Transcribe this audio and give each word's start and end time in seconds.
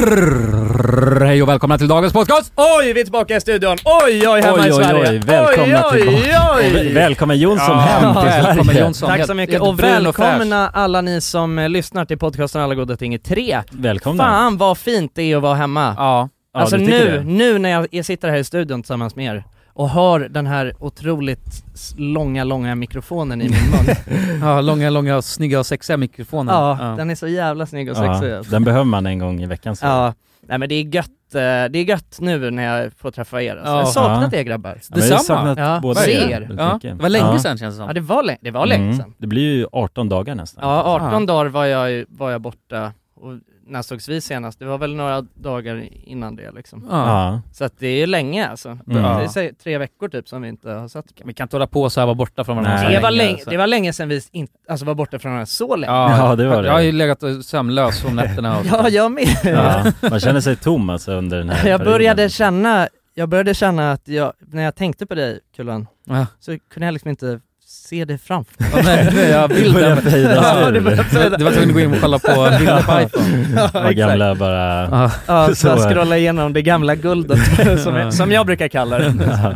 Brrrr, 0.00 1.20
Hej 1.26 1.42
och 1.42 1.48
välkomna 1.48 1.78
till 1.78 1.88
dagens 1.88 2.12
podcast! 2.12 2.52
Oj, 2.56 2.92
vi 2.92 3.00
är 3.00 3.04
tillbaka 3.04 3.36
i 3.36 3.40
studion! 3.40 3.76
Oj, 3.84 4.28
oj, 4.28 4.40
hemma 4.40 4.56
Oj, 4.60 4.68
i 4.68 4.72
oj, 4.72 4.84
Sverige! 4.84 5.10
oj, 5.10 5.18
välkomna 5.18 5.84
oj, 5.92 5.98
tillbaka. 6.00 6.18
Oj, 6.56 6.64
oj. 6.66 6.72
väl- 6.72 6.94
välkommen 6.94 7.38
Jonsson 7.38 7.66
Ja, 7.76 7.80
hem 7.80 8.14
till 8.14 8.22
välkommen 8.24 8.64
Sverige. 8.64 8.80
Jonsson. 8.80 9.08
Tack 9.08 9.26
så 9.26 9.34
mycket 9.34 9.60
och 9.60 9.80
välkomna 9.82 10.68
alla 10.68 11.00
ni 11.00 11.20
som 11.20 11.58
eh, 11.58 11.68
lyssnar 11.68 12.04
till 12.04 12.18
podcasten 12.18 12.62
Alla 12.62 12.74
goda 12.74 12.96
ting 12.96 13.14
i 13.14 13.18
tre. 13.18 13.60
Välkomna. 13.70 14.24
Fan 14.24 14.56
vad 14.56 14.78
fint 14.78 15.12
det 15.14 15.22
är 15.22 15.36
att 15.36 15.42
vara 15.42 15.54
hemma. 15.54 15.94
Ja, 15.98 16.28
Ja, 16.54 16.60
alltså 16.60 16.76
nu, 16.76 17.22
nu 17.24 17.58
när 17.58 17.88
jag 17.90 18.04
sitter 18.04 18.28
här 18.28 18.36
i 18.36 18.44
studion 18.44 18.82
tillsammans 18.82 19.16
med 19.16 19.34
er 19.34 19.44
och 19.72 19.90
hör 19.90 20.20
den 20.20 20.46
här 20.46 20.72
otroligt 20.78 21.64
långa, 21.96 22.44
långa 22.44 22.74
mikrofonen 22.74 23.42
i 23.42 23.44
min 23.48 23.52
mun. 23.70 23.96
ja 24.42 24.60
långa, 24.60 24.90
långa, 24.90 25.22
snygga 25.22 25.58
och 25.58 25.66
sexiga 25.66 25.96
mikrofoner. 25.96 26.52
ja, 26.52 26.94
den 26.98 27.10
är 27.10 27.14
så 27.14 27.26
jävla 27.28 27.66
snygg 27.66 27.90
och 27.90 27.96
sexig. 27.96 28.28
Ja, 28.30 28.36
alltså. 28.36 28.50
den 28.52 28.64
behöver 28.64 28.84
man 28.84 29.06
en 29.06 29.18
gång 29.18 29.42
i 29.42 29.46
veckan 29.46 29.76
så. 29.76 29.86
Ja, 29.86 30.14
nej 30.48 30.58
men 30.58 30.68
det 30.68 30.74
är 30.74 30.94
gött, 30.94 31.06
eh, 31.34 31.40
det 31.40 31.78
är 31.78 31.84
gött 31.84 32.16
nu 32.20 32.50
när 32.50 32.62
jag 32.82 32.92
får 32.96 33.10
träffa 33.10 33.42
er 33.42 33.56
alltså. 33.56 33.70
Ja. 33.72 33.78
Jag 33.78 33.84
har 33.84 33.92
saknat 33.92 34.32
Ja. 34.32 34.38
er 34.38 34.42
grabbar. 34.42 34.78
Ja, 34.90 34.96
Detsamma. 34.96 35.54
Ja, 35.58 35.78
båda 35.82 36.06
er 36.06 36.30
er. 36.30 36.48
Ja, 36.58 36.78
det 36.82 36.92
var 36.94 37.08
länge 37.08 37.24
Ja. 37.32 37.38
sedan 37.38 37.58
känns 37.58 37.76
det 37.76 37.82
Ja 37.82 37.86
som. 37.86 37.94
det 37.94 38.00
var 38.00 38.22
länge, 38.22 38.38
det 38.42 38.50
var 38.50 38.66
länge 38.66 38.84
Mm. 38.84 38.96
sedan. 38.96 39.14
Det 39.18 39.26
blir 39.26 39.54
ju 39.56 39.66
18 39.72 40.08
dagar 40.08 40.34
nästan. 40.34 40.64
Ja, 40.68 40.82
18 40.84 41.20
Ja. 41.22 41.26
dagar 41.26 41.46
var 41.50 41.64
jag, 41.64 42.04
var 42.08 42.30
jag 42.30 42.40
borta 42.40 42.92
och 43.14 43.32
när 43.70 43.82
sågs 43.82 44.08
vi 44.08 44.20
senast? 44.20 44.58
Det 44.58 44.64
var 44.64 44.78
väl 44.78 44.94
några 44.94 45.22
dagar 45.22 45.88
innan 46.04 46.36
det 46.36 46.50
liksom. 46.50 46.86
Ja. 46.90 47.06
Ja. 47.06 47.40
Så 47.52 47.64
att 47.64 47.78
det 47.78 47.86
är 47.88 48.06
länge 48.06 48.48
alltså. 48.48 48.68
Mm. 48.68 49.02
Det 49.02 49.08
är 49.40 49.62
tre 49.62 49.78
veckor 49.78 50.08
typ 50.08 50.28
som 50.28 50.42
vi 50.42 50.48
inte 50.48 50.70
har 50.70 50.88
sett. 50.88 51.04
Vi 51.24 51.34
kan 51.34 51.44
inte 51.44 51.56
hålla 51.56 51.66
på 51.66 51.90
så 51.90 52.00
här 52.00 52.06
vara 52.06 52.14
borta 52.14 52.44
från 52.44 52.56
varandra 52.56 52.82
Nej. 52.82 52.94
Det 52.94 53.00
var, 53.02 53.10
länge, 53.10 53.32
alltså. 53.32 53.50
det 53.50 53.56
var 53.56 53.66
länge 53.66 53.92
sedan 53.92 54.08
vi 54.08 54.20
inte, 54.32 54.52
alltså 54.68 54.86
var 54.86 54.94
borta 54.94 55.18
från 55.18 55.30
varandra 55.32 55.46
så 55.46 55.76
länge. 55.76 55.92
Ja, 55.92 56.36
det 56.36 56.46
var 56.46 56.62
det. 56.62 56.68
Jag 56.68 56.74
har 56.74 56.80
ju 56.80 56.92
legat 56.92 57.22
och 57.22 57.44
sömnlös 57.44 58.04
om 58.04 58.16
nätterna 58.16 58.58
och 58.60 58.66
Ja, 58.66 58.88
jag 58.88 59.12
med. 59.12 59.28
Ja, 59.44 59.92
man 60.10 60.20
känner 60.20 60.40
sig 60.40 60.56
tom 60.56 60.90
alltså 60.90 61.12
under 61.12 61.38
den 61.38 61.50
här 61.50 61.68
Jag 61.68 61.80
började 61.80 61.98
perioden. 61.98 62.28
känna, 62.30 62.88
jag 63.14 63.28
började 63.28 63.54
känna 63.54 63.92
att 63.92 64.08
jag, 64.08 64.32
när 64.40 64.62
jag 64.62 64.74
tänkte 64.76 65.06
på 65.06 65.14
dig 65.14 65.40
Kullan, 65.56 65.86
Ja. 66.04 66.26
så 66.40 66.58
kunde 66.70 66.86
jag 66.86 66.92
liksom 66.92 67.10
inte 67.10 67.40
se 67.90 68.04
det 68.04 68.18
framför 68.18 68.54
mig. 68.58 68.70
Ja, 68.74 69.10
nej, 69.14 69.30
jag 69.30 69.50
Det 69.50 69.72
börjar 69.72 69.96
bilden. 69.96 70.36
Ja, 70.42 70.68
ur. 70.68 70.72
det 70.72 70.80
börjar- 70.80 71.38
Det 71.38 71.44
var 71.44 71.50
tvungen 71.50 71.68
att 71.70 71.74
gå 71.74 71.80
in 71.80 71.92
och 71.92 72.00
kolla 72.00 72.18
på 72.18 72.48
bilder 72.58 72.82
på 72.82 73.00
iPhone. 73.02 73.70
Vad 73.84 73.96
gamla 73.96 74.34
bara... 74.34 74.88
Ja. 74.90 75.10
Ja, 75.26 75.48
Så 75.48 75.54
så 75.54 75.68
är 75.68 75.76
det. 75.88 75.94
scrolla 75.94 76.16
igenom 76.18 76.52
det 76.52 76.62
gamla 76.62 76.94
guldet 76.94 77.38
som, 77.82 77.96
jag, 77.96 78.14
som 78.14 78.32
jag 78.32 78.46
brukar 78.46 78.68
kalla 78.68 78.98
det. 78.98 79.14
Ja. 79.26 79.54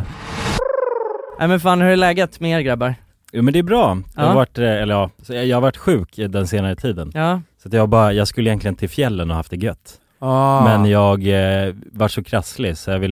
Nej 1.39 1.47
men 1.47 1.59
fan 1.59 1.81
hur 1.81 1.89
är 1.89 1.95
läget 1.95 2.39
med 2.39 2.51
er 2.51 2.61
grabbar? 2.61 2.95
Jo 3.33 3.41
men 3.43 3.53
det 3.53 3.59
är 3.59 3.63
bra. 3.63 3.97
Jag 4.15 4.21
har 4.23 4.29
Ja. 4.29 4.35
varit, 4.35 4.57
eh, 4.57 4.65
eller 4.81 4.93
ja, 4.93 5.09
jag 5.27 5.45
jag 5.45 5.55
har 5.57 5.61
varit 5.61 5.77
sjuk 5.77 6.09
den 6.15 6.47
senare 6.47 6.75
tiden. 6.75 7.11
Ja, 7.13 7.41
Så 7.63 7.67
att 7.67 7.73
jag 7.73 7.89
bara, 7.89 8.13
jag 8.13 8.27
skulle 8.27 8.49
egentligen 8.49 8.75
till 8.75 8.89
fjällen 8.89 9.29
och 9.31 9.35
haft 9.37 9.49
det 9.51 9.57
gött. 9.57 9.93
Ah. 10.19 10.63
Men 10.63 10.85
jag 10.85 11.27
eh, 11.67 11.73
var 11.91 12.07
så 12.07 12.23
krasslig 12.23 12.77
så 12.77 12.91
jag 12.91 12.99
vill 12.99 13.11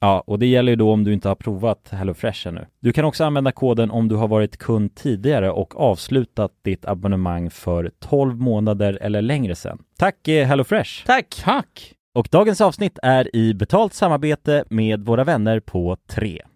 Ja, 0.00 0.24
och 0.26 0.38
det 0.38 0.46
gäller 0.46 0.72
ju 0.72 0.76
då 0.76 0.92
om 0.92 1.04
du 1.04 1.12
inte 1.12 1.28
har 1.28 1.34
provat 1.34 1.88
HelloFresh 1.90 2.48
ännu. 2.48 2.66
Du 2.80 2.92
kan 2.92 3.04
också 3.04 3.24
använda 3.24 3.52
koden 3.52 3.90
om 3.90 4.08
du 4.08 4.14
har 4.14 4.28
varit 4.28 4.56
kund 4.56 4.94
tidigare 4.94 5.50
och 5.50 5.80
avslutat 5.80 6.52
ditt 6.62 6.84
abonnemang 6.86 7.50
för 7.50 7.90
12 7.98 8.40
månader 8.40 8.98
eller 9.00 9.22
längre 9.22 9.54
sedan. 9.54 9.78
Tack 9.98 10.28
eh, 10.28 10.46
HelloFresh! 10.46 11.06
Tack! 11.06 11.42
Tack! 11.44 11.92
Och 12.14 12.28
dagens 12.30 12.60
avsnitt 12.60 12.98
är 13.02 13.36
i 13.36 13.54
betalt 13.54 13.94
samarbete 13.94 14.64
med 14.70 15.04
våra 15.04 15.24
vänner 15.24 15.60
på 15.60 15.96
3. 16.06 16.42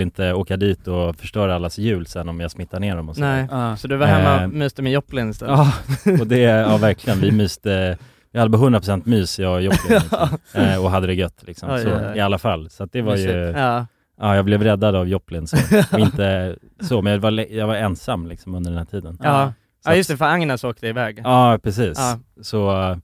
inte 0.00 0.32
åka 0.32 0.56
dit 0.56 0.88
och 0.88 1.16
förstöra 1.16 1.54
allas 1.54 1.78
jul 1.78 2.06
sen 2.06 2.28
om 2.28 2.40
jag 2.40 2.50
smittar 2.50 2.80
ner 2.80 2.96
dem 2.96 3.08
och 3.08 3.14
så. 3.14 3.20
Nej, 3.20 3.46
Ja. 3.50 3.76
så 3.76 3.88
du 3.88 3.96
var 3.96 4.06
hemma 4.06 4.36
Eh, 4.40 4.44
och 4.44 4.50
myste 4.50 4.82
med 4.82 4.92
Joplin 4.92 5.30
istället? 5.30 5.58
Ja, 5.58 5.72
och 6.20 6.26
det, 6.26 6.38
ja 6.40 6.76
verkligen, 6.76 7.20
vi 7.20 7.30
myste 7.32 7.98
Jag 8.32 8.40
hade 8.40 8.50
bara 8.58 8.62
100% 8.62 9.02
mys 9.04 9.38
jag 9.38 9.52
och 9.54 9.62
Joplin 9.62 9.92
liksom. 10.00 10.28
eh, 10.54 10.84
och 10.84 10.90
hade 10.90 11.06
det 11.06 11.14
gött 11.14 11.42
liksom, 11.46 11.70
Oj, 11.70 11.82
så, 11.82 11.88
oj. 11.90 12.16
i 12.16 12.20
alla 12.20 12.38
fall. 12.38 12.70
Så 12.70 12.84
att 12.84 12.92
det 12.92 13.02
var 13.02 13.16
ju, 13.16 13.26
Mysigt. 13.26 13.58
Ja. 13.58 13.86
ja 14.20 14.36
jag 14.36 14.44
blev 14.44 14.62
räddad 14.62 14.94
av 14.94 15.08
Joplin 15.08 15.46
så, 15.46 15.56
och 15.92 15.98
inte 15.98 16.56
så, 16.80 17.02
men 17.02 17.12
jag 17.12 17.20
var, 17.20 17.52
jag 17.52 17.66
var 17.66 17.74
ensam 17.74 18.26
liksom 18.26 18.54
under 18.54 18.70
den 18.70 18.78
här 18.78 18.84
tiden. 18.86 19.18
Ja. 19.22 19.52
Så 19.84 19.90
ja, 19.90 19.94
just 19.96 20.10
det, 20.10 20.16
för 20.16 20.24
Agnes 20.24 20.64
åkte 20.64 20.86
iväg. 20.88 21.20
Ja, 21.24 21.58
precis. 21.62 21.98
Ja. 21.98 22.18
Så 22.42 22.82
äh, 22.90 22.96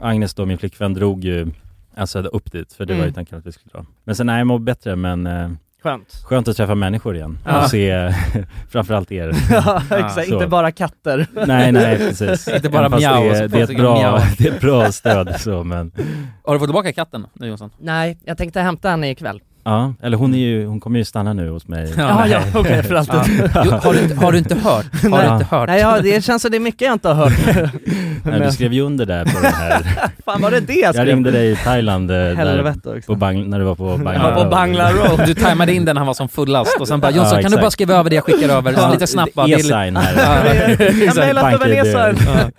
Agnes 0.00 0.34
då, 0.34 0.46
min 0.46 0.58
flickvän, 0.58 0.94
drog 0.94 1.24
ju 1.24 1.46
alltså 1.96 2.18
upp 2.22 2.52
dit, 2.52 2.72
för 2.72 2.84
det 2.86 2.92
var 2.92 2.98
ju 2.98 3.02
Mm. 3.04 3.14
tanken 3.14 3.38
att 3.38 3.46
vi 3.46 3.52
skulle 3.52 3.70
dra. 3.72 3.86
Men 4.04 4.14
sen, 4.16 4.26
nej 4.26 4.38
jag 4.38 4.46
mår 4.46 4.58
bättre, 4.58 4.96
men 4.96 5.26
äh, 5.26 5.50
Skönt. 5.86 6.12
skönt 6.24 6.48
att 6.48 6.56
träffa 6.56 6.74
människor 6.74 7.16
igen 7.16 7.38
Ja. 7.44 7.62
och 7.64 7.70
se 7.70 8.14
framförallt 8.70 9.12
er. 9.12 9.32
ja, 9.50 9.82
exakt. 9.90 10.28
så. 10.28 10.34
Inte 10.34 10.46
bara 10.46 10.70
katter. 10.72 11.26
nej, 11.46 11.72
nej 11.72 11.98
precis. 11.98 12.48
Inte 12.54 12.68
bara 12.70 12.88
mjau, 12.88 13.22
det, 13.22 13.38
är, 13.38 13.48
det, 13.48 13.58
är 13.58 13.62
ett 13.62 13.76
bra, 13.76 13.98
mjau. 13.98 14.18
det 14.38 14.48
är 14.48 14.52
ett 14.52 14.60
bra 14.60 14.92
stöd 14.92 15.40
så, 15.40 15.64
men 15.64 15.92
Har 16.44 16.52
du 16.52 16.58
fått 16.58 16.68
tillbaka 16.68 16.92
katten 16.92 17.26
nu 17.32 17.46
Jonsson? 17.48 17.70
Nej, 17.78 18.18
jag 18.24 18.38
tänkte 18.38 18.60
hämta 18.60 18.88
henne 18.90 19.10
ikväll. 19.10 19.40
Ja, 19.66 19.94
eller 20.02 20.16
hon 20.16 20.34
är 20.34 20.38
ju, 20.38 20.66
hon 20.66 20.80
kommer 20.80 20.98
ju 20.98 21.04
stanna 21.04 21.32
nu 21.32 21.50
hos 21.50 21.68
mig. 21.68 21.92
Ja, 21.96 22.26
Ja, 22.26 22.26
ja, 22.26 22.60
okej, 22.60 22.82
för 22.82 22.94
alltid. 22.94 23.50
Jo, 23.64 23.70
har, 23.70 23.92
du 23.92 24.00
inte, 24.00 24.14
har 24.14 24.32
du 24.32 24.38
inte 24.38 24.54
hört? 24.54 24.86
Har 25.02 25.10
du 25.22 25.26
Nej. 25.26 25.32
inte 25.32 25.44
hört? 25.56 25.68
Nej, 25.68 25.80
ja, 25.80 26.00
det 26.02 26.24
känns 26.24 26.42
som 26.42 26.50
det 26.50 26.56
är 26.56 26.60
mycket 26.60 26.80
jag 26.82 26.92
inte 26.92 27.08
har 27.08 27.14
hört. 27.14 27.32
Nej, 28.24 28.40
du 28.40 28.52
skrev 28.52 28.72
ju 28.72 28.80
under 28.80 29.06
där 29.06 29.24
på 29.24 29.40
den 29.42 29.52
här, 29.52 29.82
Fan 30.24 30.42
var 30.42 30.50
det 30.50 30.60
det 30.60 30.72
jag 30.72 30.82
jag 30.82 30.94
skrev? 30.94 31.06
ringde 31.06 31.30
dig 31.30 31.50
i 31.52 31.56
Thailand 31.56 32.10
eh, 32.10 32.16
där, 32.16 33.00
på 33.06 33.14
bang, 33.14 33.48
när 33.48 33.58
du 33.58 33.64
var 33.64 33.74
på 33.74 33.84
Bangla 33.96 34.14
Ja, 34.14 34.34
på 34.34 34.40
Road. 34.40 34.50
Bangla 34.50 34.92
Road. 34.92 35.26
Du 35.26 35.34
tajmade 35.34 35.74
in 35.74 35.84
den 35.84 35.94
när 35.94 36.00
han 36.00 36.06
var 36.06 36.14
som 36.14 36.28
fullast 36.28 36.80
och 36.80 36.88
sen 36.88 37.00
bara 37.00 37.10
Ja, 37.10 37.16
Jonsson 37.16 37.42
kan 37.42 37.50
du 37.50 37.56
bara 37.56 37.70
skriva 37.70 37.94
över 37.94 38.10
det 38.10 38.16
jag 38.16 38.24
skickar 38.24 38.48
över, 38.48 38.74
så 38.74 38.90
lite 38.92 39.06
snabbt 39.06 39.34
bara. 39.34 39.48
E-sign 39.48 39.96
här. 39.96 40.14
Ja, 40.16 41.24
Jag 41.26 41.36
Bank-ID. 41.36 41.60
Vanessa. 41.60 42.08
Ja. 42.08 42.50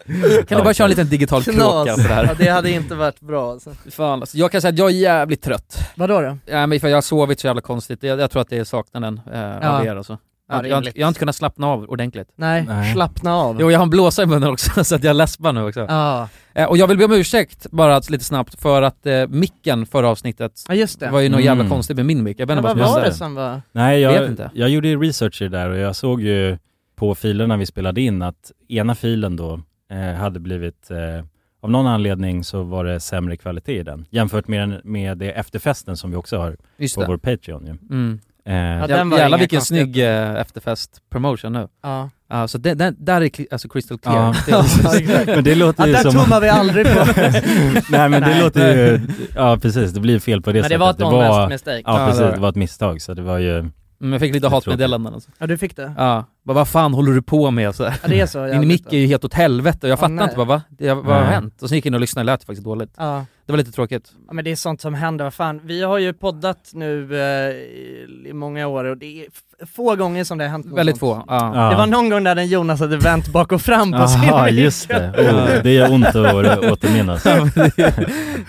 Kan 0.48 0.58
du 0.58 0.64
bara 0.64 0.74
köra 0.74 0.86
en 0.86 0.90
liten 0.90 1.10
digital 1.10 1.44
kråka 1.44 1.84
Knas. 1.84 2.02
sådär? 2.02 2.24
Ja, 2.28 2.36
det 2.38 2.48
hade 2.50 2.72
inte 2.72 2.96
varit 2.96 3.20
bra 3.20 3.52
alltså. 3.52 3.70
Fan, 3.92 4.20
alltså, 4.22 4.38
jag 4.38 4.52
kan 4.52 4.62
säga 4.62 4.70
att 4.70 4.78
jag 4.80 4.90
är 4.90 4.94
jävligt 4.96 5.42
trött. 5.42 5.80
Vadå 5.96 6.22
då? 6.22 6.38
Ja, 6.46 6.68
men 6.68 6.80
för 6.80 6.88
jag 6.88 6.97
har 6.98 7.02
sovit 7.02 7.40
så 7.40 7.48
jävla 7.48 7.62
konstigt. 7.62 8.04
Jag, 8.04 8.20
jag 8.20 8.32
tror 8.32 8.42
att 8.42 8.50
det 8.50 8.58
är 8.58 8.64
saknaden 8.64 9.22
eh, 9.34 9.40
Ja. 9.40 9.70
av 9.80 9.86
er 9.86 9.96
alltså. 9.96 10.18
Jag, 10.50 10.56
jag, 10.58 10.58
har 10.58 10.64
rimligt. 10.64 10.88
inte- 10.88 11.00
jag 11.00 11.06
har 11.06 11.10
inte 11.10 11.20
kunnat 11.20 11.36
slappna 11.36 11.68
av 11.68 11.84
ordentligt. 11.84 12.28
Nej, 12.36 12.66
Nej. 12.68 12.94
slappna 12.94 13.36
av. 13.36 13.58
Jo, 13.60 13.72
jag 13.72 13.80
har 13.80 13.84
en 13.84 13.90
blåsa 13.90 14.24
i 14.24 14.26
munnen 14.26 14.50
också 14.50 14.84
så 14.84 14.96
att 14.96 15.04
jag 15.04 15.16
läspar 15.16 15.54
nu 15.54 15.64
också. 15.68 15.80
Ja, 15.90 16.30
Eh, 16.54 16.66
och 16.66 16.78
jag 16.78 16.88
vill 16.88 16.98
be 16.98 17.06
om 17.06 17.12
ursäkt 17.14 17.68
bara 17.72 18.02
lite 18.10 18.24
snabbt 18.24 18.62
för 18.62 18.82
att 18.82 19.06
eh, 19.06 19.28
micken 19.28 19.86
förra 19.86 20.10
avsnittet 20.10 20.64
ja 20.68 20.74
just 20.74 21.00
det. 21.00 21.10
var 21.10 21.20
ju 21.20 21.30
något 21.30 21.42
jävla 21.44 21.62
Mm. 21.64 21.70
konstigt 21.72 21.96
med 21.98 22.06
min 22.06 22.24
mick. 22.24 22.40
Jag 22.40 22.48
vet 22.48 22.58
inte 22.58 22.68
vad 22.68 22.78
vad 22.78 22.86
som 22.88 22.94
var 22.94 23.00
hände. 23.02 23.10
det 23.10 23.16
som 23.16 23.36
var... 23.36 23.62
Nej, 23.72 24.06
Vet 24.06 24.16
jag, 24.16 24.26
inte. 24.30 24.52
jag 24.54 24.70
gjorde 24.70 24.88
ju 24.88 25.02
research 25.04 25.42
i 25.42 25.48
det 25.48 25.58
där 25.58 25.70
och 25.70 25.78
jag 25.78 25.96
såg 25.96 26.22
ju 26.22 26.58
på 26.96 27.16
filerna 27.16 27.58
vi 27.58 27.66
spelade 27.66 28.02
in 28.02 28.22
att 28.22 28.52
ena 28.70 28.96
filen 28.96 29.36
då 29.36 29.60
eh, 29.92 30.14
hade 30.20 30.40
blivit, 30.40 30.92
eh, 30.92 31.26
av 31.68 31.72
någon 31.72 31.88
anledning 31.88 32.44
så 32.44 32.64
var 32.64 32.86
det 32.86 33.00
sämre 33.00 33.38
kvalitet 33.38 33.80
i 33.80 33.84
den 33.84 34.06
jämfört 34.10 34.48
med, 34.48 34.82
med 34.86 35.18
det 35.18 35.32
efterfesten 35.32 35.98
som 35.98 36.10
vi 36.12 36.16
också 36.18 36.38
har 36.38 36.58
Just 36.78 36.96
på 36.96 37.02
det. 37.02 37.08
vår 37.08 37.18
Patreon 37.18 37.66
ju. 37.66 37.72
Mm. 37.72 38.20
Eh, 38.46 38.54
Ja, 38.56 38.88
den 38.88 39.10
var 39.10 39.18
jävlar 39.18 39.38
vilken 39.38 39.62
snygg 39.62 39.98
eh, 39.98 40.36
efterfest-promotion 40.42 41.50
nu. 41.54 41.68
Ja. 41.84 42.10
Ja, 42.30 42.48
så 42.48 42.58
det, 42.58 42.74
den, 42.74 42.96
där 43.00 43.22
är 43.22 43.26
cli- 43.26 43.48
alltså 43.52 43.70
crystal 43.70 43.98
clear. 43.98 44.36
Ja. 44.48 44.64
Det 45.26 45.26
men 45.36 45.44
det 45.44 45.56
låter 45.56 45.84
Ja, 45.84 45.88
ju 45.88 45.94
där 45.94 46.02
som... 46.02 46.12
tummar 46.24 46.42
vi 46.42 46.50
aldrig 46.50 46.86
på. 46.88 47.06
Nej 47.92 48.10
men 48.10 48.12
det 48.12 48.20
Nej. 48.28 48.42
låter 48.42 48.76
ju, 48.78 49.00
ja 49.36 49.58
precis, 49.62 49.92
det 49.92 50.00
blir 50.00 50.20
fel 50.20 50.42
på 50.42 50.50
det 50.52 50.62
Men 50.62 50.64
det 50.64 50.68
sättet. 50.68 50.80
var 50.80 50.90
ett 51.24 51.30
honest 51.30 51.50
mistake. 51.50 51.82
Ja 51.86 52.00
Ja, 52.02 52.06
precis, 52.08 52.34
det 52.36 52.40
var 52.40 52.50
ett 52.50 52.56
misstag 52.56 53.02
så 53.02 53.14
det 53.14 53.22
var 53.22 53.38
ju, 53.38 53.70
Men 53.98 54.12
jag 54.12 54.22
fick 54.22 54.34
lite 54.34 54.48
hatmeddelanden 54.48 55.14
alltså. 55.14 55.32
Ja, 55.38 55.48
du 55.48 55.58
fick 55.58 55.76
det? 55.76 55.94
Ja, 55.98 56.26
bara, 56.48 56.54
vad 56.54 56.68
fan 56.68 56.94
håller 56.94 57.12
du 57.12 57.22
på 57.22 57.52
med? 57.52 57.76
Så 57.76 57.84
här. 57.84 57.94
Ja, 58.04 58.08
det 58.10 58.20
är 58.20 58.26
så. 58.26 58.46
Din 58.52 58.68
mick 58.68 58.94
är 58.94 58.98
ju 58.98 59.08
helt 59.08 59.26
åt 59.26 59.34
helvete 59.34 59.78
och 59.82 59.90
jag 59.90 59.92
Ja, 59.92 59.98
fattar 59.98 60.14
nej. 60.14 60.24
inte 60.24 60.36
bara 60.36 60.46
va? 60.46 60.62
Det, 60.70 60.94
vad 60.94 61.06
har 61.16 61.24
hänt? 61.24 61.62
Och 61.62 61.70
så 61.70 61.76
gick 61.76 61.86
jag 61.86 61.90
in 61.90 61.94
och 61.94 62.00
lyssnade, 62.00 62.24
det 62.26 62.32
lät 62.34 62.44
faktiskt 62.44 62.64
dåligt. 62.64 62.94
Ja. 62.98 63.26
Det 63.46 63.54
var 63.54 63.58
lite 63.58 63.72
tråkigt. 63.72 64.12
ja, 64.28 64.34
men 64.34 64.46
det 64.46 64.52
är 64.52 64.56
sånt 64.56 64.82
som 64.82 64.94
händer, 64.94 65.24
vad 65.26 65.34
fan. 65.34 65.62
Vi 65.64 65.84
har 65.84 65.98
ju 65.98 66.14
poddat 66.14 66.58
nu 66.74 67.20
eh, 67.20 68.30
i, 68.30 68.32
många 68.34 68.68
år 68.68 68.84
och 68.86 68.98
det 68.98 69.06
är 69.22 69.26
få 69.76 69.96
gånger 69.96 70.24
som 70.24 70.38
det 70.38 70.44
har 70.44 70.52
hänt 70.52 70.66
något 70.66 70.78
Väldigt 70.80 70.98
sånt. 70.98 71.26
få. 71.26 71.34
Ja. 71.34 71.52
ja. 71.56 71.70
Det 71.70 71.76
var 71.76 71.88
någon 71.88 72.10
gång 72.10 72.24
där 72.24 72.36
den 72.36 72.48
Jonas 72.48 72.80
hade 72.80 72.98
vänt 72.98 73.28
bak 73.28 73.52
och 73.52 73.62
fram 73.62 73.92
på 73.92 74.08
sin 74.08 74.22
mick. 74.22 74.54
just 74.54 74.88
det. 74.88 75.14
Oh, 75.58 75.64
det 75.64 75.72
gör 75.74 75.92
ont 75.92 76.06
att 76.08 76.16
återminnas. 76.16 77.26
Ja, 77.26 77.48
det, 77.56 77.80
är- 77.80 77.94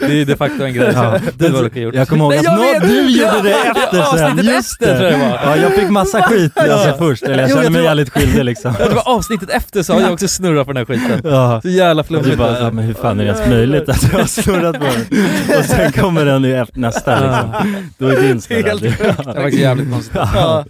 det 0.08 0.20
är 0.20 0.24
de 0.26 0.36
facto 0.36 0.62
en 0.64 0.74
grej. 0.74 0.90
Ja, 0.94 1.18
det 1.34 1.48
var 1.48 1.76
gjort. 1.78 1.94
Jag 1.94 2.08
kommer 2.08 2.24
ihåg 2.24 2.34
att 2.34 2.42
jag 2.44 2.56
nå, 2.56 2.62
vet! 2.62 2.82
du 2.82 3.10
Ja, 3.10 3.34
gjorde 3.36 3.48
det 3.48 3.56
ja, 3.66 3.84
efter 3.84 4.18
sen, 4.28 4.46
just 4.46 4.82
efter 4.82 4.98
tror 4.98 5.10
jag 5.10 5.20
det 5.20 5.24
det! 5.24 5.30
var. 5.30 5.38
Ja, 5.44 5.56
jag 5.56 5.72
fick 5.74 5.90
massa 5.90 6.22
skit 6.22 6.58
alltså 6.58 6.94
först, 6.98 7.22
eller 7.22 7.38
jag 7.38 7.50
Jo, 7.50 7.54
kände 7.54 7.64
jag 7.64 7.72
mig 7.72 7.87
jävligt 7.88 8.10
skyldig 8.10 8.44
liksom. 8.44 8.74
Ja, 8.78 8.88
det 8.88 8.94
var 8.94 9.08
avsnittet 9.16 9.50
efter 9.50 9.82
så 9.82 9.92
har 9.94 10.00
jag 10.00 10.12
också 10.12 10.28
snurrat 10.28 10.66
på 10.66 10.72
den 10.72 10.86
här 10.86 10.94
skiten. 10.94 11.20
Ja. 11.32 11.60
Så 11.62 11.68
jävla 11.68 12.00
Och 12.02 12.06
du 12.08 12.14
flummigt 12.14 12.38
bara, 12.38 12.60
ja, 12.60 12.70
men 12.70 12.84
hur 12.84 12.94
fan 12.94 13.20
är 13.20 13.24
det 13.24 13.30
ens 13.30 13.48
möjligt 13.48 13.88
att 13.88 14.02
jag 14.12 14.18
har 14.18 14.26
snurrat 14.26 14.78
på 14.78 14.84
den? 14.84 15.58
Och 15.58 15.64
sen 15.64 15.92
kommer 15.92 16.24
den 16.24 16.44
i 16.44 16.50
efter- 16.50 16.80
nästa 16.80 17.20
liksom. 17.20 17.74
Då 17.98 18.06
är 18.06 18.20
din 18.22 18.40
snurrad. 18.40 18.64
Helt 18.64 18.98
Det 18.98 19.24
var 19.26 19.34
faktiskt 19.34 19.62
jävligt 19.62 19.90
konstigt. 19.92 20.16
Ja. 20.34 20.64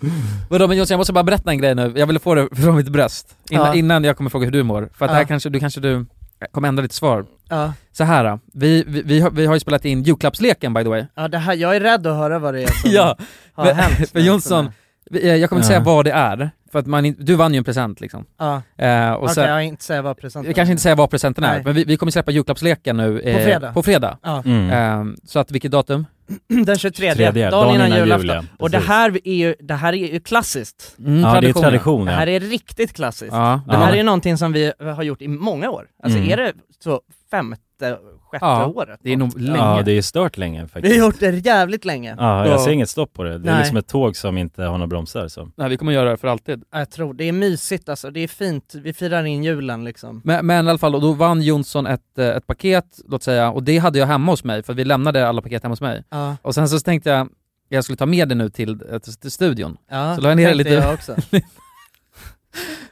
Vadå 0.51 0.67
men 0.69 0.77
Jonsson, 0.77 0.95
jag 0.95 0.99
måste 0.99 1.13
bara 1.13 1.25
berätta 1.25 1.51
en 1.51 1.59
grej 1.59 1.75
nu. 1.75 1.93
Jag 1.97 2.07
ville 2.07 2.19
få 2.21 2.35
det 2.35 2.49
från 2.57 2.77
mitt 2.77 2.89
bröst. 2.89 3.29
Innan, 3.51 3.67
Ja. 3.67 3.75
innan 3.75 4.05
jag 4.05 4.17
kommer 4.17 4.31
fråga 4.31 4.45
hur 4.45 4.53
du 4.53 4.63
mår. 4.63 4.89
För 4.95 5.05
att 5.05 5.11
det 5.11 5.17
här 5.17 5.25
kanske, 5.25 5.49
du 5.51 5.61
kanske 5.61 5.81
du 5.81 6.07
kommer 6.53 6.69
ändra 6.69 6.83
ditt 6.83 6.93
svar. 6.93 7.25
Ja. 7.49 7.73
Så 7.93 8.05
här, 8.05 8.25
då. 8.25 8.39
vi, 8.55 8.85
vi, 8.87 9.03
vi, 9.03 9.21
har, 9.21 9.31
vi 9.31 9.47
har 9.47 9.55
ju 9.55 9.61
spelat 9.61 9.85
in 9.85 10.03
julklappsleken 10.03 10.75
by 10.75 10.83
the 10.83 10.89
way. 10.89 11.05
ja, 11.17 11.29
det 11.29 11.39
här, 11.39 11.55
jag 11.55 11.77
är 11.77 11.81
rädd 11.81 12.07
att 12.07 12.17
höra 12.17 12.39
vad 12.39 12.55
det 12.55 12.63
är 12.63 12.67
som 12.67 12.91
Ja, 12.95 13.17
har 13.55 13.65
men- 13.65 13.77
hänt. 13.77 14.11
för 14.13 14.21
Jonsson, 14.21 14.71
eh, 15.15 15.35
jag 15.35 15.49
kommer 15.51 15.63
inte 15.63 15.73
Ja. 15.73 15.79
säga 15.79 15.85
vad 15.85 16.05
det 16.05 16.11
är. 16.11 16.51
För 16.73 16.79
att 16.79 16.87
man, 16.87 17.15
du 17.19 17.35
vann 17.35 17.53
ju 17.55 17.59
en 17.59 17.65
present 17.65 18.01
liksom. 18.01 18.25
Ja, 18.39 18.63
Eh, 18.77 19.13
och 19.13 19.23
okej 19.23 19.35
sen, 19.35 19.45
jag 19.51 19.65
inte 19.65 19.85
säga 19.85 20.03
vad 20.03 20.17
presenten 20.17 20.49
jag 20.49 20.57
kanske 20.57 20.71
inte 20.71 20.83
säga 20.83 20.95
vad 20.95 21.11
presenten 21.11 21.45
är, 21.45 21.55
Nej. 21.55 21.63
men 21.65 21.75
vi, 21.75 21.85
vi 21.85 21.97
kommer 21.97 22.13
släppa 22.13 22.31
julklappsleken 22.31 22.97
nu 22.97 23.21
eh, 23.21 23.37
På 23.37 23.43
fredag. 23.43 23.73
På 23.73 23.83
fredag. 23.83 24.19
Ja, 24.23 24.43
Mm. 24.45 24.71
Eh, 25.11 25.15
så 25.25 25.39
att 25.39 25.51
vilket 25.51 25.71
datum? 25.71 26.07
den 26.67 26.79
23, 26.79 27.15
Tredje, 27.15 27.51
dagen 27.51 27.75
innan 27.75 27.91
julafton. 27.99 28.49
Och 28.59 28.71
det 28.71 28.79
här 28.79 29.19
är 29.25 29.35
ju, 29.35 29.55
det 29.61 29.75
här 29.75 29.93
är 29.93 30.13
ju 30.13 30.21
klassiskt. 30.21 30.97
Mm, 30.99 31.21
Ja, 31.21 31.41
det 31.41 31.47
är 31.47 31.53
ja. 31.57 31.61
tradition 31.63 32.05
Det 32.05 32.13
ja. 32.13 32.19
här 32.19 32.27
är 32.27 32.41
riktigt 32.41 32.93
klassiskt. 32.93 33.33
Ja, 33.33 33.61
Det 33.67 33.77
här 33.77 33.93
är 33.93 33.97
ju 33.97 34.03
någonting 34.03 34.39
som 34.39 34.53
vi 34.53 34.73
har 34.81 35.03
gjort 35.03 35.23
i 35.23 35.29
många 35.29 35.71
år. 35.71 35.87
Alltså 36.03 36.19
Mm. 36.19 36.31
är 36.31 36.37
det 36.37 36.53
så 36.85 37.01
femte, 37.31 37.99
sjätte 38.30 38.44
Ja, 38.47 38.66
året? 38.66 39.00
det 39.02 39.12
är 39.12 39.16
nog 39.16 39.40
länge. 39.40 39.58
Ja, 39.58 39.82
det 39.85 39.92
är 39.92 40.02
stört 40.02 40.37
länge 40.37 40.62
Vi 40.62 40.68
faktiskt. 40.68 40.97
har 41.00 41.06
gjort 41.06 41.20
det 41.20 41.47
jävligt 41.47 41.85
länge. 41.85 42.14
Ja, 42.18 42.44
Ja. 42.47 42.50
jag 42.50 42.61
ser 42.61 42.70
inget 42.70 42.90
stopp 42.90 43.12
på 43.12 43.23
det. 43.23 43.38
Det 43.38 43.49
är 43.49 43.52
Nej. 43.52 43.58
liksom 43.58 43.76
ett 43.76 43.87
tåg 43.88 44.16
som 44.16 44.38
inte 44.38 44.62
har 44.62 44.73
några 44.78 44.87
bromsar 44.87 45.28
så. 45.28 45.49
Nej, 45.56 45.68
vi 45.68 45.76
kommer 45.76 45.92
göra 45.92 46.11
det 46.11 46.16
för 46.16 46.28
alltid. 46.28 46.62
Ja, 46.73 46.78
Jag 46.78 46.90
tror, 46.90 47.14
det 47.14 47.25
är 47.25 47.32
mysigt 47.32 47.88
alltså, 47.88 48.11
det 48.11 48.20
är 48.20 48.28
fint, 48.28 48.75
vi 48.75 48.92
firar 48.92 49.25
in 49.25 49.44
julen 49.44 49.85
liksom. 49.85 50.20
Men, 50.25 50.47
men 50.47 50.66
i 50.66 50.68
alla 50.68 50.78
fall, 50.78 50.94
och 50.94 51.00
då 51.00 51.12
vann 51.12 51.42
Jonsson 51.42 51.87
ett, 51.87 52.18
eh, 52.18 52.26
ett 52.28 52.47
paket, 52.47 52.85
låt 53.08 53.23
säga, 53.23 53.50
och 53.50 53.62
det 53.62 53.78
hade 53.78 53.99
jag 53.99 54.06
hemma 54.06 54.32
hos 54.32 54.44
mig, 54.44 54.62
för 54.62 54.75
vi 54.75 54.85
lämnade 54.85 55.28
alla 55.28 55.42
paket 55.42 55.62
hemma 55.62 55.73
hos 55.73 55.80
mig. 55.80 56.04
Ja, 56.11 56.37
Och 56.42 56.54
sen 56.54 56.68
så 56.68 56.80
tänkte 56.80 57.11
jag, 57.11 57.28
jag 57.68 57.85
skulle 57.85 57.97
ta 57.97 58.06
med 58.06 58.28
det 58.28 58.35
nu 58.35 58.50
till, 58.50 58.80
eh, 58.92 58.99
till, 58.99 59.30
studion. 59.30 59.76
ja 59.90 60.14
Så 60.16 60.20
la 60.20 60.28
jag 60.28 60.37
ner 60.37 60.49
det 60.49 60.54
lite- 60.54 60.70
jag 60.70 60.94
också. 60.94 61.16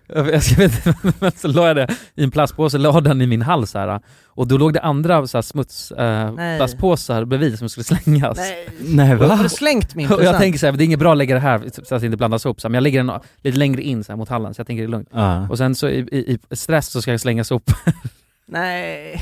Jag 0.09 0.43
ska 0.43 0.57
vet, 0.57 0.85
men 1.21 1.33
så 1.33 1.49
la 1.49 1.67
jag 1.67 1.77
det 1.77 1.89
i 2.15 2.25
en 2.25 2.31
plastpåse, 2.31 2.79
la 2.79 3.01
den 3.01 3.23
i 3.23 3.27
min 3.27 3.43
hals 3.43 3.75
här. 3.75 4.01
Och 4.27 4.49
då 4.49 4.59
låg 4.59 4.73
det 4.73 4.81
andra 4.81 5.27
så 5.27 5.37
här, 5.37 5.43
smuts, 5.43 5.93
eh, 5.93 6.35
plastpåsar 6.57 7.25
bredvid 7.25 7.59
som 7.59 7.69
skulle 7.69 7.85
slängas. 7.85 8.37
Nej, 8.37 8.69
Nej 8.81 9.09
har 9.09 9.43
du 9.43 9.49
slängt 9.49 9.95
min 9.95 10.07
Och 10.07 10.13
jag 10.13 10.19
present? 10.19 10.33
tänker... 10.33 10.45
tänker 10.45 10.59
så 10.59 10.67
här, 10.67 10.73
det 10.73 10.83
är 10.83 10.87
inget 10.87 10.99
bra 10.99 11.13
att 11.13 11.19
lägga 11.19 11.35
det 11.35 11.41
här 11.41 11.63
så 11.85 11.95
att 11.95 12.01
det 12.01 12.07
inte 12.07 12.17
blandas 12.17 12.45
ihop, 12.45 12.61
så 12.61 12.69
här, 12.69 12.71
men 12.71 12.75
jag 12.75 12.83
lägger 12.83 13.05
den 13.05 13.21
lite 13.43 13.59
längre 13.59 13.83
in 13.83 14.05
så 14.05 14.13
här, 14.13 14.17
mot 14.17 14.29
hallen, 14.29 14.55
så 14.55 14.61
jag 14.61 14.67
tänker 14.67 14.83
det 14.83 14.87
är 14.87 14.91
lugnt. 14.91 15.09
Ja. 15.13 15.49
Och 15.49 15.59
sen 15.59 15.75
så 15.75 15.89
i, 15.89 15.99
i, 15.99 16.39
i 16.51 16.57
stress 16.57 16.87
så 16.91 17.03
ska 17.03 17.11
jag 17.11 17.21
slänga 17.21 17.45
sop. 17.45 17.71
Nej, 18.47 19.21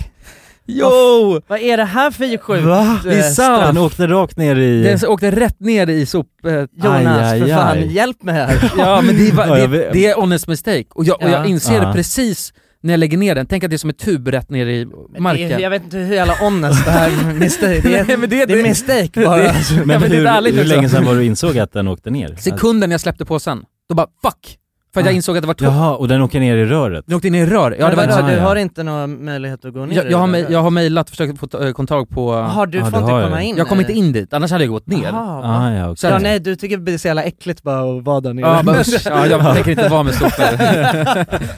Jo! 0.66 1.40
vad 1.46 1.58
är 1.60 1.76
det 1.76 1.84
här 1.84 2.10
för 2.10 2.38
sjukt? 2.38 2.64
Va? 2.64 2.80
eh, 2.80 2.98
Det 3.04 3.18
är 3.18 3.22
sant. 3.30 3.62
Den 3.66 3.78
åkte 3.78 4.06
rakt 4.06 4.36
ner 4.36 4.56
i... 4.56 4.82
Den 4.82 5.08
åkte 5.08 5.30
rätt 5.30 5.60
ner 5.60 5.86
i 5.90 6.06
sop... 6.06 6.26
Eh, 6.46 6.52
Jonas, 6.52 7.32
Aj, 7.32 7.38
för 7.40 7.46
aj, 7.46 7.52
fan, 7.52 7.76
aj. 7.78 7.92
hjälp 7.94 8.22
mig 8.22 8.34
här. 8.34 8.72
ja 8.78 9.00
men 9.02 9.16
det 9.16 9.24
jag 9.58 9.70
det, 9.70 9.90
det 9.92 10.06
är 10.06 10.14
honest 10.14 10.48
mistake, 10.48 10.84
och 10.90 11.04
jag, 11.04 11.22
och 11.22 11.28
jag 11.28 11.40
Ja. 11.40 11.44
inser 11.46 11.80
det 11.80 11.92
precis 11.92 12.52
när 12.82 12.92
jag 12.92 12.98
lägger 13.00 13.18
ner 13.18 13.34
den, 13.34 13.46
tänk 13.46 13.64
att 13.64 13.70
det 13.70 13.76
är 13.76 13.78
som 13.78 13.90
ett 13.90 13.98
tub 13.98 14.28
rätt 14.28 14.50
ner 14.50 14.66
i 14.66 14.86
marken. 15.18 15.48
Det 15.48 15.54
är, 15.54 15.58
jag 15.58 15.70
vet 15.70 15.82
inte 15.84 15.96
hur 15.96 16.14
jävla 16.14 16.34
honest 16.34 16.84
det 16.84 16.90
här 16.90 17.34
mistake, 17.38 17.80
det 17.80 17.96
är, 17.96 18.04
Nej, 18.04 18.16
men 18.16 18.30
det- 18.30 18.46
det 18.46 18.58
är 18.60 18.62
mistake 18.62 19.10
bara. 19.24 19.36
det-. 19.36 19.54
Men, 19.70 19.90
Ja, 19.90 19.98
men 19.98 20.10
det 20.10 20.16
är 20.16 20.42
hur, 20.42 20.52
hur 20.52 20.64
länge 20.64 20.88
sedan 20.88 21.04
var 21.04 21.14
du 21.14 21.24
insåg 21.24 21.58
att 21.58 21.72
den 21.72 21.88
åkte 21.88 22.10
ner? 22.10 22.36
Sekunden 22.36 22.90
jag 22.90 23.00
släppte 23.00 23.24
påsen, 23.24 23.62
då 23.88 23.94
bara 23.94 24.06
fuck! 24.22 24.58
För 24.94 25.00
att 25.00 25.06
jag 25.06 25.12
Ah. 25.12 25.16
insåg 25.16 25.36
att 25.36 25.42
det 25.42 25.46
var 25.46 25.54
tomt. 25.54 25.70
Jaha, 25.70 25.94
och 25.94 26.08
den 26.08 26.22
åker 26.22 26.40
ner 26.40 26.56
i 26.56 26.64
röret? 26.64 27.04
Den 27.06 27.16
åkte 27.16 27.28
in 27.28 27.34
i 27.34 27.46
rör. 27.46 27.76
Ja, 27.78 27.88
det 27.90 27.96
var 27.96 28.06
Men 28.06 28.18
Ah, 28.24 28.26
du 28.28 28.32
ja. 28.32 28.42
har 28.42 28.56
inte 28.56 28.82
någon 28.82 29.24
möjlighet 29.24 29.64
att 29.64 29.72
gå 29.74 29.86
ner 29.86 29.96
jag, 29.96 30.10
jag, 30.10 30.18
har, 30.18 30.26
mej- 30.26 30.46
jag 30.48 30.62
har 30.62 30.70
mejlat, 30.70 31.10
försökt 31.10 31.38
få 31.40 31.46
ta- 31.46 31.72
kontakt 31.72 32.10
på... 32.10 32.34
Jaha, 32.34 32.66
du 32.66 32.78
Ja, 32.78 32.84
får 32.84 32.90
det 32.90 32.98
inte 32.98 33.12
har 33.12 33.22
komma 33.22 33.36
jag. 33.36 33.44
in? 33.48 33.56
jag 33.56 33.68
kom 33.68 33.80
inte 33.80 33.92
in 33.92 34.12
dit, 34.12 34.32
annars 34.32 34.50
hade 34.50 34.64
jag 34.64 34.72
gått 34.72 34.86
ner. 34.86 35.02
Jaha, 35.04 35.40
va? 35.40 35.48
Ah, 35.48 35.72
ja. 35.72 35.96
Så- 35.96 36.06
Ja 36.06 36.18
nej, 36.18 36.40
du 36.40 36.56
tycker 36.56 36.76
det 36.76 36.94
är 36.94 36.98
så 36.98 37.06
jävla 37.08 37.22
äckligt 37.22 37.62
bara 37.62 37.98
att 37.98 38.04
vara 38.04 38.20
där 38.20 38.32
nere. 38.34 38.46
Ja, 38.46 38.62
bara, 38.62 38.76
usch, 38.80 39.06
ja, 39.06 39.26
jag 39.26 39.54
tänker 39.54 39.70
inte 39.70 39.88
vara 39.88 40.02
med 40.02 40.14
sopor. 40.14 40.44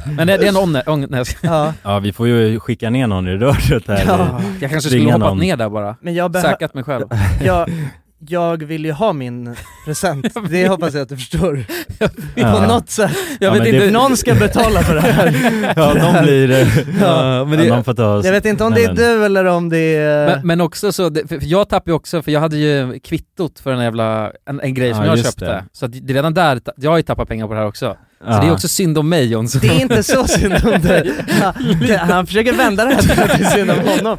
Men 0.17 0.27
det, 0.27 0.37
det 0.37 0.47
är 0.49 0.49
en 0.49 0.57
jag 1.13 1.27
ska- 1.27 1.47
ja. 1.47 1.73
Ja, 1.83 1.99
vi 1.99 2.13
får 2.13 2.29
ju 2.29 2.61
skicka 2.61 2.91
ner 2.91 3.07
någon 3.07 3.29
i 3.29 3.37
röret 3.37 3.89
här. 3.89 4.05
Ja. 4.07 4.41
Jag 4.61 4.71
kanske 4.71 4.89
skulle 4.91 5.05
hoppat 5.05 5.21
någon. 5.21 5.39
ner 5.39 5.57
där 5.57 5.69
bara. 5.69 5.97
Men 6.01 6.15
jag, 6.15 6.31
behö- 6.37 6.43
Säkrat 6.43 6.75
mig 6.75 6.85
själv. 6.85 7.05
jag, 7.45 7.71
jag 8.19 8.63
vill 8.63 8.85
ju 8.85 8.93
ha 8.93 9.13
min 9.13 9.57
present, 9.87 10.27
det 10.51 10.69
hoppas 10.69 10.95
jag 10.95 11.03
att 11.03 11.09
du 11.09 11.17
förstår. 11.17 11.65
På 11.99 12.09
Ja. 12.35 12.67
något 12.67 12.91
sätt. 12.91 13.11
Jag 13.41 13.49
Ja, 13.49 13.53
vet 13.53 13.59
men 13.63 13.75
inte... 13.75 13.87
det- 13.87 13.93
Någon 13.93 14.17
ska 14.17 14.35
betala 14.35 14.81
för 14.83 14.95
det 14.95 15.01
här. 15.01 15.73
Ja, 15.77 15.95
någon 15.95 16.25
blir 16.25 16.49
det. 16.49 16.67
Ja, 17.01 17.45
men 17.45 17.59
det- 17.59 17.65
ja, 17.65 17.75
någon 17.75 17.85
får 17.85 17.95
ta 17.95 18.23
Jag 18.25 18.33
vet 18.33 18.45
inte 18.45 18.65
om 18.65 18.75
det 18.75 18.85
är 18.85 18.93
du 18.95 19.25
eller 19.25 19.45
om 19.45 19.69
det 19.69 19.79
är... 19.97 20.27
Men, 20.37 20.47
men 20.47 20.61
också 20.61 20.93
så, 20.93 21.15
för 21.15 21.39
jag 21.43 21.69
tappade 21.69 21.91
ju 21.91 21.95
också, 21.95 22.23
för 22.23 22.33
jag 22.33 22.41
hade 22.41 22.57
ju 22.57 22.99
kvittot 23.01 23.59
för 23.61 23.73
en 23.73 23.81
jävla, 23.83 24.33
en, 24.49 24.61
en 24.61 24.75
grej 24.75 24.95
som 24.95 25.05
Ja, 25.05 25.17
jag 25.17 25.25
köpte. 25.25 25.45
det. 25.45 25.65
Så 25.73 25.87
att 25.87 25.93
det 25.93 26.13
är 26.13 26.15
redan 26.15 26.35
där, 26.35 26.61
jag 26.77 26.91
har 26.91 26.97
ju 26.97 27.03
tappat 27.03 27.29
pengar 27.29 27.47
på 27.47 27.53
det 27.53 27.59
här 27.59 27.67
också. 27.67 27.97
Så 28.19 28.25
det 28.25 28.47
är 28.47 28.53
också 28.53 28.69
synd 28.69 28.99
om 28.99 29.09
mig 29.09 29.27
Jonsson. 29.33 29.61
Det 29.61 29.69
är 29.69 29.81
inte 29.81 30.03
så 30.03 30.27
synd 30.27 30.53
om 30.65 30.81
dig. 30.83 31.13
Han, 31.29 31.55
han 32.11 32.27
försöker 32.27 32.53
vända 32.53 32.85
det 32.85 32.95
här 32.95 33.03
till 33.03 33.23
att 33.23 33.39
det 33.39 33.45
är 33.45 33.51
synd 33.51 33.71
om 33.71 33.79
honom. 33.79 34.19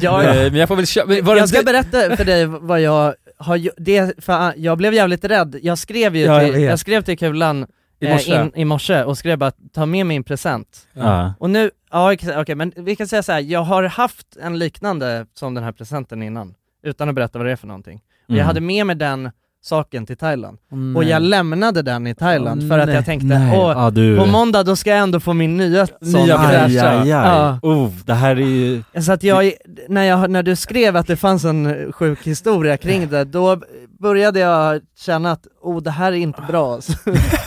Jag, 0.00 0.24
Nej, 0.24 0.50
men 0.50 0.60
jag 0.60 0.68
får 0.68 0.76
väl 0.76 0.86
köpa, 0.86 1.14
jag 1.14 1.48
ska 1.48 1.58
inte... 1.58 1.72
berätta 1.72 2.16
för 2.16 2.24
dig 2.24 2.46
vad 2.46 2.80
jag 2.80 3.14
har 3.38 3.68
det, 3.76 4.24
för 4.24 4.52
jag 4.56 4.78
blev 4.78 4.94
jävligt 4.94 5.24
rädd, 5.24 5.56
jag 5.62 5.78
skrev 5.78 6.16
ju 6.16 6.24
Ja, 6.24 6.42
jag 6.42 6.52
till, 6.54 6.62
jag 6.62 6.78
skrev 6.78 7.02
till 7.02 7.18
Kulan 7.18 7.66
I 8.00 8.06
eh, 8.06 8.12
morse. 8.12 8.34
in, 8.42 8.52
i 8.54 8.64
morse 8.64 9.02
och 9.04 9.18
skrev 9.18 9.38
bara 9.38 9.52
ta 9.74 9.86
med 9.86 10.06
min 10.06 10.24
present. 10.24 10.86
Ja. 10.92 11.34
Och 11.38 11.50
nu, 11.50 11.70
ja 11.90 12.12
okej 12.12 12.36
okay, 12.38 12.54
men 12.54 12.72
vi 12.76 12.96
kan 12.96 13.08
säga 13.08 13.22
så 13.22 13.32
här. 13.32 13.40
jag 13.40 13.62
har 13.62 13.82
haft 13.82 14.26
en 14.42 14.58
liknande 14.58 15.26
som 15.34 15.54
den 15.54 15.64
här 15.64 15.72
presenten 15.72 16.22
innan, 16.22 16.54
utan 16.84 17.08
att 17.08 17.14
berätta 17.14 17.38
vad 17.38 17.46
det 17.46 17.52
är 17.52 17.56
för 17.56 17.66
någonting. 17.66 17.96
Och 17.96 18.34
jag 18.34 18.34
Mm. 18.36 18.46
hade 18.46 18.60
med 18.60 18.86
mig 18.86 18.96
den 18.96 19.30
saken 19.62 20.06
till 20.06 20.16
Thailand, 20.16 20.58
Åh, 20.72 20.96
och 20.96 21.04
jag 21.04 21.22
lämnade 21.22 21.82
den 21.82 22.06
i 22.06 22.14
Thailand 22.14 22.68
för 22.68 22.78
att 22.78 22.86
nej. 22.86 22.94
jag 22.94 23.04
tänkte, 23.04 23.26
Nej, 23.26 23.58
åh, 23.58 23.72
ja, 23.76 23.90
du... 23.90 24.16
på 24.18 24.26
måndag 24.26 24.62
då 24.62 24.76
ska 24.76 24.90
jag 24.90 24.98
ändå 24.98 25.20
få 25.20 25.32
min 25.32 25.56
nya 25.56 25.86
sån 25.86 26.24
Nya 26.24 26.36
här. 26.36 26.68
fräscha. 26.68 27.04
Ja. 27.06 27.58
Oh, 27.62 27.90
det 28.06 28.14
här 28.14 28.36
är 28.36 28.40
ju... 28.40 28.82
Så 29.02 29.12
att 29.12 29.22
jag, 29.22 29.44
är- 29.46 29.52
när, 29.88 30.02
jag, 30.04 30.30
när 30.30 30.42
du 30.42 30.56
skrev 30.56 30.96
att 30.96 31.06
det 31.06 31.16
fanns 31.16 31.44
en 31.44 31.92
sjuk 31.92 32.26
historia 32.26 32.76
kring 32.76 33.08
det, 33.08 33.24
då 33.24 33.62
började 34.00 34.40
jag 34.40 34.80
känna 34.98 35.32
att 35.32 35.46
oh 35.62 35.82
det 35.82 35.90
här 35.90 36.12
är 36.12 36.16
inte 36.16 36.42
bra 36.48 36.74
alltså. 36.74 36.92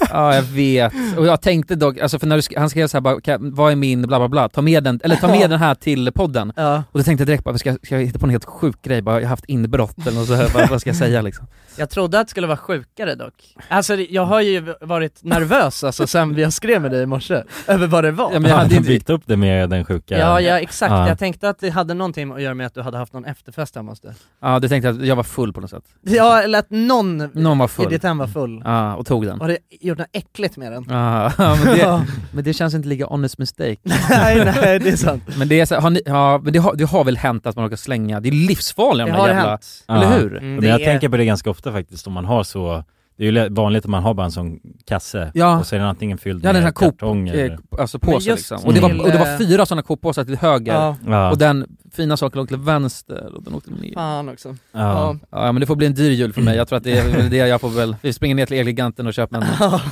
Ja 0.10 0.36
jag 0.36 0.42
vet, 0.44 0.94
och 1.18 1.26
jag 1.28 1.42
tänkte 1.42 1.76
dock, 1.76 1.98
alltså 2.00 2.20
för 2.20 2.28
när 2.28 2.36
du, 2.36 2.42
sk- 2.42 2.60
han 2.60 2.70
skrev 2.70 2.88
såhär 2.88 3.02
bara, 3.02 3.22
"Kan- 3.22 3.54
vad 3.56 3.72
är 3.72 3.76
min 3.76 4.02
bla 4.02 4.20
bla 4.20 4.28
bla, 4.28 4.50
ta 4.50 4.62
med 4.62 4.84
den, 4.84 5.00
eller 5.04 5.16
ta 5.16 5.28
med 5.28 5.50
den 5.50 5.60
här 5.60 5.76
till 5.76 6.12
podden. 6.12 6.54
Ja. 6.56 6.84
Och 6.92 7.00
då 7.00 7.04
tänkte 7.04 7.22
jag 7.22 7.28
direkt 7.28 7.44
bara, 7.44 7.58
ska, 7.58 7.78
ska 7.84 7.96
jag 8.00 8.06
hitta 8.06 8.20
på 8.20 8.26
en 8.26 8.30
helt 8.30 8.46
sjuk 8.46 8.82
grej, 8.82 9.02
bara 9.02 9.16
jag 9.16 9.22
har 9.22 9.30
haft 9.30 9.46
inbrott 9.48 10.08
eller 10.08 10.22
så 10.26 10.34
här, 10.34 10.50
vad, 10.54 10.70
vad 10.70 10.82
ska 10.82 10.90
jag 10.90 10.98
säga 10.98 11.22
liksom? 11.22 11.48
Jag 11.76 11.90
trodde 12.04 12.20
att 12.20 12.28
det 12.28 12.32
skulle 12.32 12.48
vara 12.48 12.58
sjukare 12.58 13.16
dock. 13.16 13.34
Alltså 13.68 13.96
jag 13.96 14.26
har 14.26 14.42
ju 14.42 14.74
varit 14.82 15.24
nervös 15.24 15.84
alltså 15.84 16.08
sen 16.08 16.38
jag 16.38 16.54
skrev 16.54 16.82
med 16.82 16.92
dig 16.92 17.04
i 17.04 17.06
morse, 17.06 17.44
över 17.68 17.88
vad 17.88 18.04
det 18.04 18.12
var. 18.12 18.34
Ja, 18.34 18.40
men 18.40 18.50
jag 18.52 18.58
hade 18.58 18.70
har 18.70 18.78
inte- 18.78 18.88
byggt 18.88 19.10
upp 19.10 19.22
det 19.26 19.38
med 19.38 19.70
den 19.70 19.86
sjuka... 19.86 20.18
Ja, 20.20 20.42
ja 20.42 20.60
exakt, 20.60 20.92
Ja. 20.92 21.08
jag 21.08 21.20
tänkte 21.20 21.50
att 21.50 21.60
det 21.60 21.70
hade 21.70 21.94
någonting 21.94 22.32
att 22.32 22.42
göra 22.42 22.54
med 22.54 22.68
att 22.68 22.74
du 22.74 22.82
hade 22.82 22.98
haft 22.98 23.14
någon 23.14 23.26
efterfest 23.26 23.76
hemma 23.76 23.92
hos 23.92 24.00
dig. 24.02 24.12
Ja 24.42 24.60
du 24.60 24.68
tänkte 24.70 24.90
att 24.90 25.06
jag 25.06 25.16
var 25.16 25.24
full 25.24 25.54
på 25.54 25.62
något 25.62 25.70
sätt? 25.70 25.84
Ja, 26.02 26.42
eller 26.42 26.60
att 26.60 26.70
någon, 26.70 27.18
Någon 27.34 27.58
var 27.58 27.66
i 27.66 27.70
full. 27.70 27.90
ditt 27.90 28.04
hem 28.04 28.18
var 28.18 28.28
full. 28.28 28.62
Ja, 28.66 28.96
och 28.96 29.06
tog 29.06 29.26
den. 29.26 29.42
Och 29.42 29.48
det 29.48 29.58
gjort 29.82 29.98
något 29.98 30.08
äckligt 30.14 30.58
med 30.58 30.72
den. 30.72 30.86
Ja, 30.90 31.32
men 31.38 31.66
det, 31.78 32.06
men 32.34 32.44
det 32.44 32.54
känns 32.54 32.74
inte 32.74 32.88
lika 32.88 33.06
honest 33.06 33.38
mistake. 33.38 33.78
nej, 34.10 34.52
nej 34.62 34.80
det 34.80 34.90
är 34.90 34.96
sant. 34.98 35.24
Men 35.38 35.48
det 35.48 35.60
är 35.60 35.66
så, 35.66 35.76
har 35.76 35.90
ni, 35.90 36.02
ja, 36.06 36.40
men 36.44 36.54
det 36.54 36.60
har, 36.60 36.76
det 36.76 36.84
har 36.84 37.04
väl 37.04 37.18
hänt 37.18 37.48
att 37.48 37.56
man 37.56 37.64
råkar 37.66 37.78
slänga, 37.78 38.20
det 38.20 38.30
är 38.30 38.32
livsfarligt 38.32 39.06
Det 39.08 39.12
de 39.12 39.18
har 39.18 39.28
där 39.28 39.34
jävla, 39.36 39.50
hänt. 39.50 39.84
eller 39.90 40.20
hur? 40.20 40.38
Mm, 40.38 40.52
Men 40.52 40.62
det 40.62 40.68
jag 40.68 40.82
är- 40.82 40.86
tänker 40.86 41.10
på 41.10 41.18
det 41.18 41.26
ganska 41.26 41.50
ofta 41.50 41.72
faktiskt, 41.72 41.93
om 42.08 42.14
man 42.14 42.26
har 42.26 42.44
så 42.44 42.84
det 43.18 43.28
är 43.28 43.32
ju 43.32 43.50
vanligt 43.50 43.86
att 43.86 43.90
man 43.90 44.04
har 44.04 44.14
bara 44.14 44.26
en 44.26 44.32
sån 44.32 44.60
kasse, 44.86 45.32
Ja. 45.34 45.60
och 45.60 45.68
så 45.68 45.76
är 45.76 45.80
den 45.80 45.88
antingen 45.88 46.18
fylld 46.18 46.46
en 46.46 46.48
med 46.54 46.56
sån 46.56 46.64
här 46.64 46.72
Coop, 46.72 47.00
kartonger 47.00 47.34
eh, 47.36 47.44
eller... 47.46 47.60
alltså 47.80 48.00
påse 48.00 48.32
liksom. 48.32 48.58
Och 48.66 48.74
det, 48.74 48.80
var, 48.82 48.90
och 49.02 49.12
det 49.12 49.18
var 49.18 49.32
eh, 49.34 49.38
fyra 49.38 49.66
sådana 49.66 49.82
Coop-påsar 49.82 50.24
till 50.26 50.38
höger, 50.38 50.74
Ja, 50.74 50.98
Ja, 51.08 51.32
och 51.32 51.38
den 51.38 51.78
fina 51.92 52.18
saken 52.18 52.38
låg 52.40 52.48
till 52.48 52.58
vänster 52.58 53.36
och 53.36 53.44
den 53.44 53.54
åkte 53.54 53.72
ner. 53.72 53.94
fan 53.94 54.30
också. 54.30 54.56
ja. 54.72 55.16
Ja 55.30 55.52
men 55.52 55.60
det 55.60 55.66
får 55.66 55.76
bli 55.76 55.88
en 55.88 55.94
dyr 55.94 56.12
jul 56.12 56.34
för 56.34 56.42
mig, 56.42 56.58
jag 56.58 56.68
tror 56.68 56.78
att 56.78 56.84
det 56.84 56.98
är 56.98 57.30
det 57.30 57.38
jag 57.38 57.62
får 57.62 57.70
väl, 57.70 57.96
vi 58.02 58.14
springer 58.14 58.36
ner 58.36 58.46
till 58.46 58.58
Elgiganten 58.58 59.08
och 59.08 59.14
köper 59.14 59.38
en, 59.38 59.44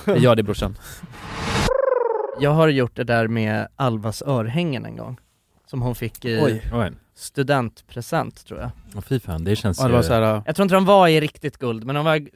jag 0.06 0.18
gör 0.20 0.36
det 0.36 0.44
brorsan. 0.44 0.76
Jag 2.40 2.52
har 2.52 2.68
gjort 2.68 2.96
det 2.96 3.04
där 3.04 3.28
med 3.28 3.68
Alvas 3.76 4.22
örhängen 4.22 4.86
en 4.86 4.98
gång. 4.98 5.18
Som 5.68 5.82
hon 5.82 5.96
fick 5.96 6.26
i 6.26 6.40
Oj. 6.74 6.92
Studentpresent 7.22 8.46
tror 8.48 8.60
jag. 8.60 8.70
Åh, 8.96 9.02
fy 9.02 9.20
fan, 9.20 9.44
det 9.44 9.56
känns 9.56 9.78
Ja, 9.80 9.84
det 9.84 9.90
ju... 9.90 9.96
var 9.96 10.04
så 10.04 10.14
här, 10.14 10.42
Jag 10.46 10.56
tror 10.56 10.64
inte 10.64 10.76
de 10.76 10.86
var 10.86 11.08
i 11.08 11.22
riktigt 11.22 11.58
guld, 11.58 11.84
men 11.86 11.96
de 11.96 12.06
var 12.06 12.28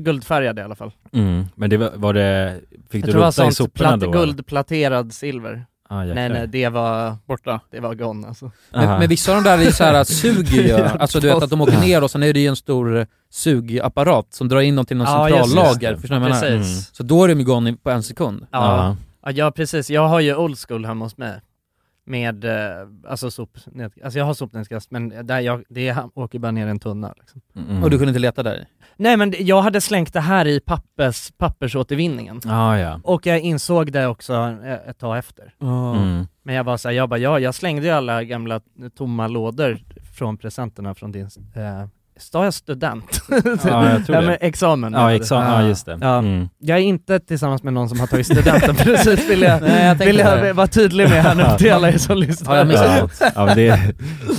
guldfärgade 0.00 0.60
i 0.60 0.64
alla 0.64 0.74
fall. 0.74 0.92
mm. 1.12 1.44
Men 1.54 1.70
det 1.70 1.76
var, 1.76 1.90
var 1.94 2.12
det, 2.14 2.60
fick 2.90 3.04
Jag 3.06 3.14
du 3.14 3.18
rota 3.18 3.28
i 3.28 3.32
sånt 3.32 3.56
soporna 3.56 3.88
platt, 3.88 4.00
då? 4.00 4.10
guldplaterad 4.10 5.12
silver. 5.12 5.66
Ah, 5.88 6.04
nej 6.04 6.28
nej, 6.28 6.48
det 6.48 6.68
var, 6.68 7.16
borta. 7.26 7.60
det 7.70 7.80
var 7.80 7.94
gone 7.94 8.26
alltså. 8.28 8.50
Men, 8.72 8.98
men 8.98 9.08
vissa 9.08 9.36
av 9.36 9.42
de 9.42 9.50
där 9.50 9.58
är 9.58 9.62
ju 9.62 9.72
så 9.72 9.84
här, 9.84 10.04
suger 10.04 10.62
ju, 10.62 10.68
Ja, 10.68 10.88
alltså 10.88 11.20
du 11.20 11.26
vet 11.26 11.42
att 11.42 11.50
de 11.50 11.60
åker 11.60 11.80
ner 11.80 12.04
och 12.04 12.10
sen 12.10 12.22
är 12.22 12.32
det 12.32 12.40
ju 12.40 12.46
en 12.46 12.56
stor 12.56 13.06
sugapparat 13.30 14.34
som 14.34 14.48
drar 14.48 14.60
in 14.60 14.76
dem 14.76 14.86
till 14.86 14.96
någon 14.96 15.06
det. 15.06 15.36
centrallager, 15.36 15.96
förstår 15.96 16.14
du 16.14 16.20
vad 16.20 16.30
jag 16.30 16.42
menar? 16.42 16.56
Mm. 16.56 16.64
Så 16.92 17.02
då 17.02 17.24
är 17.24 17.28
de 17.28 17.38
ju 17.38 17.44
gone 17.44 17.72
på 17.76 17.90
en 17.90 18.02
sekund. 18.02 18.46
Ja. 18.50 18.96
ja, 19.22 19.30
ja 19.30 19.50
precis. 19.50 19.90
Jag 19.90 20.08
har 20.08 20.20
ju 20.20 20.36
old 20.36 20.58
school 20.58 20.84
hemma 20.86 21.04
hos 21.04 21.16
mig. 21.16 21.40
Med, 22.08 22.44
eh, 22.44 22.88
alltså 23.08 23.30
sop, 23.30 23.58
alltså 24.04 24.18
jag 24.18 24.24
har 24.24 24.34
sopnedkast 24.34 24.90
men 24.90 25.26
där 25.26 25.40
jag, 25.40 25.64
det 25.68 25.96
åker 26.14 26.38
bara 26.38 26.52
ner 26.52 26.66
i 26.66 26.70
en 26.70 26.78
tunna 26.78 27.14
liksom. 27.16 27.40
Mm. 27.56 27.82
Och 27.82 27.90
du 27.90 27.98
kunde 27.98 28.10
inte 28.10 28.20
leta 28.20 28.42
där? 28.42 28.66
Nej 28.96 29.16
men 29.16 29.34
jag 29.38 29.62
hade 29.62 29.80
slängt 29.80 30.12
det 30.12 30.20
här 30.20 30.46
i 30.46 30.60
pappers, 30.60 31.32
pappersåtervinningen. 31.38 32.40
Ah, 32.44 32.76
ja. 32.76 33.00
Och 33.04 33.26
jag 33.26 33.40
insåg 33.40 33.92
det 33.92 34.06
också 34.06 34.34
eh, 34.64 34.88
ett 34.88 34.98
tag 34.98 35.18
efter. 35.18 35.54
Mm. 35.60 36.26
Men 36.42 36.54
jag 36.54 36.64
var 36.64 36.76
såhär, 36.76 36.94
jag 36.94 37.08
bara, 37.08 37.18
ja, 37.18 37.40
jag 37.40 37.54
slängde 37.54 37.86
ju 37.86 37.92
alla 37.92 38.24
gamla 38.24 38.60
tomma 38.94 39.26
lådor 39.26 39.78
från 40.14 40.36
presenterna 40.36 40.94
från 40.94 41.12
din, 41.12 41.28
eh, 41.54 41.86
Sa 42.18 42.44
jag 42.44 42.54
student? 42.54 43.20
Ja, 43.28 43.40
jag 43.44 43.62
tror 43.64 43.72
ja, 44.16 44.20
det. 44.20 44.26
men 44.26 44.36
examen. 44.40 44.92
Ja, 44.92 45.12
examen, 45.12 45.52
ja 45.52 45.68
just 45.68 45.86
det. 45.86 45.98
Ja. 46.00 46.18
Mm. 46.18 46.48
Jag 46.58 46.78
är 46.78 46.82
inte 46.82 47.18
tillsammans 47.20 47.62
med 47.62 47.72
någon 47.72 47.88
som 47.88 48.00
har 48.00 48.06
tagit 48.06 48.26
studenten 48.26 48.74
precis, 48.84 49.30
vill 49.30 49.42
jag, 49.42 49.62
Nej, 49.62 49.86
jag 49.86 49.94
vill 49.94 50.18
jag 50.18 50.42
det. 50.42 50.52
vara 50.52 50.66
tydlig 50.66 51.08
med 51.08 51.22
här 51.22 51.34
nu 51.34 51.44
till 51.58 51.72
alla 51.72 51.88
er 51.90 51.98
som 51.98 52.16
lyssnar. 52.18 52.48
Har 52.48 52.56
jag 52.56 52.66
missat 52.66 52.86
Ja. 52.96 53.00
något? 53.02 53.32
ja 53.34 53.44
men 53.46 53.56
det 53.56 53.80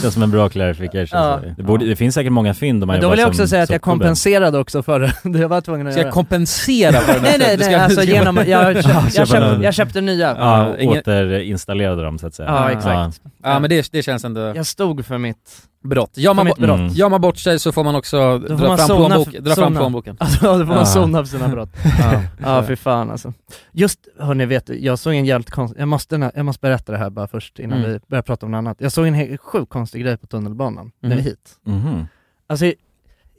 känns 0.02 0.14
som 0.14 0.24
en 0.24 0.32
bra 0.32 0.50
clarification. 0.50 1.20
Ja. 1.22 1.40
Det, 1.58 1.64
borde, 1.64 1.86
det 1.86 1.96
finns 1.96 2.16
säkert 2.16 2.32
många 2.32 2.54
fynd 2.54 2.84
om 2.84 2.88
man 2.88 3.00
då 3.02 3.10
vill 3.10 3.20
jag 3.20 3.26
som 3.26 3.30
också 3.30 3.48
säga 3.48 3.64
att 3.64 3.70
jag 3.70 3.82
kompenserade 3.82 4.58
också 4.60 4.84
för 4.84 5.00
det, 5.00 5.14
det 5.24 5.40
jag 5.40 5.50
var 5.50 5.62
tvungen 5.62 5.88
att 5.88 5.94
Ska 5.94 6.00
göra. 6.02 6.08
jag 6.08 6.14
kompensera 6.14 6.92
för 6.92 7.14
här? 7.14 7.22
nej 7.22 7.36
nej 7.40 7.58
nej, 7.60 7.76
alltså 7.76 8.04
genom, 8.04 8.38
jag, 8.38 8.48
jag, 8.48 8.76
jag, 8.76 9.12
köpte, 9.14 9.40
någon- 9.40 9.62
jag 9.62 9.74
köpte 9.74 10.02
nya. 10.02 10.36
Ja, 10.40 10.76
återinstallerade 10.82 12.04
dem 12.04 12.20
så 12.20 12.28
att 12.28 12.34
säga. 12.36 12.50
Ja, 12.50 12.72
exakt. 12.72 13.22
Ja 13.44 13.60
men 13.60 13.70
det, 13.70 13.92
det 13.92 14.04
känns 14.04 14.24
ändå 14.26 14.40
Jag 14.56 14.66
stod 14.66 15.06
för 15.06 15.18
mitt, 15.18 15.62
brott. 15.84 16.18
Gör 16.18 16.34
man, 16.34 16.46
mitt 16.46 16.58
brott. 16.58 16.80
mm. 16.80 16.94
gör 16.94 17.10
man 17.10 17.22
bort 17.22 17.38
sig 17.38 17.60
så 17.60 17.72
får 17.72 17.84
man 17.84 17.96
också 17.96 18.18
får 18.18 18.40
dra, 18.58 18.68
man 18.68 18.78
fram, 18.78 18.88
plånbok, 18.88 19.32
dra 19.40 19.56
fram 19.56 19.76
plånboken. 19.76 20.18
alltså 20.20 20.46
då 20.46 20.58
får 20.58 20.66
man 20.66 20.78
Ja. 20.78 20.86
sona 20.86 21.18
för 21.24 21.30
sina 21.30 21.48
brott. 21.48 21.70
Ja. 22.00 22.22
Ja 22.42 22.64
fy 22.68 22.76
fan 22.76 23.12
alltså. 23.12 23.34
Just, 23.72 24.00
hörni 24.20 24.46
vet 24.46 24.66
du, 24.68 24.80
jag 24.80 25.00
såg 25.00 25.14
en 25.14 25.26
jävligt 25.26 25.50
konstig, 25.52 25.82
jag 25.82 25.88
måste, 25.88 26.32
jag 26.36 26.46
måste 26.46 26.62
berätta 26.62 26.92
det 26.92 26.98
här 26.98 27.10
bara 27.10 27.28
först 27.28 27.60
innan 27.60 27.78
Mm. 27.80 27.92
vi 27.92 28.00
börjar 28.08 28.22
prata 28.22 28.46
om 28.46 28.52
något 28.52 28.58
annat. 28.58 28.78
Jag 28.82 28.92
såg 28.92 29.08
en 29.08 29.14
helt 29.14 29.42
sjukt 29.42 29.72
konstig 29.72 30.02
grej 30.02 30.18
på 30.18 30.28
tunnelbanan, 30.28 30.92
när 31.00 31.16
vi 31.16 31.22
hit. 31.22 31.52
Mhm. 31.66 32.08
Alltså, 32.50 32.74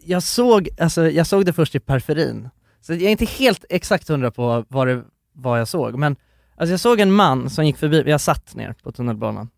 jag 0.05 0.23
såg, 0.23 0.69
alltså, 0.81 1.11
jag 1.11 1.27
såg 1.27 1.45
det 1.45 1.53
först 1.53 1.75
i 1.75 1.81
periferin, 1.81 2.49
så 2.81 2.93
jag 2.93 3.03
är 3.03 3.09
inte 3.11 3.25
helt 3.25 3.65
exakt 3.69 4.09
hundra 4.09 4.31
på 4.31 4.65
vad 4.69 4.87
det 4.87 5.03
vad 5.33 5.61
jag 5.61 5.69
såg, 5.69 5.99
men 5.99 6.17
alltså 6.57 6.71
jag 6.73 6.81
såg 6.81 7.01
en 7.01 7.13
man 7.13 7.51
som 7.51 7.67
gick 7.67 7.77
förbi, 7.77 8.03
jag 8.07 8.21
satt 8.21 8.55
ner 8.55 8.75
på 8.83 8.93
tunnelbanan, 8.93 9.49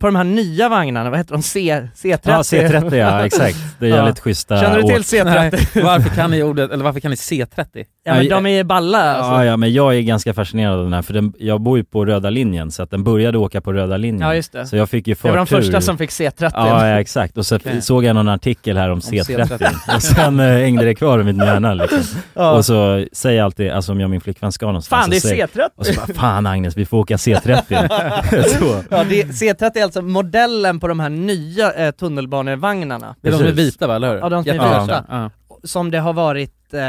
på 0.00 0.06
de 0.06 0.16
här 0.16 0.24
nya 0.24 0.68
vagnarna, 0.68 1.10
vad 1.10 1.18
heter 1.18 1.32
de? 1.32 1.42
C, 1.42 1.82
C30? 1.96 2.18
Ja, 2.22 2.42
C30 2.42 2.94
ja, 2.96 3.26
exakt. 3.26 3.56
Det 3.78 3.86
är 3.86 3.90
Ja. 3.90 3.96
jävligt 3.96 4.20
schyssta 4.20 4.60
Känner 4.60 4.76
du 4.76 4.82
till 4.82 4.94
åk- 4.94 5.00
C30? 5.00 5.24
Nej, 5.24 5.50
varför 5.84 6.08
kan 6.10 6.30
ni 6.30 6.42
ordet, 6.42 6.70
eller 6.70 6.84
varför 6.84 7.00
kan 7.00 7.10
ni 7.10 7.14
C30? 7.14 7.84
Ja 8.04 8.14
men 8.14 8.28
de 8.28 8.46
är 8.46 8.64
balla 8.64 9.14
alltså. 9.14 9.32
Ja, 9.32 9.44
ja, 9.44 9.56
men 9.56 9.72
jag 9.72 9.96
är 9.96 10.00
ganska 10.00 10.34
fascinerad 10.34 10.74
av 10.78 10.84
den 10.84 10.92
här, 10.92 11.02
för 11.02 11.12
den, 11.14 11.32
jag 11.38 11.60
bor 11.60 11.78
ju 11.78 11.84
på 11.84 12.04
röda 12.04 12.30
linjen, 12.30 12.70
så 12.70 12.82
att 12.82 12.90
den 12.90 13.04
började 13.04 13.38
åka 13.38 13.60
på 13.60 13.72
röda 13.72 13.96
linjen. 13.96 14.28
Ja, 14.28 14.34
just 14.34 14.52
det. 14.52 14.66
Så 14.66 14.76
jag 14.76 14.90
fick 14.90 15.06
ju 15.06 15.14
Det 15.14 15.20
förtur. 15.20 15.30
var 15.30 15.36
de 15.36 15.46
första 15.46 15.80
som 15.80 15.98
fick 15.98 16.10
C30. 16.10 16.50
Ja, 16.54 16.88
ja 16.88 17.00
exakt. 17.00 17.38
Och 17.38 17.46
så 17.46 17.56
Okej. 17.56 17.82
såg 17.82 18.04
jag 18.04 18.14
någon 18.14 18.28
artikel 18.28 18.76
här 18.76 18.90
om, 18.90 19.00
C30. 19.00 19.46
C30. 19.46 19.94
och 19.96 20.02
sen 20.02 20.40
äh, 20.40 20.46
hängde 20.46 20.84
det 20.84 20.94
kvar 20.94 21.18
i 21.20 21.24
min 21.24 21.36
hjärna 21.38 21.74
liksom. 21.74 21.98
Ja. 22.34 22.50
Och 22.50 22.64
så 22.64 23.04
säger 23.12 23.36
jag 23.38 23.44
alltid, 23.44 23.70
alltså 23.70 23.92
om 23.92 24.00
jag 24.00 24.06
och 24.06 24.10
min 24.10 24.20
flickvän 24.20 24.52
ska 24.52 24.66
någonstans 24.66 25.00
Fan 25.02 25.10
det 25.10 25.16
är 25.16 25.20
så 25.20 25.28
säger, 25.28 25.46
C30! 25.46 25.68
Och 25.76 25.86
så 25.86 25.92
bara, 26.00 26.06
fan 26.14 26.46
Agnes, 26.46 26.76
vi 26.76 26.84
får 26.86 26.98
åka 26.98 27.16
C30. 27.16 28.58
så. 28.58 28.82
Ja, 28.90 29.04
det, 29.04 29.22
C30 29.24 29.55
är 29.62 29.82
alltså 29.84 30.02
modellen 30.02 30.80
på 30.80 30.88
de 30.88 31.00
här 31.00 31.08
nya 31.08 31.72
eh, 31.72 31.90
tunnelbanevagnarna. 31.90 33.16
Det 33.20 33.28
är 33.28 33.32
de 33.32 33.38
som 33.38 33.46
är 33.46 33.52
vita 33.52 33.86
va, 33.86 33.96
eller 33.96 34.12
hur? 34.12 34.18
Ja, 34.18 34.28
de 34.28 34.44
som 34.44 34.60
är 34.60 34.80
vita. 34.80 35.04
Ja. 35.08 35.30
Som 35.62 35.90
det 35.90 35.98
har 35.98 36.12
varit, 36.12 36.74
eh, 36.74 36.80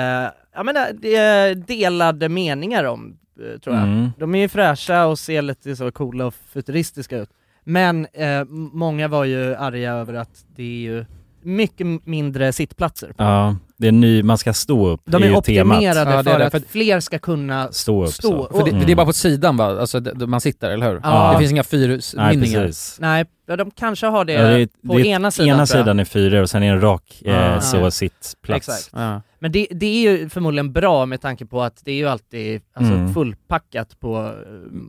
jag 0.56 0.66
menar, 0.66 0.94
det 0.94 1.16
är 1.16 1.56
delade 1.56 2.30
meningar 2.30 2.84
om, 2.84 3.18
eh, 3.40 3.60
tror 3.60 3.76
jag. 3.76 3.84
Mm. 3.84 4.10
De 4.18 4.36
är 4.36 4.40
ju 4.40 4.50
fräscha 4.50 5.06
och 5.06 5.20
ser 5.20 5.42
lite 5.42 5.76
så 5.76 5.92
coola 5.92 6.26
och 6.26 6.34
futuristiska 6.34 7.18
ut. 7.18 7.30
Men 7.64 8.08
eh, 8.14 8.44
många 8.72 9.08
var 9.08 9.26
ju 9.26 9.56
arga 9.56 9.94
över 9.94 10.14
att 10.14 10.46
det 10.56 10.64
är 10.64 10.82
ju 10.82 11.06
mycket 11.48 11.88
mindre 12.06 12.54
sittplatser. 12.54 13.14
Ja, 13.18 13.56
det 13.78 13.88
är 13.88 13.92
ny, 13.92 14.24
man 14.24 14.38
ska 14.38 14.54
stå 14.54 14.88
upp, 14.88 15.02
De 15.06 15.22
det 15.22 15.28
är 15.28 15.32
är 15.32 15.38
optimerade 15.38 16.00
Ja, 16.00 16.06
det 16.24 16.30
är 16.30 16.34
för 16.34 16.40
det, 16.40 16.46
att 16.46 16.52
för- 16.52 16.62
fler 16.72 17.00
ska 17.00 17.20
kunna 17.20 17.72
Stå 17.72 18.06
upp 18.06 18.14
stå. 18.14 18.28
så. 18.52 18.58
För 18.58 18.64
det, 18.66 18.72
Mm. 18.72 18.86
det 18.86 18.92
är 18.92 18.96
bara 18.96 19.06
på 19.06 19.14
sidan 19.14 19.58
va? 19.58 19.66
Alltså 19.80 20.00
det, 20.00 20.28
man 20.28 20.42
sitter, 20.42 20.70
eller 20.72 20.92
hur? 20.92 21.00
Ja. 21.04 21.32
Det 21.34 21.40
finns 21.40 21.52
inga 21.52 21.62
Nej 21.62 21.98
fyrmynningar? 22.38 22.72
Nej, 23.00 23.26
ja, 23.48 23.56
de 23.56 23.72
kanske 23.72 24.08
har 24.08 24.26
det, 24.26 24.34
Ja, 24.34 24.42
det 24.48 24.62
är, 24.62 24.68
på 24.88 24.94
det 24.98 25.02
är, 25.02 25.06
ena 25.06 25.32
sidan 25.32 25.50
ena 25.56 25.66
sidan 25.66 26.00
är 26.00 26.06
fyra 26.06 26.42
och 26.42 26.50
sen 26.50 26.64
är 26.64 26.68
det 26.68 26.74
en 26.76 26.82
rak 26.82 27.22
eh, 27.26 27.60
så 27.60 27.92
sittplats. 27.92 28.70
Exakt. 28.70 28.90
Ja. 28.94 29.22
Men 29.40 29.52
det, 29.52 29.68
det 29.72 29.86
är 29.86 30.12
ju 30.12 30.30
förmodligen 30.30 30.74
bra 30.74 31.06
med 31.06 31.22
tanke 31.22 31.46
på 31.46 31.62
att 31.62 31.82
det 31.86 31.92
är 31.92 31.96
ju 31.96 32.08
alltid 32.08 32.62
alltså, 32.74 32.94
Mm. 32.94 33.14
fullpackat 33.14 34.00
på 34.00 34.18
eh, 34.18 34.32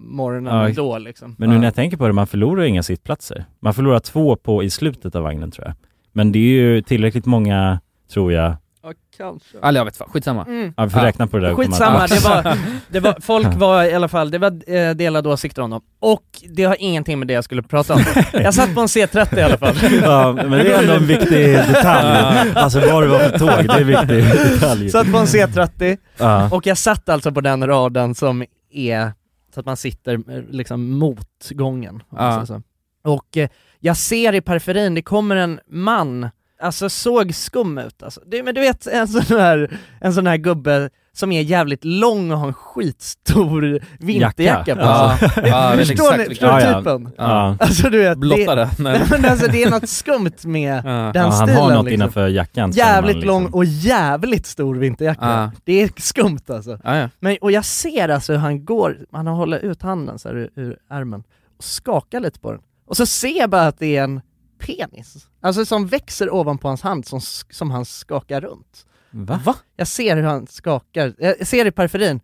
morgonen 0.02 0.54
Ja, 0.68 0.72
då 0.76 0.98
liksom. 0.98 1.34
Men 1.38 1.50
nu 1.50 1.58
när 1.58 1.64
jag 1.64 1.74
tänker 1.74 1.96
på 1.96 2.06
det, 2.06 2.12
man 2.12 2.26
förlorar 2.26 2.62
ju 2.62 2.68
inga 2.68 2.82
sittplatser. 2.82 3.44
Man 3.60 3.74
förlorar 3.74 4.00
två 4.00 4.36
på 4.36 4.62
i 4.62 4.70
slutet 4.70 5.14
av 5.14 5.22
vagnen 5.22 5.50
tror 5.50 5.66
jag. 5.66 5.74
Men 6.18 6.32
det 6.32 6.38
är 6.38 6.42
ju 6.42 6.82
tillräckligt 6.82 7.26
många, 7.26 7.80
tror 8.12 8.32
jag. 8.32 8.56
Ja, 8.82 8.92
kanske. 9.16 9.58
Eller 9.62 9.80
jag 9.80 9.84
vet 9.84 9.96
fan, 9.96 10.08
skitsamma. 10.12 10.44
Mm. 10.44 10.72
Ja, 10.76 10.84
vi 10.84 10.90
får 10.90 11.00
Ja. 11.00 11.06
räkna 11.06 11.26
på 11.26 11.38
det 11.38 11.46
där. 11.48 11.54
Skitsamma, 11.54 12.06
det 12.06 12.24
var, 12.24 12.56
det 12.90 13.00
var, 13.00 13.16
folk 13.20 13.46
var 13.54 13.84
i 13.84 13.94
alla 13.94 14.08
fall, 14.08 14.30
det 14.30 14.38
var 14.38 14.70
eh, 14.74 14.90
delade 14.94 15.28
åsikter 15.28 15.62
om 15.62 15.70
dem. 15.70 15.80
Och 16.00 16.24
det 16.48 16.64
har 16.64 16.76
ingenting 16.78 17.18
med 17.18 17.28
det 17.28 17.34
jag 17.34 17.44
skulle 17.44 17.62
prata 17.62 17.94
om. 17.94 18.00
Jag 18.32 18.54
satt 18.54 18.74
på 18.74 18.80
en 18.80 18.86
C30 18.86 19.38
i 19.38 19.42
alla 19.42 19.58
fall. 19.58 19.74
Ja, 20.02 20.32
men 20.32 20.50
det 20.50 20.72
är 20.72 20.80
ändå 20.82 20.92
en 20.94 21.06
viktig 21.06 21.46
detalj. 21.56 22.52
Alltså 22.54 22.80
vad 22.80 23.02
det 23.02 23.08
var 23.08 23.18
för 23.18 23.38
tåg, 23.38 23.48
det 23.66 23.72
är 23.74 23.80
en 23.80 23.86
viktig 23.86 24.24
detalj. 24.52 24.90
Satt 24.90 25.12
på 25.12 25.18
en 25.18 25.26
C30 25.26 25.98
Ja. 26.18 26.48
och 26.52 26.66
jag 26.66 26.78
satt 26.78 27.08
alltså 27.08 27.32
på 27.32 27.40
den 27.40 27.66
raden 27.66 28.14
som 28.14 28.44
är 28.72 29.12
så 29.54 29.60
att 29.60 29.66
man 29.66 29.76
sitter 29.76 30.14
eh, 30.14 30.42
liksom 30.50 30.90
mot 30.98 31.48
gången. 31.50 31.94
om 31.94 32.16
man 32.18 32.24
Ja. 32.26 32.32
säger 32.32 32.46
så. 32.46 32.62
Och 33.04 33.36
eh, 33.36 33.48
jag 33.80 33.96
ser 33.96 34.32
i 34.34 34.40
periferin, 34.40 34.94
det 34.94 35.02
kommer 35.02 35.36
en 35.36 35.60
man, 35.70 36.28
alltså 36.62 36.88
såg 36.88 37.34
skum 37.34 37.78
ut 37.78 38.02
alltså. 38.02 38.20
det, 38.26 38.42
Men 38.42 38.54
du 38.54 38.60
vet 38.60 38.86
en 38.86 39.08
sån 39.08 39.38
här, 39.38 39.78
en 40.00 40.14
sån 40.14 40.26
här 40.26 40.36
gubbe 40.36 40.90
som 41.12 41.32
är 41.32 41.42
jävligt 41.42 41.84
lång 41.84 42.30
och 42.30 42.38
har 42.38 42.46
en 42.46 42.54
skitstor 42.54 43.80
vinterjacka 43.98 44.74
på 44.76 44.80
Ja, 44.82 45.16
sig. 45.18 45.42
ja, 45.48 45.70
vet 45.76 45.88
Förstår 45.88 46.16
ni, 46.18 46.24
förstår 46.24 46.48
Ja, 46.48 46.60
ja. 46.60 46.78
typen? 46.78 47.10
Ja. 47.18 47.56
Alltså 47.60 47.90
du 47.90 47.98
vet, 47.98 48.18
Blottare? 48.18 48.64
det, 48.76 49.06
men 49.10 49.24
alltså, 49.24 49.46
det 49.50 49.62
är 49.62 49.70
något 49.70 49.88
skumt 49.88 50.30
med 50.44 50.82
Ja. 50.84 50.90
den 50.90 51.12
Ja, 51.14 51.22
han 51.22 51.32
stilen 51.32 51.56
har 51.62 51.70
något 51.74 51.84
liksom. 51.84 51.94
innanför 51.94 52.28
jackan 52.28 52.70
Jävligt 52.70 53.16
liksom- 53.16 53.28
lång 53.42 53.46
och 53.52 53.64
jävligt 53.64 54.46
stor 54.46 54.74
vinterjacka. 54.74 55.24
Ja. 55.26 55.50
Det 55.64 55.82
är 55.82 55.90
skumt 55.96 56.38
alltså. 56.48 56.78
Ja, 56.84 56.96
ja. 56.96 57.08
Men, 57.20 57.36
och 57.40 57.52
jag 57.52 57.64
ser 57.64 58.08
alltså 58.08 58.32
hur 58.32 58.38
han 58.40 58.64
går, 58.64 58.96
han 59.12 59.26
håller 59.26 59.58
ut 59.58 59.82
handen 59.82 60.18
så 60.18 60.28
här 60.28 60.36
ur, 60.36 60.50
ur 60.56 60.76
ärmen 60.90 61.22
och 61.58 61.64
skakar 61.64 62.20
lite 62.20 62.40
på 62.40 62.52
den. 62.52 62.60
Och 62.88 62.96
så 62.96 63.06
ser 63.06 63.38
jag 63.38 63.50
bara 63.50 63.66
att 63.66 63.78
det 63.78 63.96
är 63.96 64.04
en 64.04 64.20
penis, 64.58 65.26
alltså 65.40 65.64
som 65.64 65.86
växer 65.86 66.34
ovanpå 66.34 66.68
hans 66.68 66.82
hand 66.82 67.06
som, 67.06 67.20
som 67.50 67.70
han 67.70 67.84
skakar 67.84 68.40
runt. 68.40 68.86
Va? 69.10 69.40
Va? 69.44 69.54
Jag 69.76 69.88
ser 69.88 70.16
hur 70.16 70.22
han 70.22 70.46
skakar, 70.46 71.14
jag 71.18 71.46
ser 71.46 71.64
det 71.64 71.68
i 71.68 71.72
periferin, 71.72 72.20